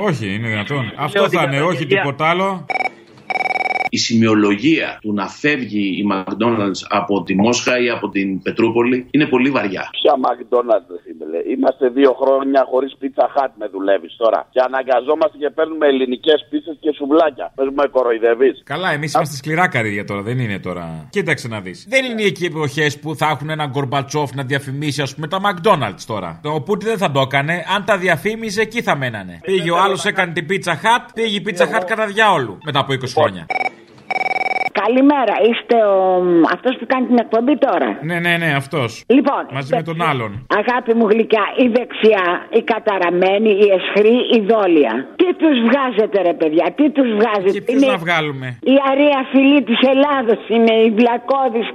Όχι, 0.08 0.34
είναι 0.34 0.48
δυνατόν. 0.48 0.92
Αυτό 0.96 1.22
ότι 1.22 1.36
θα 1.36 1.42
είναι, 1.42 1.56
όχι 1.60 1.66
καταγγελία- 1.72 2.02
τίποτα 2.02 2.24
άλλο. 2.30 2.66
Η 3.90 3.98
σημειολογία 3.98 4.98
του 5.02 5.12
να 5.12 5.28
φεύγει 5.28 5.86
η 6.00 6.04
McDonald's 6.12 6.80
από 6.88 7.22
τη 7.22 7.34
Μόσχα 7.34 7.78
ή 7.78 7.90
από 7.90 8.08
την 8.08 8.42
Πετρούπολη 8.42 9.06
είναι 9.10 9.26
πολύ 9.26 9.50
βαριά. 9.50 9.88
Ποια 9.90 10.12
McDonald's, 10.14 10.88
ρε 10.88 11.15
φίλε. 11.26 11.54
Είμαστε 11.54 11.88
δύο 11.88 12.12
χρόνια 12.20 12.66
χωρίς 12.70 12.96
πίτσα 12.98 13.30
χάτ 13.34 13.52
με 13.58 13.66
δουλεύεις 13.66 14.16
τώρα. 14.16 14.46
Και 14.50 14.60
αναγκαζόμαστε 14.68 15.36
και 15.38 15.50
παίρνουμε 15.50 15.86
ελληνικές 15.86 16.46
πίτσε 16.50 16.76
και 16.80 16.92
σουβλάκια. 16.96 17.52
Πε 17.54 17.64
μου, 17.64 17.74
με 17.74 17.86
κοροϊδεύεις. 17.90 18.62
Καλά, 18.64 18.92
εμείς 18.92 19.14
είμαστε 19.14 19.36
σκληρά 19.36 19.68
καρύδια 19.68 20.04
τώρα, 20.04 20.22
δεν 20.22 20.38
είναι 20.38 20.58
τώρα. 20.58 21.06
Κοίταξε 21.10 21.48
να 21.48 21.60
δεις. 21.60 21.86
Δεν 21.88 22.04
είναι 22.04 22.22
εκεί 22.22 22.44
οι 22.44 22.46
εποχέ 22.46 22.90
που 23.00 23.16
θα 23.16 23.26
έχουν 23.26 23.50
έναν 23.50 23.70
Γκορμπατσόφ 23.70 24.34
να 24.34 24.42
διαφημίσει, 24.42 25.02
ας 25.02 25.14
πούμε, 25.14 25.28
τα 25.28 25.38
McDonald's 25.46 26.04
τώρα. 26.06 26.40
Ο 26.44 26.62
Πούτι 26.62 26.84
δεν 26.84 26.98
θα 26.98 27.10
το 27.10 27.20
έκανε. 27.20 27.64
Αν 27.76 27.84
τα 27.84 27.98
διαφήμιζε, 27.98 28.60
εκεί 28.60 28.82
θα 28.82 28.96
μένανε. 28.96 29.38
Πήγε 29.42 29.70
ο 29.70 29.78
άλλος, 29.78 30.04
έκανε 30.04 30.32
την 30.32 30.46
Pizza 30.50 30.72
Hut, 30.72 31.04
πήγε 31.14 31.36
η 31.36 31.42
Pizza 31.46 31.62
Hut 31.62 31.84
κατά 31.86 32.06
διάολου 32.06 32.58
μετά 32.64 32.78
από 32.80 32.92
20 32.92 32.96
χρόνια. 33.14 33.46
Καλημέρα, 34.86 35.34
είστε 35.48 35.76
ο... 35.94 35.98
αυτός 36.56 36.74
που 36.78 36.86
κάνει 36.92 37.06
την 37.10 37.18
εκπομπή 37.24 37.54
τώρα. 37.66 37.88
Ναι, 38.08 38.16
ναι, 38.24 38.32
ναι, 38.42 38.50
αυτός. 38.62 38.90
Λοιπόν, 39.16 39.42
Μαζί 39.58 39.70
με 39.78 39.82
τον 39.90 39.98
άλλον. 40.10 40.30
Αγάπη 40.60 40.92
μου 40.98 41.06
γλυκιά, 41.12 41.44
η 41.64 41.66
δεξιά, 41.76 42.26
η 42.58 42.62
καταραμένη, 42.72 43.50
η 43.64 43.66
εσχρή, 43.78 44.16
η 44.36 44.38
δόλια. 44.50 44.92
Τι 45.20 45.28
τους 45.42 45.56
βγάζετε 45.68 46.16
ρε 46.28 46.34
παιδιά, 46.40 46.66
τι 46.78 46.84
τους 46.96 47.08
βγάζετε; 47.18 47.50
Και 47.56 47.62
ποιους 47.68 47.82
να 47.94 47.98
βγάλουμε; 48.04 48.46
Η 48.74 48.76
αρία 48.90 49.20
φυλή 49.32 49.60
της 49.68 49.80
Ελλάδος 49.92 50.40
είναι, 50.54 50.74
η 50.88 50.90
Βλακώδης. 50.98 51.68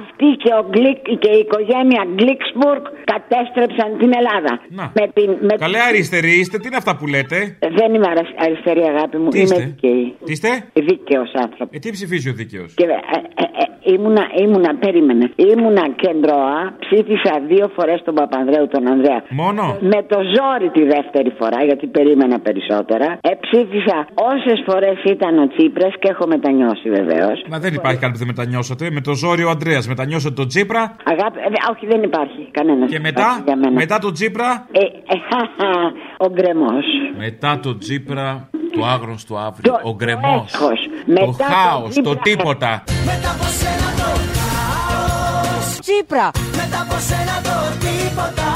Αυτοί 0.00 0.28
και, 0.42 0.50
ο 0.60 0.62
Γκλικ, 0.72 1.00
και 1.22 1.30
η 1.38 1.40
οικογένεια 1.44 2.02
Γκλίξμπουργκ 2.16 2.84
κατέστρεψαν 3.12 3.88
την 4.00 4.10
Ελλάδα. 4.20 4.52
Να. 4.78 4.84
Με 4.98 5.04
την, 5.16 5.28
με 5.48 5.52
Καλέ 5.64 5.80
αριστεροί 5.90 6.32
είστε, 6.40 6.56
τι 6.60 6.66
είναι 6.70 6.80
αυτά 6.82 6.92
που 6.98 7.06
λέτε; 7.14 7.38
Δεν 7.80 7.88
είμαι 7.94 8.08
αρα- 8.12 8.34
αριστερή, 8.44 8.82
αγάπη 8.94 9.16
μου. 9.22 9.28
Τι 9.34 9.38
είμαι 9.38 9.56
είστε; 9.56 9.62
δίκαιη. 9.68 10.04
Τι 10.26 10.32
είστε; 10.36 10.50
Δίκαιος 10.90 11.30
άνθρωπος. 11.44 11.76
Ε, 11.76 11.78
τι 11.84 11.90
ψηφίζει 11.96 12.28
ο 12.28 12.32
δίκαιο. 12.32 12.46
Και, 12.78 12.84
ε, 12.84 12.88
ε, 13.42 13.46
ε, 13.62 13.92
ήμουνα, 13.94 14.24
ήμουνα, 14.44 14.70
περίμενε. 14.84 15.24
Ήμουνα 15.52 15.84
κεντρώα, 16.02 16.58
ψήφισα 16.84 17.32
δύο 17.52 17.66
φορές 17.76 17.98
τον 18.04 18.14
Παπανδρέου 18.14 18.66
τον 18.74 18.82
Ανδρέα. 18.92 19.20
Μόνο; 19.42 19.62
Με 19.92 20.00
το 20.12 20.18
ζόρι 20.36 20.68
τη 20.76 20.82
δεύτερη 20.94 21.30
φορά, 21.38 21.60
γιατί 21.64 21.86
περίμενα 21.86 22.36
περισσότερα. 22.46 23.06
Ε, 23.20 23.30
ψήφισα 23.44 23.96
όσες 24.32 24.58
φορές 24.68 24.96
ήταν 25.14 25.38
ο 25.38 25.46
Τσίπρας 25.48 25.92
και 26.00 26.08
έχω 26.08 26.26
μετανιώσει 26.26 26.88
βεβαίως. 26.98 27.38
Μα 27.48 27.58
δεν 27.58 27.74
υπάρχει 27.74 27.98
κάτι 27.98 28.12
που 28.12 28.18
δεν 28.18 28.26
μετανιώσατε. 28.26 28.90
Με 28.90 29.00
το 29.00 29.12
ζόρι 29.14 29.42
ο 29.44 29.50
Αντρέα 29.50 29.80
μετανιώσατε 29.88 30.34
τον 30.34 30.48
Τσίπρα; 30.48 30.82
Αγάπη, 31.12 31.38
ε, 31.46 31.48
δε- 31.52 31.62
όχι, 31.72 31.86
δεν 31.86 32.02
υπάρχει 32.02 32.48
κανένας. 32.50 32.90
και 32.90 33.00
μετά, 33.00 33.44
μετά 33.82 33.98
τον 33.98 34.12
Τσίπρα; 34.12 34.66
Ε, 34.72 34.80
ε, 35.14 35.16
χαχα, 35.28 35.72
ο 36.26 36.28
γκρεμός. 36.34 36.86
Μετά 37.16 37.60
τον 37.62 37.78
Τσίπρα, 37.78 38.48
το 38.78 38.86
άγνωστο 38.86 39.36
αύριο. 39.36 39.80
Ο 39.82 39.94
γκρεμός. 39.94 40.44
έσχος. 40.52 40.78
Το 41.06 41.12
Μετά 41.12 41.24
τον 41.26 41.34
χάος, 41.46 41.82
το 41.94 42.00
Τσίπρα. 42.02 42.22
τίποτα. 42.22 42.84
Μετά 43.04 43.30
από 43.30 43.44
σένα 43.60 43.88
το 44.00 44.08
χάος 44.38 45.78
Τσίπρα. 45.80 46.30
Μετά 46.60 46.80
από 46.88 46.96
σένα 47.08 47.34
το 47.42 47.56
τίποτα 47.84 48.48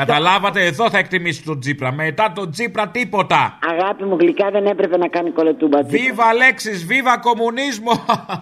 Καταλάβατε, 0.00 0.60
εδώ 0.64 0.90
θα 0.90 0.98
εκτιμήσει 0.98 1.44
τον 1.44 1.60
Τσίπρα. 1.60 1.92
Μετά 1.92 2.32
τον 2.34 2.50
Τσίπρα, 2.50 2.88
τίποτα. 2.88 3.58
Αγάπη 3.72 4.04
μου 4.04 4.16
γλυκά 4.20 4.50
δεν 4.50 4.64
έπρεπε 4.66 4.96
να 4.96 5.08
κάνει 5.08 5.30
κολοτούμπα. 5.30 5.78
Βίβα 5.82 6.34
λέξει, 6.34 6.70
βίβα 6.90 7.14
κομμουνίσμο. 7.26 7.92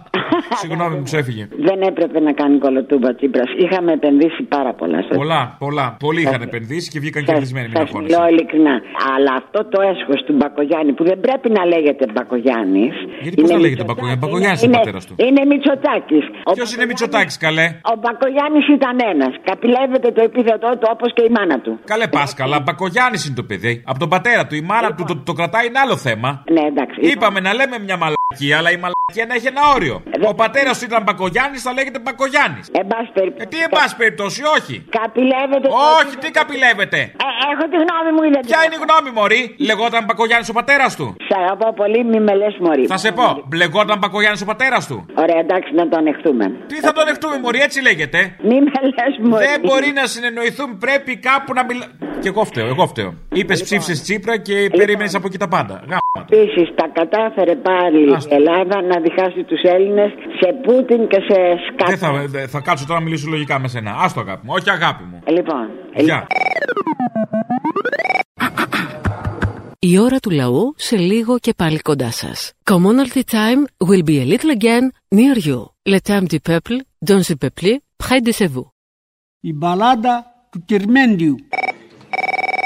Συγγνώμη, 0.60 0.94
μου 0.96 1.02
ξέφυγε. 1.10 1.48
Δεν 1.68 1.78
έπρεπε 1.90 2.18
να 2.20 2.32
κάνει 2.32 2.58
κολοτούμπα 2.58 3.14
Τσίπρα. 3.14 3.42
Είχαμε 3.64 3.92
επενδύσει 3.92 4.42
πάρα 4.42 4.72
πολλά. 4.74 4.98
Σας- 5.06 5.16
Πολλά, 5.20 5.56
πολλά. 5.58 5.96
Πολλοί 6.06 6.20
είχαν 6.20 6.42
επενδύσει 6.42 6.90
και 6.90 6.98
βγήκαν 7.00 7.24
κερδισμένοι 7.24 7.68
με 7.68 7.78
Σας 7.78 7.88
αγώνε. 7.88 8.08
λέω 8.08 8.26
ειλικρινά. 8.32 8.74
Αλλά 9.14 9.32
αυτό 9.42 9.60
το 9.72 9.78
έσχος 9.92 10.18
του 10.26 10.32
Μπακογιάννη 10.38 10.92
που 10.92 11.04
δεν 11.10 11.18
πρέπει 11.20 11.48
να 11.58 11.62
λέγεται 11.72 12.04
Μπακογιάννης. 12.14 12.94
Γιατί 13.22 13.36
πώς 13.40 13.50
να 13.50 13.58
λέγεται 13.64 13.84
Μπακογιάννη, 13.84 14.18
Μπακογιάννης 14.24 14.62
είναι 14.62 14.76
ο 14.76 14.78
πατέρας 14.78 15.04
του. 15.06 15.14
Είναι 15.26 15.42
Μητσοτάκης. 15.50 16.24
Ποιος 16.56 16.68
είναι 16.74 16.84
Μητσοτάκης, 16.90 17.36
καλέ; 17.46 17.66
Ο 17.92 17.94
Μπακογιάννης 18.02 18.66
ήταν 18.78 18.96
ένας. 19.12 19.32
Καπηλεύεται 19.48 20.08
το 20.16 20.22
επίθετό 20.28 20.70
του 20.78 20.86
όπως 20.94 21.08
και 21.16 21.22
η 21.28 21.30
μάνα 21.42 21.60
του. 21.60 21.78
Καλέ 21.84 22.08
Πάσκαλα, 22.08 22.60
Μπακογιάννης 22.60 23.26
είναι 23.26 23.34
το 23.34 23.42
παιδί. 23.42 23.82
Από 23.86 23.98
τον 23.98 24.08
πατέρα 24.08 24.46
του. 24.46 24.54
Η 24.54 24.60
μάνα 24.60 24.94
του 24.94 25.04
το, 25.04 25.16
το 25.16 25.32
κρατάει 25.32 25.66
είναι 25.66 25.78
άλλο 25.78 25.96
θέμα. 25.96 26.44
Ναι, 26.50 26.60
εντάξει. 26.60 27.00
Είπαμε 27.00 27.40
να 27.40 27.52
λέμε 27.54 27.78
μια 27.78 27.96
μαλακία, 27.96 28.21
αλλά 28.58 28.70
η 28.76 28.78
μαλακία 28.84 29.24
να 29.30 29.34
έχει 29.38 29.46
ένα 29.54 29.62
όριο. 29.76 29.96
Ο 30.30 30.34
πατέρας 30.42 30.74
του 30.78 30.84
ήταν 30.90 31.02
Μπακογιάννης, 31.06 31.62
θα 31.66 31.72
λέγεται 31.72 31.98
Μπακογιάννης. 32.04 32.64
Εν 32.80 32.86
πάση 32.92 33.10
περιπτώσει. 33.18 33.46
Ε, 33.46 33.52
τι 33.52 33.58
εν 33.66 33.70
πάση 33.76 33.94
περιπτώσει, 34.00 34.40
όχι. 34.56 34.74
Καπηλεύεται. 34.98 35.66
το 35.68 35.76
Όχι, 35.98 36.14
τι 36.22 36.28
καπηλεύεται. 36.38 37.00
Ε, 37.26 37.28
έχω 37.52 37.64
τη 37.72 37.76
γνώμη 37.84 38.10
μου, 38.16 38.22
είδατε. 38.26 38.46
Ποια 38.50 38.60
είναι 38.64 38.76
η 38.78 38.80
γνώμη, 38.84 39.10
Μωρή; 39.18 39.42
Λεγόταν 39.68 40.02
Μπακογιάννης 40.06 40.48
ο 40.52 40.54
πατέρας 40.60 40.92
του. 40.98 41.06
Σ' 41.28 41.34
αγαπώ 41.42 41.68
πολύ, 41.80 42.00
μη 42.10 42.18
με 42.26 42.34
λες 42.40 42.54
μωρή. 42.64 42.84
Θα 42.94 42.98
σε 43.04 43.10
πω, 43.18 43.26
μπλεγόταν 43.48 43.96
Μπακογιάννης 44.02 44.42
ο 44.46 44.48
πατέρας 44.52 44.82
του. 44.88 44.96
Ωραία, 45.22 45.38
εντάξει, 45.44 45.70
να 45.80 45.84
το 45.90 45.96
ανεχτούμε. 46.02 46.44
Τι 46.70 46.76
θα 46.86 46.92
τον 46.96 47.04
δεχτούμε, 47.08 47.36
Μωρή, 47.44 47.60
έτσι 47.66 47.78
λέγεται. 47.88 48.18
Μη 48.48 48.56
με 48.66 48.78
λες 48.96 49.14
μωρή. 49.28 49.44
Δεν 49.46 49.60
μπορεί 49.66 49.90
να 50.00 50.04
συνεννοηθούμε, 50.06 50.74
πρέπει 50.86 51.12
κάπου 51.28 51.52
να 51.58 51.64
μιλά. 51.64 51.86
Και 52.22 52.28
εγώ 52.28 52.44
φταίω, 52.44 52.66
εγώ 52.66 52.86
φταίω. 52.86 53.10
Είπες 53.32 53.62
ψήφισες 53.62 54.02
Τσίπρα 54.02 54.36
και 54.38 54.70
περίμενε 54.76 55.10
από 55.14 55.26
εκεί 55.26 55.38
τα 55.38 55.48
πάντα. 55.48 55.74
Γάμα 55.90 56.00
το. 56.28 56.36
Επίσης, 56.36 56.74
τα 56.74 56.86
κατάφερε 56.92 57.54
πάλι 57.54 58.12
η 58.30 58.34
Ελλάδα 58.34 58.82
να 58.82 59.00
διχάσει 59.00 59.42
τους 59.44 59.62
Έλληνες 59.62 60.10
σε 60.40 60.48
Πούτιν 60.62 61.08
και 61.08 61.20
σε 61.28 61.36
σκάφη. 61.66 61.90
Δεν 61.90 61.98
θα, 61.98 62.24
δεν 62.26 62.48
θα 62.48 62.60
κάτσω 62.60 62.86
τώρα 62.86 62.98
να 62.98 63.04
μιλήσω 63.04 63.28
λογικά 63.28 63.58
με 63.58 63.68
σένα. 63.68 63.96
Άστο 64.04 64.20
αγάπη 64.20 64.46
μου, 64.46 64.52
όχι 64.56 64.70
αγάπη 64.70 65.04
μου. 65.04 65.22
Λοιπόν, 65.26 65.68
Γεια. 65.96 66.26
Η 69.78 69.98
ώρα 69.98 70.18
του 70.18 70.30
λαού 70.30 70.74
σε 70.76 70.96
λίγο 70.96 71.38
και 71.38 71.52
πάλι 71.56 71.78
κοντά 71.78 72.10
σας. 72.10 72.52
Commonalty 72.70 73.22
time 73.30 73.88
will 73.88 74.04
be 74.04 74.16
a 74.20 74.26
little 74.32 74.50
again 74.58 74.84
near 75.16 75.36
you. 75.48 75.60
Le 75.92 75.98
temps 76.08 76.26
du 76.32 76.38
peuple, 76.50 76.76
dans 77.08 77.22
le 77.28 77.34
peuple, 77.42 77.70
près 77.96 78.20
de 78.26 78.32
chez 78.38 78.48
vous. 78.54 78.66
Η 79.40 79.52
μπαλάντα 79.52 80.24
του 80.50 80.64
Κυρμέντιου. 80.64 81.34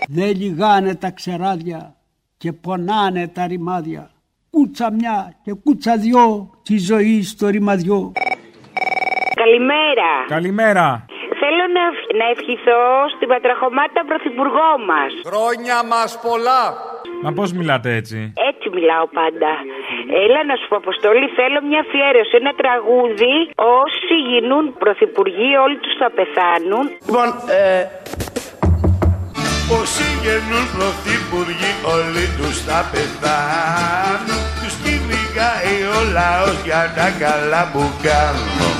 Δεν 0.09 0.37
λιγάνε 0.37 0.95
τα 0.95 1.11
ξεράδια 1.11 1.97
και 2.37 2.53
πονάνε 2.53 3.29
τα 3.29 3.47
ρημάδια. 3.47 4.11
Κούτσα 4.57 4.88
μια 5.01 5.16
και 5.45 5.53
κούτσα 5.64 5.92
δυο 6.05 6.25
τη 6.66 6.77
ζωή 6.90 7.16
στο 7.33 7.45
ρημαδιό. 7.55 8.12
Καλημέρα. 9.42 10.11
Καλημέρα. 10.37 10.87
Θέλω 11.42 11.64
να, 11.77 11.85
να 12.21 12.27
ευχηθώ 12.35 12.83
στην 13.14 13.29
πατραχωμάτα 13.33 14.01
πρωθυπουργό 14.11 14.71
μας. 14.90 15.11
Χρόνια 15.31 15.79
μας 15.92 16.11
πολλά. 16.27 16.62
Μα 17.23 17.31
πώς 17.38 17.49
μιλάτε 17.59 17.88
έτσι; 18.01 18.19
Έτσι 18.51 18.66
μιλάω 18.77 19.07
πάντα. 19.21 19.51
Έλα 20.25 20.40
να 20.51 20.55
σου 20.59 20.66
πω, 20.69 20.77
Αποστολή, 20.85 21.27
θέλω 21.38 21.59
μια 21.71 21.81
αφιέρωση. 21.87 22.33
Ένα 22.42 22.53
τραγούδι. 22.62 23.35
Όσοι 23.83 24.14
γίνουν 24.29 24.64
πρωθυπουργοί, 24.83 25.51
όλοι 25.64 25.79
τους 25.85 25.95
θα 26.03 26.09
πεθάνουν. 26.19 26.85
Λοιπόν, 27.07 27.29
ε, 27.59 27.85
Όσοι 29.68 30.07
γεννούν 30.22 30.66
πρωθυπουργοί 30.76 31.72
όλοι 31.94 32.26
τους 32.37 32.57
θα 32.66 32.90
πεθάνουν 32.92 34.40
Τους 34.62 34.74
κυνηγάει 34.83 35.76
ο 35.96 35.98
λαός 36.16 36.57
για 36.64 36.92
τα 36.96 37.09
καλά 37.22 37.70
που 37.72 37.83
κάνουν 38.02 38.74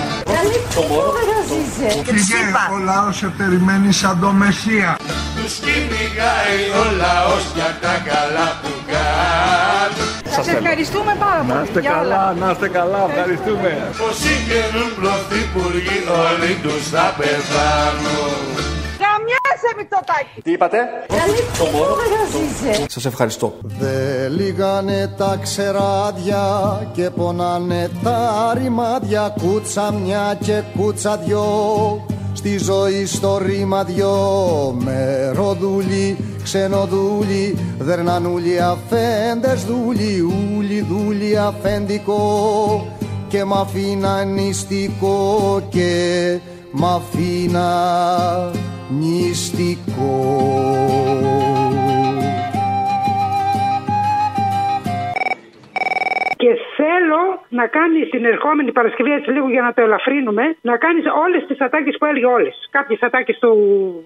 Φύγε, 2.05 2.43
ο 2.75 2.79
λαός 2.85 3.17
σε 3.17 3.27
περιμένει 3.39 3.93
σαν 3.93 4.21
το 4.21 4.31
Μεσσία. 4.31 4.99
Τους 5.37 5.55
κυνηγάει 5.55 6.61
ο 6.81 6.85
λαός 7.03 7.45
για 7.55 7.71
τα 7.81 7.95
καλά 8.11 8.49
που 8.63 8.73
κάνουν 8.93 10.09
Σας 10.35 10.47
ευχαριστούμε 10.49 11.17
πάρα 11.19 11.41
πολύ. 11.41 11.53
Να 11.53 11.63
είστε 11.63 11.81
για 11.81 11.91
όλα. 11.91 12.03
καλά, 12.03 12.35
να 12.41 12.51
είστε 12.51 12.69
καλά, 12.69 13.01
ευχαριστούμε. 13.09 13.71
Όσοι 14.09 14.33
γεννούν 14.49 14.91
πρωθυπουργοί 15.01 15.99
όλοι 16.25 16.53
τους 16.63 16.83
θα 16.93 17.15
πεθάνουν 17.19 18.67
Καμιάσαι 19.03 19.71
Μητσοτάκη. 19.77 20.41
τι 20.43 20.53
είπατε; 20.53 20.79
Καλή 21.09 22.89
Σας 22.89 23.05
ευχαριστώ. 23.05 23.55
Δε 23.63 24.29
λίγανε 24.29 25.15
τα 25.17 25.39
ξεράδια 25.43 26.43
και 26.93 27.11
πονάνε 27.11 27.91
τα 28.03 28.53
ρημάδια. 28.55 29.35
Κούτσα 29.41 29.93
μια 29.93 30.39
και 30.45 30.63
κούτσα 30.77 31.17
δυο. 31.17 31.45
Στη 32.35 32.59
ζωή 32.59 33.07
στο 33.07 33.39
ρήμα 33.39 33.85
δυο. 33.85 34.15
Με 34.79 35.31
ροδούλι, 35.35 36.17
ξενοδούλι 36.43 37.59
Δερνανούλι 37.79 38.61
αφέντες 38.61 39.65
δούλι. 39.65 40.21
Ούλι 40.57 40.81
δούλι 40.81 41.39
αφέντικο 41.39 42.87
Και 43.29 43.45
μ' 43.45 43.55
αφήνα 43.55 44.25
νηστικό 44.25 45.63
Και 45.69 45.91
μ' 46.71 46.85
αφήνα 46.85 47.71
νηστικό 48.91 50.47
Και 56.37 56.57
θέλω 56.77 57.23
να 57.49 57.67
κάνεις 57.67 58.09
την 58.11 58.25
ερχόμενη 58.25 58.73
Παρασκευή, 58.73 59.11
έτσι 59.13 59.31
λίγο 59.31 59.49
για 59.49 59.63
να 59.63 59.73
το 59.75 59.83
ελαφρύνουμε, 59.83 60.57
να 60.61 60.77
κάνεις 60.77 61.05
όλες 61.25 61.47
τις 61.47 61.61
ατάκες 61.61 61.97
που 61.99 62.05
έλεγε 62.05 62.27
όλες. 62.27 62.69
Κάποιες 62.71 63.01
ατάκες 63.03 63.39
του 63.39 63.53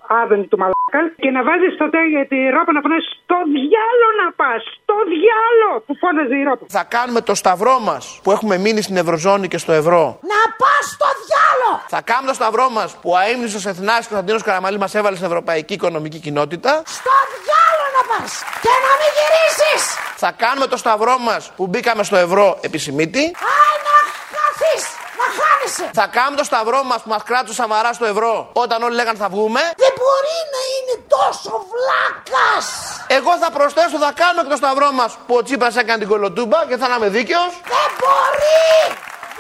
Άδωνη 0.08 0.46
του 0.46 0.58
Μαλάκα 0.58 0.79
και 1.22 1.30
να 1.36 1.42
βάζεις 1.48 1.72
στο 1.78 1.86
τέλο 1.94 2.20
τη 2.30 2.38
ρόπα 2.56 2.72
να 2.76 2.80
φωνάζει 2.84 3.06
Στο 3.22 3.38
διάλο 3.56 4.08
να 4.20 4.26
πας! 4.40 4.60
Στο 4.76 4.96
διάλο! 5.12 5.70
Που 5.86 5.94
φώναζε 6.02 6.36
η 6.42 6.44
ρόπα. 6.48 6.64
Θα 6.78 6.84
κάνουμε 6.94 7.20
το 7.20 7.34
σταυρό 7.42 7.76
μας 7.88 8.04
που 8.22 8.30
έχουμε 8.34 8.54
μείνει 8.64 8.82
στην 8.86 8.96
Ευρωζώνη 9.02 9.46
και 9.52 9.58
στο 9.64 9.72
ευρώ. 9.80 10.02
Να 10.32 10.40
πας 10.60 10.84
στο 10.96 11.08
διάλο! 11.22 11.70
Θα 11.94 12.00
κάνουμε 12.10 12.28
το 12.32 12.38
σταυρό 12.40 12.66
μας 12.76 12.90
που 13.00 13.08
ο 13.14 13.16
αείμνηστο 13.22 13.60
Εθνάρχη 13.72 14.06
Κωνσταντίνος 14.08 14.42
Καραμαλή 14.42 14.78
μας 14.78 14.94
έβαλε 14.94 15.16
στην 15.16 15.28
Ευρωπαϊκή 15.32 15.74
Οικονομική 15.78 16.18
Κοινότητα. 16.26 16.72
Στο 16.98 17.14
διάλο 17.42 17.84
να 17.96 18.02
πας! 18.10 18.30
Και 18.64 18.74
να 18.86 18.92
μην 19.00 19.10
γυρίσεις! 19.16 19.82
Θα 20.22 20.30
κάνουμε 20.42 20.66
το 20.66 20.76
σταυρό 20.76 21.18
μας 21.18 21.52
που 21.56 21.66
μπήκαμε 21.66 22.02
στο 22.02 22.16
ευρώ 22.16 22.58
επισημίτη. 22.60 23.22
Άι 23.54 23.76
να 23.86 23.96
χαθεί! 24.32 25.09
Να 25.20 25.26
χάνεσαι! 25.38 25.84
Θα 26.00 26.06
κάνουμε 26.16 26.36
το 26.42 26.46
σταυρό 26.50 26.80
μας 26.90 27.00
που 27.02 27.08
μας 27.14 27.22
κράτησε 27.28 27.52
ο 27.54 27.56
Σαμαράς 27.60 27.94
στο 27.98 28.06
ευρώ 28.14 28.34
όταν 28.62 28.78
όλοι 28.86 28.94
λέγανε 29.00 29.18
θα 29.24 29.28
βγούμε. 29.34 29.60
Δεν 29.84 29.92
μπορεί 30.00 30.36
να 30.54 30.60
είναι 30.74 30.94
τόσο 31.16 31.52
βλάκας! 31.72 32.64
Εγώ 33.18 33.32
θα 33.42 33.48
προσθέσω, 33.56 33.96
θα 34.06 34.12
κάνουμε 34.20 34.42
και 34.44 34.52
το 34.54 34.60
σταυρό 34.62 34.88
μας 34.98 35.10
που 35.26 35.34
ο 35.40 35.42
Τσίπρας 35.46 35.74
έκανε 35.82 35.98
την 36.02 36.08
κολοτούμπα 36.12 36.58
και 36.68 36.76
θα 36.82 36.86
είμαι 36.96 37.08
δίκαιος. 37.16 37.50
Δεν 37.74 37.88
μπορεί! 38.00 38.68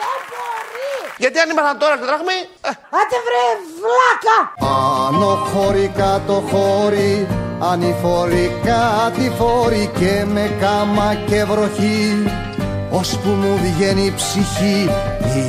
Δεν 0.00 0.18
μπορεί! 0.30 0.92
Γιατί 1.22 1.36
αν 1.42 1.50
ήμασταν 1.52 1.76
τώρα 1.82 1.94
στο 1.98 2.06
τραχμή. 2.10 2.38
ε, 2.68 2.70
Άντε 3.00 3.18
βρε 3.26 3.44
βλάκα! 3.80 4.36
Άνω 5.08 5.32
χώρι, 5.50 5.86
κάτω 6.02 6.36
χώρι, 6.50 7.12
ανηφορικά 7.70 9.12
τη 9.16 9.30
φόρη 9.38 9.90
και 9.98 10.24
με 10.34 10.44
κάμα 10.60 11.08
και 11.28 11.44
βροχή 11.44 12.04
Ώσπου 12.90 13.28
μου 13.28 13.58
βγαίνει 13.62 14.02
η 14.02 14.12
ψυχή 14.16 14.88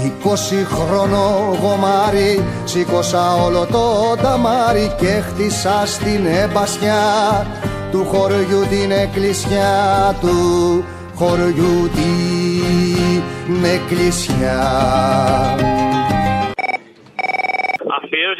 Είκοσι 0.05 0.67
χρόνο 0.69 1.57
γομάρι 1.61 2.43
Σήκωσα 2.63 3.35
όλο 3.35 3.65
το 3.65 4.15
ταμάρι 4.21 4.91
Και 4.97 5.23
χτίσα 5.29 5.83
στην 5.85 6.25
εμπασιά 6.25 7.01
Του 7.91 8.05
χωριού 8.11 8.65
την 8.69 8.91
εκκλησιά 8.91 10.15
Του. 10.21 10.83
Χωριού 11.15 11.89
την 11.93 13.63
εκκλησιά 13.63 14.61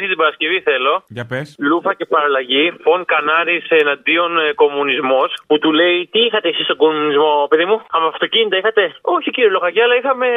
Αφιέρωση 0.02 0.14
την 0.14 0.20
Παρασκευή 0.22 0.58
θέλω. 0.68 0.92
Για 1.16 1.24
πες. 1.30 1.46
Λούφα 1.68 1.92
και 1.98 2.06
παραλλαγή. 2.14 2.64
Φων 2.84 3.00
Κανάρης 3.12 3.64
εναντίον 3.82 4.30
ε, 4.44 4.46
κομμουνισμός. 4.62 5.28
Που 5.48 5.56
του 5.62 5.70
λέει 5.80 5.96
τι 6.12 6.20
είχατε 6.26 6.48
εσείς 6.52 6.64
στον 6.68 6.78
κομμουνισμό, 6.82 7.32
παιδί 7.50 7.66
μου. 7.70 7.76
Άμα 7.94 8.06
αυτοκίνητα 8.14 8.56
είχατε; 8.60 8.82
Όχι 9.16 9.28
κύριε 9.34 9.50
Λοχαγιά, 9.56 9.82
αλλά 9.86 9.96
είχαμε 10.00 10.28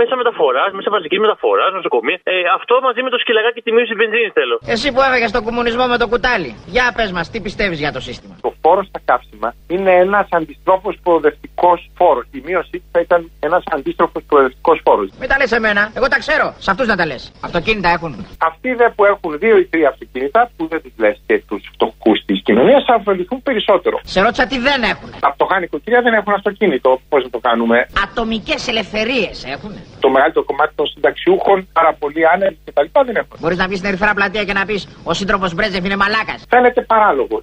μέσα 0.00 0.12
μεταφοράς, 0.20 0.70
μέσα 0.78 0.90
μαζική 0.94 1.18
μεταφοράς, 1.24 1.70
νοσοκομεία. 1.78 2.18
Ε, 2.32 2.34
αυτό 2.58 2.74
μαζί 2.86 3.00
με 3.06 3.10
το 3.14 3.18
σκυλαγάκι 3.22 3.60
τη 3.66 3.70
μείωση 3.76 3.94
βενζίνης 4.00 4.32
θέλω. 4.38 4.56
Εσύ 4.74 4.86
που 4.92 5.00
έφαγε 5.06 5.26
τον 5.36 5.44
κομμουνισμό 5.48 5.84
με 5.92 5.98
το 6.02 6.06
κουτάλι. 6.12 6.50
Για 6.74 6.86
πες 6.96 7.10
μας, 7.16 7.26
τι 7.32 7.38
πιστεύεις 7.46 7.78
για 7.84 7.92
το 7.96 8.00
σύστημα; 8.08 8.34
Το 8.46 8.52
φόρο 8.66 8.82
στα 8.90 9.00
καύσιμα 9.10 9.48
είναι 9.74 9.92
ένας 10.04 10.26
αντιστρόφος 10.38 10.94
προοδευτικός 11.02 11.78
φόρος. 11.98 12.24
Η 12.38 12.40
μείωσή 12.46 12.76
του 12.82 12.88
θα 12.92 13.00
ήταν 13.06 13.20
ένας 13.46 13.62
αντίστροφος 13.76 14.22
προοδευτικός 14.28 14.80
φόρος. 14.84 15.08
Μην 15.20 15.28
τα 15.28 15.36
λες 15.40 15.52
εμένα, 15.52 15.82
εγώ 15.98 16.08
τα 16.14 16.18
ξέρω. 16.24 16.46
Σε 16.64 16.70
αυτούς 16.72 16.86
να 16.92 16.96
τα 17.00 17.04
λες. 17.06 17.22
Αυτοκίνητα 17.48 17.88
έχουν. 17.96 18.12
Αυτοί 18.50 18.68
δε 18.80 18.86
που 18.96 19.04
έχουν 19.12 19.30
δύο 19.38 19.56
ή 19.62 19.64
τρία 19.72 19.88
αυτοκίνητα, 19.88 20.40
που 20.56 20.62
δεν 20.72 20.80
τους 20.82 20.92
λες 21.02 21.16
και 21.26 21.42
τους 21.48 21.62
φτωχούς 21.72 22.18
της 22.28 22.38
κοινωνίας, 22.46 22.84
θα 22.88 22.94
ωφεληθούν 23.00 23.42
περισσότερο. 23.42 23.96
Σε 24.14 24.20
ρώτησα 24.20 24.46
τι 24.46 24.58
δεν 24.58 24.82
έχουν. 24.92 25.10
Τα 25.20 25.30
φτωχά 25.34 25.60
νοικοκυριά 25.60 26.00
δεν 26.06 26.14
έχουν 26.14 26.32
αυτοκίνητο. 26.32 27.00
Πώς 27.08 27.22
να 27.24 27.30
το 27.30 27.38
κάνουμε; 27.38 27.76
Ατομικές 28.04 28.68
ελευθερίες 28.68 29.36
έχουν. 29.54 29.72
Το 30.00 30.08
μεγαλύτερο 30.10 30.44
κομμάτι 30.44 30.72
των 30.74 30.86
συνταξιούχων, 30.86 31.68
πάρα 31.72 31.92
πολλοί 32.00 32.22
άνεργοι 32.34 32.58
κτλ. 32.64 32.86
δεν 33.08 33.16
έχουν. 33.16 33.36
Μπορείς 33.40 33.58
να 33.58 33.66
βγεις 33.66 33.78
στην 33.78 33.90
Ερυθρά 33.90 34.14
Πλατεία 34.14 34.44
και 34.44 34.52
να 34.52 34.64
πεις 34.68 34.80
Ο 35.04 35.12
σύντροφος 35.12 35.54
Μπρέτζεφ 35.54 35.84
είναι 35.84 35.96
μαλάκας. 35.96 36.38
Φαίνεται 36.48 36.80
παράλογο. 36.92 37.36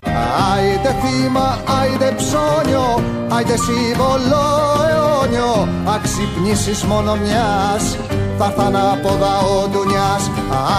Άιντε 1.14 1.26
θύμα, 1.26 1.58
άιντε 1.82 2.16
ψώνιο, 2.18 3.04
άιντε 3.36 3.58
σύμβολο 3.58 4.46
αιώνιο. 4.90 5.68
Αξυπνήσεις 5.96 6.84
μόνο 6.84 7.16
μιας, 7.16 7.98
θα 8.38 8.46
έρθαν 8.46 8.76
από 8.76 9.10
δαό 9.22 9.68
ντουνιάς 9.68 10.24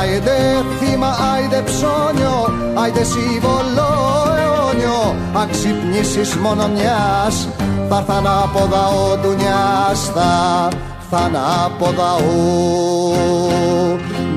Άιντε 0.00 0.64
θύμα, 0.78 1.10
άιντε 1.34 1.62
ψώνιο, 1.66 2.36
άιντε 2.74 3.04
σύμβολο 3.04 3.90
αιώνιο. 4.38 5.14
Αξυπνήσεις 5.42 6.34
μόνο 6.34 6.68
μιας, 6.68 7.48
θα 7.88 7.96
έρθαν 7.96 8.26
από 8.26 8.68
δαό 8.72 9.16
ντουνιάς 9.20 10.10
Θα 10.14 10.68
έρθαν 11.00 11.36
από 11.64 11.86
δαό 11.96 12.32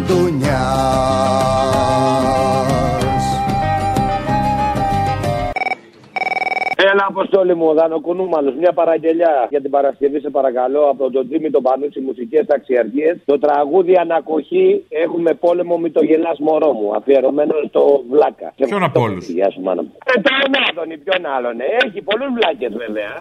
ντουνιάς 0.06 1.77
Έλα, 7.10 7.20
αποστόλη 7.22 7.56
μου, 7.56 7.66
ο 7.72 7.74
Δανοκουνούμαλο. 7.74 8.54
Μια 8.60 8.72
παραγγελιά 8.74 9.48
για 9.50 9.62
την 9.62 9.70
Παρασκευή, 9.70 10.20
σε 10.20 10.30
παρακαλώ, 10.30 10.82
από 10.94 11.12
τον 11.12 11.28
Τζίμι 11.28 11.50
τον 11.50 11.62
Πανούτσι, 11.68 12.00
μουσικές 12.00 12.46
ταξιαρχίες. 12.46 13.16
Το 13.26 13.40
τραγούδι 13.40 13.94
Ανακοχή 13.98 14.86
Έχουμε 14.90 15.34
πόλεμο, 15.34 15.78
μη 15.78 15.90
το 15.92 16.04
γελάς 16.04 16.40
μωρό 16.40 16.72
μου. 16.74 16.96
Αφιερωμένο 16.96 17.54
στο 17.68 17.82
Βλάκα. 18.12 18.54
Ποιον 18.56 18.84
από 18.84 19.02
όλους; 19.02 19.28
Γεια 19.30 19.50
σου, 19.52 19.62
μάνα 19.62 19.82
μου. 19.82 19.92
Ε, 20.06 20.14
τον 20.22 20.52
Άδωνη, 20.70 20.98
ποιον 20.98 21.26
άλλον. 21.36 21.60
ε. 21.60 21.66
Έχει 21.86 22.02
πολλούς 22.10 22.30
βλάκες, 22.38 22.72
βέβαια. 22.84 23.12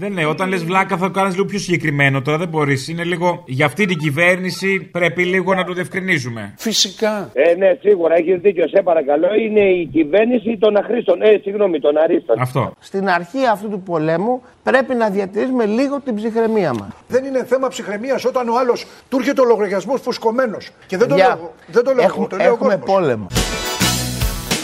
Δεν 0.00 0.12
ναι, 0.12 0.26
όταν 0.26 0.48
λες 0.48 0.64
βλάκα 0.64 0.96
θα 0.96 1.06
το 1.06 1.12
κάνεις 1.18 1.34
λίγο 1.34 1.46
πιο 1.46 1.58
συγκεκριμένο. 1.58 2.22
Τώρα 2.22 2.38
δεν 2.38 2.48
μπορείς. 2.48 2.88
Είναι 2.88 3.04
λίγο. 3.04 3.44
Για 3.46 3.66
αυτή 3.66 3.86
την 3.86 3.98
κυβέρνηση 3.98 4.88
πρέπει 4.92 5.22
λίγο 5.24 5.54
να 5.54 5.64
το 5.64 5.72
διευκρινίζουμε. 5.72 6.54
Φυσικά. 6.58 7.30
Ε, 7.32 7.54
ναι, 7.54 7.70
σίγουρα 7.80 8.14
έχεις 8.14 8.38
δίκιο. 8.40 8.68
Σε 8.68 8.82
παρακαλώ, 8.82 9.28
είναι 9.34 9.60
η 9.60 9.86
κυβέρνηση 9.92 10.56
των 10.58 10.76
αχρήστων. 10.76 11.22
Ε, 11.22 11.38
συγγνώμη, 11.42 11.80
των 11.80 11.96
αρίστων. 11.96 12.36
Αυτό. 12.40 12.72
Στην 12.84 13.08
αρχή 13.08 13.46
αυτού 13.52 13.68
του 13.70 13.80
πολέμου 13.80 14.42
πρέπει 14.62 14.94
να 14.94 15.08
διατηρήσουμε 15.08 15.64
λίγο 15.64 16.00
την 16.00 16.14
ψυχραιμία 16.14 16.72
μας. 16.72 16.88
Δεν 17.08 17.24
είναι 17.24 17.44
θέμα 17.48 17.68
ψυχραιμίας 17.68 18.24
όταν 18.24 18.48
ο 18.48 18.58
άλλος 18.58 18.86
του 19.08 19.16
έρχεται 19.18 19.40
ο 19.40 19.44
λογαριασμός 19.44 20.00
φουσκωμένος. 20.00 20.70
Και 20.86 20.96
δεν 20.96 21.08
το 21.08 21.14
Για- 21.14 21.26
λέω, 21.26 21.52
δεν 21.66 21.84
το 21.84 21.92
λέω 21.94 22.02
εγώ, 22.04 22.12
Έχουμε, 22.12 22.26
το 22.28 22.36
λέει 22.36 22.46
ο 22.46 22.52
έχουμε 22.52 22.76
κόσμος. 22.76 22.94
πόλεμο. 22.96 23.26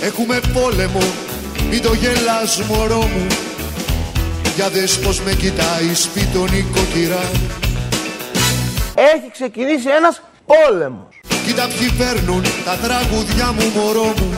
Έχουμε 0.03 0.41
πόλεμο, 0.53 0.99
μην 1.71 1.83
το 1.83 1.93
γελάς 1.95 2.61
μωρό 2.62 2.97
μου 3.01 3.27
Για 4.55 4.69
δες 4.69 4.99
πως 4.99 5.21
με 5.21 5.33
κοιτάει 5.33 5.95
σπίτι 5.95 6.39
νοικοκυρά 6.39 7.23
Έχει 8.95 9.31
ξεκινήσει 9.33 9.89
ένας 9.99 10.21
πόλεμος. 10.47 11.21
Κοίτα 11.47 11.66
ποιοι 11.79 11.91
παίρνουν 11.99 12.43
τα 12.64 12.75
τραγουδιά 12.83 13.53
μου 13.53 13.73
μωρό 13.77 14.05
μου 14.19 14.31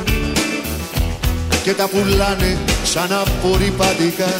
Και 1.64 1.72
τα 1.74 1.88
πουλάνε 1.88 2.58
σαν 2.92 3.12
απορριπαντικά. 3.12 4.30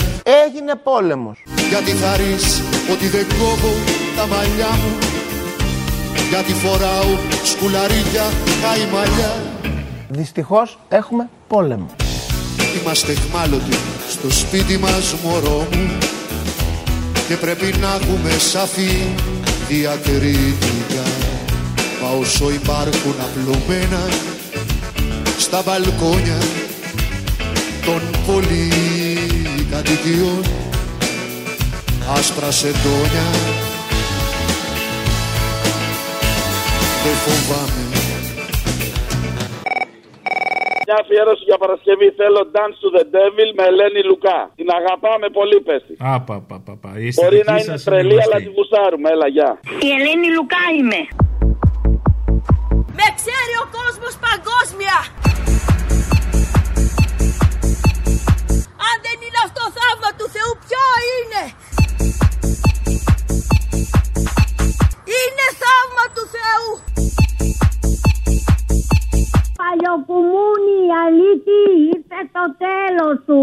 Έγινε 0.44 0.74
πόλεμος. 0.82 1.42
Γιατί 1.68 1.90
θα 1.90 2.16
ρεις 2.16 2.62
ότι 2.92 3.06
δεν 3.08 3.26
κόβω 3.38 3.72
τα 4.16 4.26
μαλλιά 4.26 4.70
μου. 4.80 4.92
Γιατί 6.30 6.52
φοράω 6.52 7.18
σκουλαρίκια 7.44 8.24
καημαλιά 8.62 9.32
Δυστυχώς 10.08 10.78
έχουμε 10.88 11.28
πόλεμο. 11.48 11.86
Είμαστε 12.80 13.12
εχμάλωτοι 13.12 13.76
στο 14.08 14.30
σπίτι 14.30 14.78
μας 14.78 15.14
μωρό 15.24 15.66
μου. 15.74 15.98
Και 17.28 17.36
πρέπει 17.36 17.78
να 17.78 17.94
έχουμε 17.94 18.30
σαφή 18.30 19.08
διακριτικά. 19.68 21.06
Μα 22.02 22.08
όσο 22.20 22.50
υπάρχουν 22.50 23.14
απλωμένα 23.26 24.08
στα 25.38 25.62
μπαλκόνια 25.66 26.38
των 27.86 28.00
πολυκατοικιών 28.26 30.42
άσπρα 32.16 32.50
σεντόνια 32.50 33.26
δεν 37.04 37.16
φοβάμαι 37.24 37.82
Μια 40.86 40.96
αφιέρωση 41.04 41.44
για 41.50 41.58
Παρασκευή 41.64 42.08
θέλω 42.20 42.40
Dance 42.56 42.76
to 42.82 42.88
the 42.96 43.04
Devil 43.16 43.48
με 43.58 43.64
Ελένη 43.70 44.02
Λουκά. 44.10 44.38
Την 44.60 44.68
αγαπάμε 44.78 45.26
πολύ, 45.38 45.58
πέστη. 45.68 45.92
Α, 46.10 46.12
πα, 46.26 46.36
πα, 46.48 46.56
πα, 46.66 46.74
πα. 46.82 46.90
Η 46.90 46.92
Μπορεί 46.92 47.06
αισθητική 47.06 47.42
να 47.50 47.54
είναι 47.58 47.70
σας 47.72 47.82
τρελή, 47.88 48.12
γνωστή. 48.14 48.26
αλλά 48.32 48.36
τη 48.44 48.48
γουστάρουμε. 48.56 49.06
Έλα, 49.14 49.28
γεια. 49.36 49.50
Η 49.86 49.88
Ελένη 49.96 50.28
Λουκά 50.36 50.62
είμαι. 50.78 51.00
Με 52.98 53.06
ξέρει 53.18 53.54
ο 53.64 53.66
κόσμος 53.78 54.14
παγκόσμια. 54.26 54.96
Αν 58.90 58.98
δεν 59.06 59.18
είναι 59.24 59.40
αυτό 59.46 59.62
θαύμα 59.76 60.10
του 60.18 60.26
Θεού, 60.34 60.52
ποιο 60.66 60.84
είναι; 61.14 61.42
Είναι 65.18 65.46
θαύμα 65.62 66.04
του 66.14 66.24
Θεού. 66.34 66.68
Παλιοκουμούνι, 69.60 70.80
αλήτη, 71.02 71.62
ήρθε 71.94 72.20
το 72.36 72.44
τέλος 72.64 73.16
του. 73.26 73.42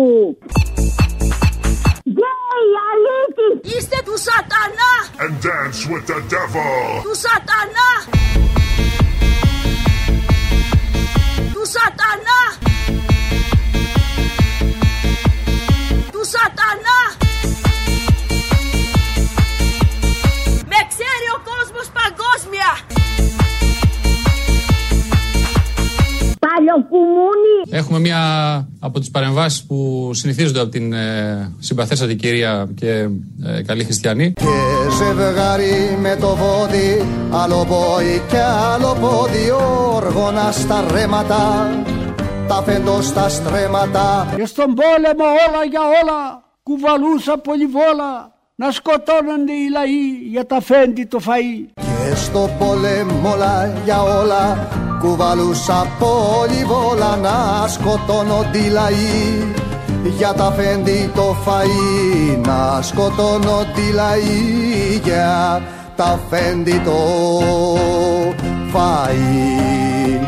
Γκέι, 2.14 2.70
αλήτη. 2.89 3.48
Είστε 3.74 3.98
του 4.08 4.18
σατανά. 4.28 4.93
And 5.24 5.36
dance 5.45 5.82
with 5.91 6.06
the 6.12 6.20
devil. 6.34 7.02
Του 7.06 7.16
σατανά. 7.26 7.89
Του 11.54 11.64
σατανά. 11.76 12.41
Σατανά. 16.34 17.02
Με 20.72 20.80
ξέρει 20.92 21.28
ο 21.38 21.40
κόσμος 21.50 21.88
παγκόσμια. 22.00 22.70
Παλιοκουμούνι. 26.40 27.56
Έχουμε 27.70 28.00
μία 28.00 28.22
από 28.80 29.00
τις 29.00 29.10
παρεμβάσεις 29.12 29.64
που 29.64 30.10
συνηθίζονται 30.14 30.60
από 30.60 30.70
την 30.70 30.94
ε, 30.94 31.52
συμπαθέστατη 31.60 32.16
κυρία 32.16 32.68
και 32.76 32.90
ε, 33.46 33.62
καλή 33.66 33.84
χριστιανή. 33.84 34.34
Και 34.34 34.46
ζευγάρι 34.98 35.98
με 36.02 36.18
το 36.20 36.36
βόδι 36.36 37.06
Άλλο 37.32 37.66
πόη 37.66 38.22
και 38.30 38.40
άλλο 38.74 38.98
πόδι 39.02 39.52
Όργωνα 39.96 40.52
στα 40.52 40.86
ρέματα 40.92 41.70
Τα 42.48 42.64
φέντο 42.66 43.02
στα 43.02 43.30
στρέμματα. 43.30 44.34
Και 44.36 44.45
στον 44.45 44.74
πόλεμο 44.74 45.26
όλα 45.48 45.64
για 45.70 45.82
όλα 45.82 46.43
κουβαλούσα 46.64 47.38
πολυβόλα 47.38 48.32
να 48.56 48.72
σκοτώνονται 48.72 49.54
οι 49.54 49.70
λαοί 49.72 50.30
για 50.30 50.45
τα 50.45 50.62
φέντη 50.62 51.06
το 51.06 51.20
φαΐ. 51.26 51.70
Και 51.76 52.16
στο 52.16 52.50
πόλεμο 52.60 53.32
όλα 53.34 53.74
για 53.84 54.02
όλα 54.02 54.68
Κουβαλούσα 55.00 55.88
πολυβόλα 56.00 57.16
Να 57.16 57.68
σκοτώνονται 57.68 58.58
οι 58.58 58.70
λαοί 58.70 59.54
για 60.18 60.34
τα 60.34 60.52
φέντη 60.52 61.12
το 61.16 61.36
φαΐ. 61.45 62.38
Να 62.45 62.82
σκοτώνω 62.82 63.66
τη 63.76 63.93
λαή 63.93 65.02
για 65.04 65.62
τα 65.95 66.20
φέντη 66.30 66.82
το 66.86 66.98
φαΐ 68.74 70.27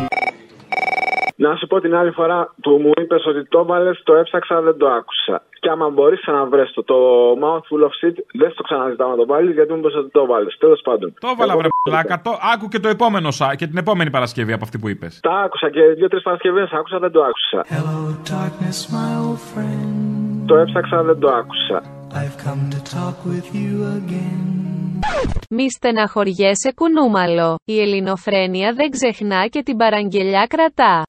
Να 1.45 1.55
σου 1.55 1.67
πω 1.67 1.79
την 1.79 1.95
άλλη 1.95 2.11
φορά 2.11 2.53
που 2.61 2.71
μου 2.83 2.91
είπες 3.01 3.25
ότι 3.25 3.41
το 3.53 3.59
έβαλε, 3.59 3.91
το 4.03 4.13
έψαξα, 4.13 4.61
δεν 4.61 4.77
το 4.77 4.87
άκουσα. 4.87 5.35
Και 5.59 5.69
άμα 5.69 5.89
μπορείς 5.89 6.21
να 6.27 6.45
βρει 6.45 6.65
το, 6.73 6.83
το 6.83 6.97
mouthful 7.43 7.81
of 7.87 7.93
shit, 7.99 8.15
δεν 8.39 8.51
στο 8.51 8.63
ξαναζητάω 8.63 9.09
να 9.09 9.15
το 9.15 9.25
βάλεις 9.25 9.53
γιατί 9.53 9.71
μου 9.73 9.77
είπες 9.77 9.95
ότι 9.95 10.09
το 10.09 10.25
βάλει. 10.25 10.47
Τέλος 10.59 10.81
πάντων. 10.83 11.13
Το 11.19 11.27
έβαλα 11.33 11.57
βρε 11.57 11.67
πλάκα. 11.83 12.21
Το... 12.23 12.31
Άκου 12.53 12.67
και 12.67 12.79
το 12.79 12.89
επόμενο 12.89 13.31
σα... 13.31 13.55
και 13.55 13.67
την 13.67 13.77
επόμενη 13.77 14.09
Παρασκευή 14.09 14.53
από 14.53 14.63
αυτή 14.63 14.77
που 14.79 14.89
είπες. 14.89 15.19
Τα 15.19 15.35
άκουσα 15.45 15.69
και 15.69 15.81
δύο-τρεις 15.97 16.23
Παρασκευές 16.23 16.69
άκουσα, 16.71 16.99
δεν 16.99 17.11
το 17.11 17.21
άκουσα. 17.29 17.59
Darkness, 18.33 18.79
my 18.95 19.11
old 19.25 19.41
friend. 19.51 19.93
Το 20.45 20.55
έψαξα, 20.55 21.03
δεν 21.03 21.19
το 21.19 21.27
άκουσα. 21.27 21.77
I've 22.21 22.37
come 22.45 22.63
to 22.75 22.79
talk 22.95 23.17
with 23.31 23.47
you 23.59 23.73
again. 23.99 24.43
Μη 25.49 25.71
στεναχωριέσαι 25.71 26.73
κουνούμαλο. 26.75 27.55
Η 27.65 27.81
ελληνοφρένεια 27.81 28.73
δεν 28.73 28.89
ξεχνά 28.89 29.47
και 29.47 29.61
την 29.63 29.77
παραγγελιά 29.77 30.45
κρατά. 30.49 31.03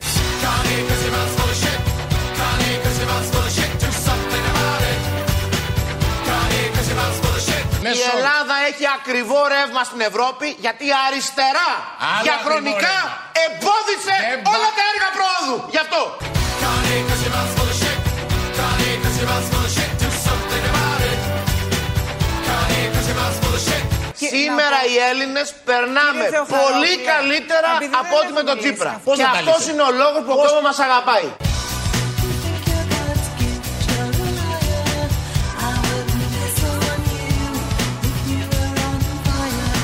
Η 7.99 8.03
Ελλάδα 8.17 8.55
έχει 8.71 8.87
ακριβό 8.99 9.41
ρεύμα 9.55 9.83
στην 9.89 10.01
Ευρώπη 10.11 10.47
γιατί 10.65 10.85
η 10.93 10.95
αριστερά 11.07 11.71
Άλλο 12.13 12.23
διαχρονικά 12.27 12.97
ακριβό 13.07 13.43
εμπόδισε 13.45 14.17
όλα 14.55 14.71
τα 14.79 14.83
έργα 14.93 15.09
πρόοδου. 15.17 15.57
Γι' 15.75 15.83
αυτό. 15.85 16.01
Σήμερα 24.35 24.79
οι 24.91 24.97
Έλληνες 25.11 25.49
περνάμε 25.69 26.25
πολύ 26.57 26.95
καλύτερα 27.13 27.71
από 28.03 28.15
ό,τι 28.21 28.33
με 28.39 28.43
τον 28.49 28.57
Τσίπρα. 28.61 28.93
Πώς 29.05 29.17
Και 29.17 29.23
να 29.23 29.31
αυτός 29.31 29.45
καλύτερα. 29.45 29.73
είναι 29.73 29.83
ο 29.91 29.93
λόγος 30.03 30.21
που 30.25 30.33
ο 30.33 30.37
Πώς- 30.37 30.43
κόσμος 30.45 30.63
μας 30.69 30.79
αγαπάει. 30.87 31.29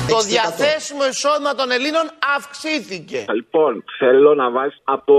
Το 0.09 0.19
διαθέσιμο 0.21 1.07
εισόδημα 1.11 1.53
των 1.55 1.71
Ελλήνων 1.71 2.05
αυξήθηκε. 2.37 3.25
Λοιπόν, 3.33 3.83
θέλω 3.99 4.33
να 4.35 4.49
βάλει 4.51 4.71
από 4.83 5.15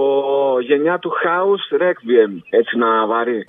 γενιά 0.69 0.99
του 0.99 1.11
House 1.25 1.67
Requiem. 1.83 2.33
Έτσι 2.51 2.77
να 2.79 3.07
βαρύ. 3.07 3.45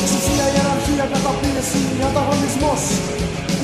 Εξουσία, 0.00 0.44
ιεραρχία, 0.54 1.04
καταπίεση, 1.14 1.80
ανταγωνισμός 2.08 2.80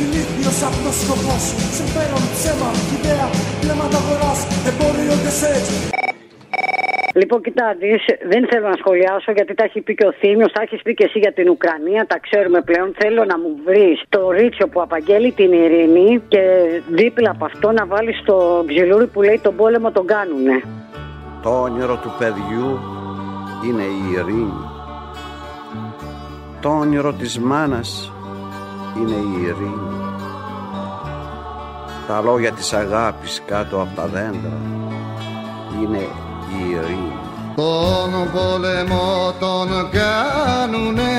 Ηλίθιος 0.02 0.58
απλός 0.68 0.96
σκοπός 1.02 1.44
Συμφέρον, 1.76 2.22
ψέμα, 2.34 2.70
ιδέα, 2.96 3.26
πλέματα 3.60 3.98
αγοράς 4.02 4.38
Εμπόριο 4.68 5.14
και 5.22 5.32
σεξ 5.40 5.62
Λοιπόν, 7.14 7.42
κοιτάξτε, 7.42 7.86
δεν 8.32 8.46
θέλω 8.50 8.68
να 8.68 8.76
σχολιάσω 8.76 9.32
γιατί 9.32 9.54
τα 9.54 9.64
έχει 9.64 9.80
πει 9.80 9.94
και 9.94 10.06
ο 10.06 10.12
Θήμιος, 10.12 10.52
τα 10.52 10.62
έχεις 10.62 10.82
πει 10.82 10.94
και 10.94 11.04
εσύ 11.04 11.18
για 11.18 11.32
την 11.32 11.48
Ουκρανία, 11.48 12.06
τα 12.06 12.18
ξέρουμε 12.18 12.60
πλέον. 12.60 12.94
Θέλω 12.98 13.24
να 13.24 13.38
μου 13.38 13.50
βρεις 13.64 14.02
το 14.08 14.30
ρίτσιο 14.30 14.68
που 14.68 14.80
απαγγέλει 14.82 15.32
την 15.32 15.52
ειρήνη 15.52 16.22
και 16.28 16.42
δίπλα 16.88 17.30
από 17.30 17.44
αυτό 17.44 17.72
να 17.72 17.86
βάλεις 17.86 18.22
το 18.24 18.64
ξυλούρι 18.66 19.06
που 19.06 19.22
λέει 19.22 19.40
τον 19.42 19.56
πόλεμο 19.56 19.90
τον 19.90 20.06
κάνουνε. 20.06 20.62
Το 21.42 21.60
όνειρο 21.60 21.96
του 21.96 22.12
παιδιού 22.18 22.78
είναι 23.66 23.82
η 23.82 24.12
ειρήνη. 24.12 24.60
Το 26.60 26.68
όνειρο 26.68 27.12
της 27.12 27.38
μάνας 27.38 28.11
είναι 28.96 29.14
η 29.14 29.42
ειρήνη. 29.42 30.00
Τα 32.06 32.20
λόγια 32.20 32.52
της 32.52 32.72
αγάπης 32.72 33.42
κάτω 33.46 33.80
από 33.80 33.96
τα 33.96 34.06
δέντρα 34.06 34.58
είναι 35.80 36.08
η 36.58 36.70
ειρήνη. 36.70 37.16
Τον 37.56 38.30
πόλεμο 38.32 39.34
τον 39.40 39.68
κάνουνε 39.90 41.12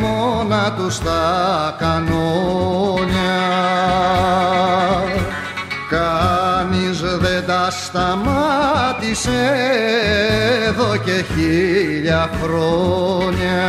μόνα 0.00 0.72
τους 0.72 0.98
τα 0.98 1.76
κανόνια 1.78 3.38
Κανείς 5.90 7.00
δεν 7.00 7.46
τα 7.46 7.70
σταμάτησε 7.70 9.50
εδώ 10.66 10.96
και 10.96 11.24
χίλια 11.34 12.30
χρόνια 12.42 13.68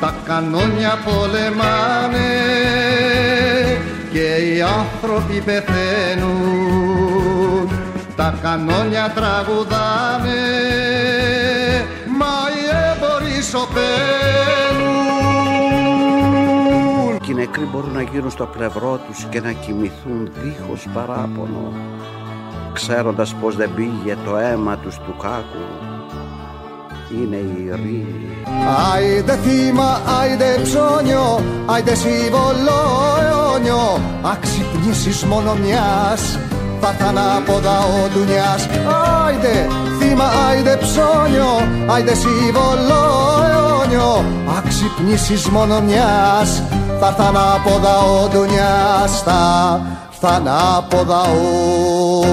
Τα 0.00 0.14
κανόνια 0.24 0.98
πολεμάνε 1.04 2.32
και 4.12 4.36
οι 4.36 4.62
άνθρωποι 4.62 5.40
πεθαίνουν. 5.40 6.86
Τα 8.16 8.38
κανόνια 8.42 9.12
τραγουδάνε 9.14 10.42
μα 12.18 12.36
οι 12.56 12.64
έμποροι 12.90 13.42
σωπαίνουν. 13.42 13.76
Και 17.20 17.30
οι 17.30 17.34
νεκροί 17.34 17.64
μπορούν 17.64 17.92
να 17.92 18.02
γίνουν 18.02 18.30
στο 18.30 18.46
πλευρό 18.46 19.00
τους 19.06 19.26
και 19.30 19.40
να 19.40 19.52
κοιμηθούν 19.52 20.30
δίχως 20.42 20.86
παράπονο 20.94 21.72
ξέροντας 22.76 23.34
πως 23.34 23.56
δεν 23.56 23.70
πήγε 23.74 24.16
το 24.24 24.36
αίμα 24.36 24.76
τους 24.76 24.96
του 24.96 25.16
κάκου 25.22 25.85
είναι 27.10 27.36
η 27.36 27.64
ειρήνη. 27.64 28.30
Άιντε 28.94 29.38
θύμα, 29.44 30.00
άιντε 30.20 30.60
ψώνιο, 30.62 31.44
άιντε 31.66 31.94
σύμβολο 31.94 32.80
αιώνιο. 33.22 34.00
Αξυπνήσεις 34.22 35.24
μόνο 35.24 35.54
μιας, 35.54 36.38
θα 36.80 36.88
έρθαν 36.88 37.18
από 37.18 37.58
δαό 37.58 38.08
ντουνιάς 38.12 38.68
Άιντε 39.26 39.68
θύμα, 39.98 40.24
άιντε 40.48 40.78
ψώνιο, 40.80 41.68
άιντε 41.86 42.14
σύμβολο 42.14 43.02
αιώνιο. 43.50 44.24
Αξυπνήσεις 44.58 45.48
μόνο 45.48 45.80
μιας, 45.80 46.62
θα 47.00 47.06
έρθαν 47.06 47.36
από 47.36 47.78
δαό 47.82 48.28
ντουνιάς 48.28 49.22
Θα 49.24 49.80
έρθαν 50.10 50.48
από 50.76 51.02
δαό 51.02 52.24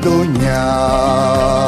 ντουνιάς 0.00 1.66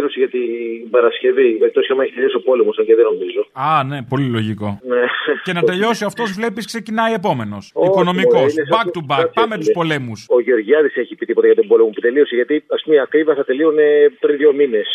Μία 0.00 0.08
αφιέρωση 0.08 0.18
για 0.22 0.30
την 0.36 0.90
Παρασκευή. 0.96 1.50
Εκτός 1.68 1.82
και 1.86 1.92
άμα 1.94 2.02
έχει 2.04 2.14
τελειώσει 2.16 2.36
ο 2.40 2.42
πόλεμος, 2.48 2.74
αν 2.80 2.84
και 2.88 2.94
δεν 2.98 3.06
νομίζω. 3.12 3.40
Α, 3.68 3.68
ναι, 3.90 3.98
πολύ 4.12 4.28
λογικό. 4.36 4.68
Ναι. 4.92 5.02
Και 5.46 5.52
να 5.58 5.62
τελειώσει 5.70 6.02
αυτός, 6.10 6.28
βλέπεις, 6.38 6.64
ξεκινάει 6.72 7.12
επόμενος. 7.20 7.64
Όχι, 7.74 7.88
Οικονομικός. 7.90 8.40
μωρέ, 8.40 8.52
είναι 8.56 8.66
Back 8.76 8.84
σαν- 8.86 8.94
to 8.96 9.02
back. 9.12 9.22
σαν 9.24 9.30
Πάμε 9.40 9.54
τέτοιο. 9.54 9.66
του 9.66 9.72
πολέμους. 9.80 10.18
Ο 10.36 10.38
Γεωργιάδης 10.46 10.94
έχει 11.02 11.12
πει 11.18 11.24
τίποτα 11.30 11.46
για 11.50 11.58
τον 11.60 11.66
πόλεμο 11.70 11.88
που 11.94 12.00
τελείωσε. 12.06 12.34
Γιατί 12.40 12.54
ας 12.76 12.80
πούμε 12.82 12.94
η 12.98 13.00
ακρίβεια 13.06 13.34
θα 13.38 13.44
τελείωνε 13.50 13.86
πριν 14.22 14.34
δύο 14.40 14.52
μήνες. 14.60 14.86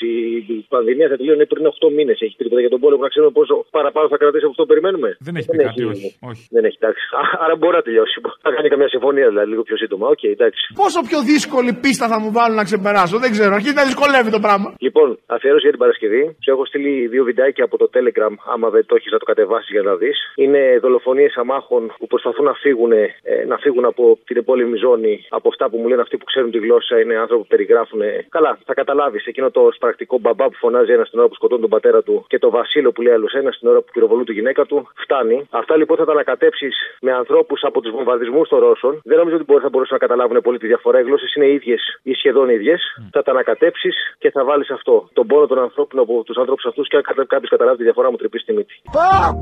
Η 0.56 0.66
πανδημία 0.74 1.08
θα 1.12 1.18
τελείωνε 1.20 1.44
πριν 1.52 1.64
8 1.74 1.88
μήνες. 1.98 2.18
Έχει 2.26 2.34
πει 2.38 2.44
τίποτα 2.46 2.62
για 2.66 2.72
τον 2.76 2.80
πόλεμο 2.84 3.02
να 3.08 3.12
ξέρουμε 3.14 3.32
πόσο 3.40 3.54
παραπάνω 3.78 4.06
θα 4.14 4.18
κρατήσει 4.22 4.44
από 4.48 4.54
αυτό 4.56 4.64
που 4.66 4.72
περιμένουμε. 4.74 5.10
Δεν 5.28 5.34
έχει 5.40 5.48
πει 5.54 5.58
κάτι, 5.68 5.84
όχι. 5.94 6.08
όχι. 6.32 6.44
Δεν 6.56 6.64
έχει 6.68 6.78
εντάξει. 6.82 7.04
Α, 7.20 7.22
Άρα 7.44 7.56
μπορεί 7.60 7.76
να 7.80 7.84
τελειώσει. 7.88 8.16
Θα 8.46 8.50
κάνει 8.56 8.68
καμιά 8.74 8.90
συμφωνία 8.96 9.28
δηλαδή 9.32 9.48
λίγο 9.54 9.64
πιο 9.70 9.78
σύντομα. 9.82 10.06
Οκ, 10.14 10.24
εντάξει. 10.38 10.62
Πόσο 10.84 11.00
πιο 11.10 11.20
δύσκολη 11.32 11.72
πίστα 11.84 12.06
θα 12.12 12.18
μου 12.22 12.30
βάλουν 12.38 12.56
να 12.62 12.66
ξεπεράσω, 12.70 13.16
δεν 13.24 13.32
ξέρω. 13.36 13.52
Αρχίζει 13.60 13.76
να 13.82 13.86
δυσκολεύει 13.90 14.30
το 14.38 14.40
πράγμα. 14.46 14.68
Λοιπόν, 14.98 15.20
αφιέρωση 15.26 15.62
για 15.62 15.70
την 15.70 15.80
Παρασκευή. 15.80 16.36
Σου 16.44 16.52
έχω 16.52 16.66
στείλει 16.66 17.08
δύο 17.08 17.24
βιντεάκια 17.24 17.64
από 17.64 17.78
το 17.78 17.90
Telegram. 17.96 18.34
Άμα 18.54 18.70
δεν 18.70 18.86
το 18.86 18.96
έχεις, 18.96 19.12
να 19.12 19.18
το 19.18 19.26
κατεβάσεις 19.26 19.70
για 19.70 19.82
να 19.82 19.96
δεις. 19.96 20.18
Είναι 20.36 20.80
δολοφονίες 20.82 21.36
αμάχων 21.36 21.94
που 21.98 22.08
προσπαθούν 22.08 22.46
να 22.46 22.54
φύγουν, 22.54 22.92
ε, 22.92 23.14
να 23.48 23.58
φύγουν 23.58 23.86
από 23.86 24.20
την 24.26 24.38
επόλεμη 24.38 24.78
ζώνη. 24.78 25.26
Από 25.30 25.48
αυτά 25.48 25.70
που 25.70 25.78
μου 25.78 25.88
λένε 25.88 26.02
αυτοί 26.02 26.18
που 26.18 26.26
ξέρουν 26.26 26.52
τη 26.52 26.58
γλώσσα. 26.58 27.00
Είναι 27.00 27.16
άνθρωποι 27.16 27.42
που 27.42 27.48
περιγράφουν. 27.48 28.02
Καλά, 28.30 28.60
θα 28.66 28.74
καταλάβεις 28.74 29.26
εκείνο 29.26 29.52
το 29.52 29.70
σπρακτικό 29.76 30.18
μπαμπά 30.20 30.46
που 30.46 30.56
φωνάζει 30.56 30.92
ένας 30.92 31.10
την 31.10 31.20
ώρα 31.20 31.28
που 31.28 31.36
σκοτώνει 31.36 31.62
τον 31.62 31.70
πατέρα 31.70 32.04
του 32.04 32.26
και 32.28 32.40
το 32.40 32.50
Βασίλο 32.50 32.92
που 32.92 33.02
λέει 33.02 33.14
άλλος 33.14 33.34
ένας 33.34 33.58
την 33.60 33.68
ώρα 33.68 33.80
που 33.80 33.92
πυροβολούν 33.94 34.26
τη 34.26 34.34
γυναίκα 34.34 34.66
του. 34.66 34.90
Φτάνει. 34.96 35.48
Αυτά 35.50 35.78
λοιπόν 35.78 35.98
θα 35.98 36.06
τα 36.06 36.12
ανακατέψεις 36.12 36.76
με 37.02 37.12
ανθρώπους 37.12 37.64
από 37.64 37.82
τους 37.82 37.92
βομβαρδισμούς 37.92 38.50
των 38.50 38.60
Ρώσων. 38.60 39.02
Δεν 39.04 39.18
νομίζω 39.18 39.36
ότι 39.36 39.46
μπορεί, 39.46 39.62
θα 39.62 39.70
μπορούσαν 39.70 39.98
να 40.02 40.08
καταλάβουν 40.08 40.42
πολύ 40.42 40.58
τη 40.58 40.68
διαφορά. 40.68 41.00
Οι 41.00 41.04
γλώσσες 41.04 41.34
είναι 41.34 41.48
ίδιες 41.48 42.00
ή 42.04 42.14
σχεδόν 42.14 42.50
ίδιες. 42.50 42.82
Θα 43.12 43.24
τα 43.24 43.32
ανακατέψεις 43.32 44.16
και 44.18 44.32
θα 44.32 44.44
βάλεις 44.44 44.70
αυτό 44.70 44.85
Τον 45.13 45.27
πόνο 45.27 45.47
των 45.47 45.59
ανθρώπων 45.59 46.01
από 46.01 46.23
του 46.25 46.41
ανθρώπου 46.41 46.63
αυτού 46.69 46.83
και 46.83 46.97
αν 46.97 47.03
κάποιο 47.03 47.49
καταλάβει 47.49 47.77
τη 47.77 47.83
διαφορά 47.83 48.11
μου 48.11 48.17
τρυπεί 48.17 48.39
στη 48.39 48.53
μύτη. 48.53 48.75
Παπ! 48.93 49.37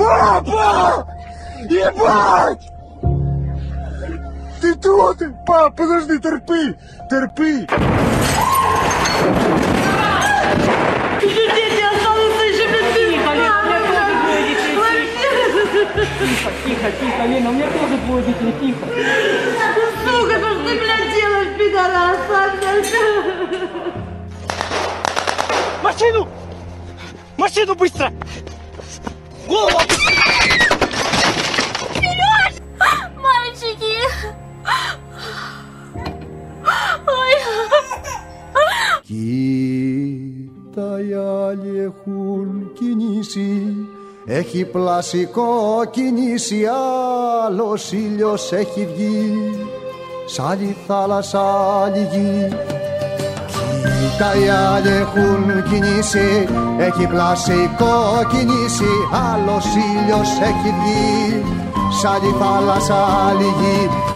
Παπ! 0.00 0.46
Ебать! 1.68 2.64
Ты 4.60 4.74
кто 4.74 5.14
ты? 5.18 5.26
Пап, 5.46 5.76
подожди, 5.76 6.18
терпи! 6.18 6.64
Терпи! 7.10 7.66
Дети 11.20 11.82
останутся 11.90 12.44
еще 12.50 12.66
без 12.72 12.86
Тихо, 12.98 13.22
Лена, 13.26 13.40
у 13.40 13.42
меня 13.42 13.66
тоже 13.66 13.96
двое 14.76 15.02
детей. 15.02 15.54
Тихо, 16.18 16.50
тихо, 16.64 16.90
тихо, 17.00 17.26
Лена, 17.26 17.50
у 17.50 17.52
меня 17.52 17.66
тоже 17.66 17.96
двое 18.06 18.24
детей, 18.24 18.52
тихо. 18.60 18.86
сука, 20.04 20.38
что 20.38 20.50
ж 20.54 20.56
ты, 20.64 20.72
блядь, 20.78 21.14
делаешь, 21.14 21.52
пидорас, 21.58 22.18
а, 22.30 22.56
блядь? 22.56 24.01
Машину! 25.82 26.28
Машину 27.36 27.74
быстро! 27.74 28.12
Голову! 29.48 29.78
Сереж! 31.94 32.54
Мальчики! 33.26 33.94
Ой! 37.06 37.34
Κοίτα 39.06 41.00
οι 41.00 41.12
άλλοι 41.14 41.80
έχουν 41.80 42.70
κινήσει 42.78 43.74
Έχει 44.26 44.64
πλασικό 44.64 45.84
κινήσει 45.90 46.66
Άλλος 47.46 47.92
ήλιος 47.92 48.52
έχει 48.52 48.88
βγει 48.94 49.32
Σ' 50.26 50.38
άλλη 50.38 50.76
θάλασσα 50.86 51.40
άλλη 51.82 52.08
γη 52.12 52.56
Κοίτα 54.03 54.35
οι 54.35 54.49
άλλοι 54.49 54.89
έχουν 54.89 55.63
κινήσει 55.69 56.47
Έχει 56.77 57.07
πλασικό 57.07 57.95
κινήσει 58.31 58.93
Άλλος 59.33 59.65
ήλιος 59.65 60.29
έχει 60.41 60.73
βγει. 60.79 61.43
Σ' 62.01 62.05
άλλη 62.05 62.35
θάλασσα 62.39 62.95
άλλη 63.27 63.43
γη 63.43 63.89
Θέλω 63.89 64.07
να 64.07 64.12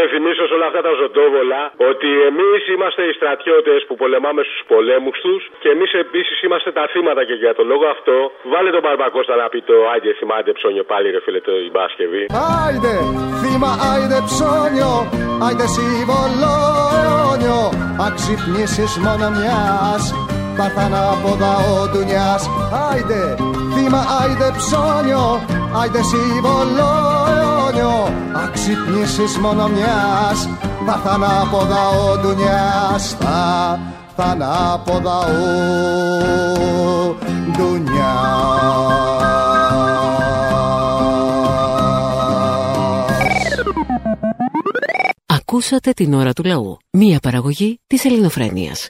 υπενθυμίσω 0.00 0.44
σε 0.48 0.54
όλα 0.58 0.66
αυτά 0.70 0.80
τα 0.86 0.92
ζωντόβολα 1.00 1.60
ότι 1.90 2.10
εμείς 2.30 2.60
είμαστε 2.74 3.02
οι 3.08 3.12
στρατιώτες 3.18 3.78
που 3.86 3.94
πολεμάμε 4.02 4.42
στους 4.48 4.62
πολέμους 4.72 5.16
τους 5.24 5.42
και 5.62 5.68
εμείς 5.74 5.90
επίσης 6.04 6.36
είμαστε 6.44 6.70
τα 6.78 6.84
θύματα 6.92 7.22
και 7.28 7.36
για 7.42 7.54
τον 7.58 7.66
λόγο 7.72 7.86
αυτό 7.96 8.16
βάλε 8.52 8.70
τον 8.76 8.82
Μπαρμπακώστα 8.84 9.34
να 9.42 9.46
πει 9.52 9.60
το 9.70 9.76
Άγγε 9.94 10.12
θυμάται 10.20 10.50
ψώνιο 10.58 10.84
πάλι 10.92 11.06
ρε 11.14 11.20
φίλε 11.24 11.40
το 11.48 11.52
η 11.68 11.70
Παρασκευή. 11.76 12.22
Άιντε, 12.62 12.94
θύμα, 13.40 13.70
άιντε 13.90 14.18
ψώνιο, 14.28 14.92
άιντε 15.44 15.66
σύμβολο 15.76 16.52
αιώνιο 16.98 17.60
Αν 18.04 18.10
ξυπνήσεις 18.18 18.92
μόνο 19.04 19.26
μιας, 19.36 20.04
θα 20.60 20.66
έρθ' 20.66 20.78
ανάποδα 20.78 21.56
ο 21.56 21.88
ντουνιάς 21.88 22.50
Άιντε, 22.90 23.36
θύμα, 23.74 24.04
άιντε 24.20 24.50
ψώνιο, 24.56 25.40
άιντε 25.80 26.02
σύμβολο 26.02 26.90
αιώνιο 27.28 28.12
Αν 28.32 28.50
ξυπνήσεις 28.52 29.38
μόνο 29.38 29.68
μιας, 29.68 30.48
θα 30.86 30.92
έρθ' 30.92 31.06
ανάποδα 31.06 31.88
ο 31.88 32.16
ντουνιάς 32.18 33.16
Θα 33.18 33.78
έρθ' 34.16 34.30
ανάποδα 34.30 35.18
ο 35.18 35.30
ντουνιάς 37.52 38.60
Ακούσατε 45.26 45.92
την 45.92 46.14
ώρα 46.14 46.32
του 46.32 46.44
λαού. 46.44 46.76
Μία 46.90 47.18
παραγωγή 47.18 47.80
της 47.86 48.04
ελληνοφρένειας. 48.04 48.88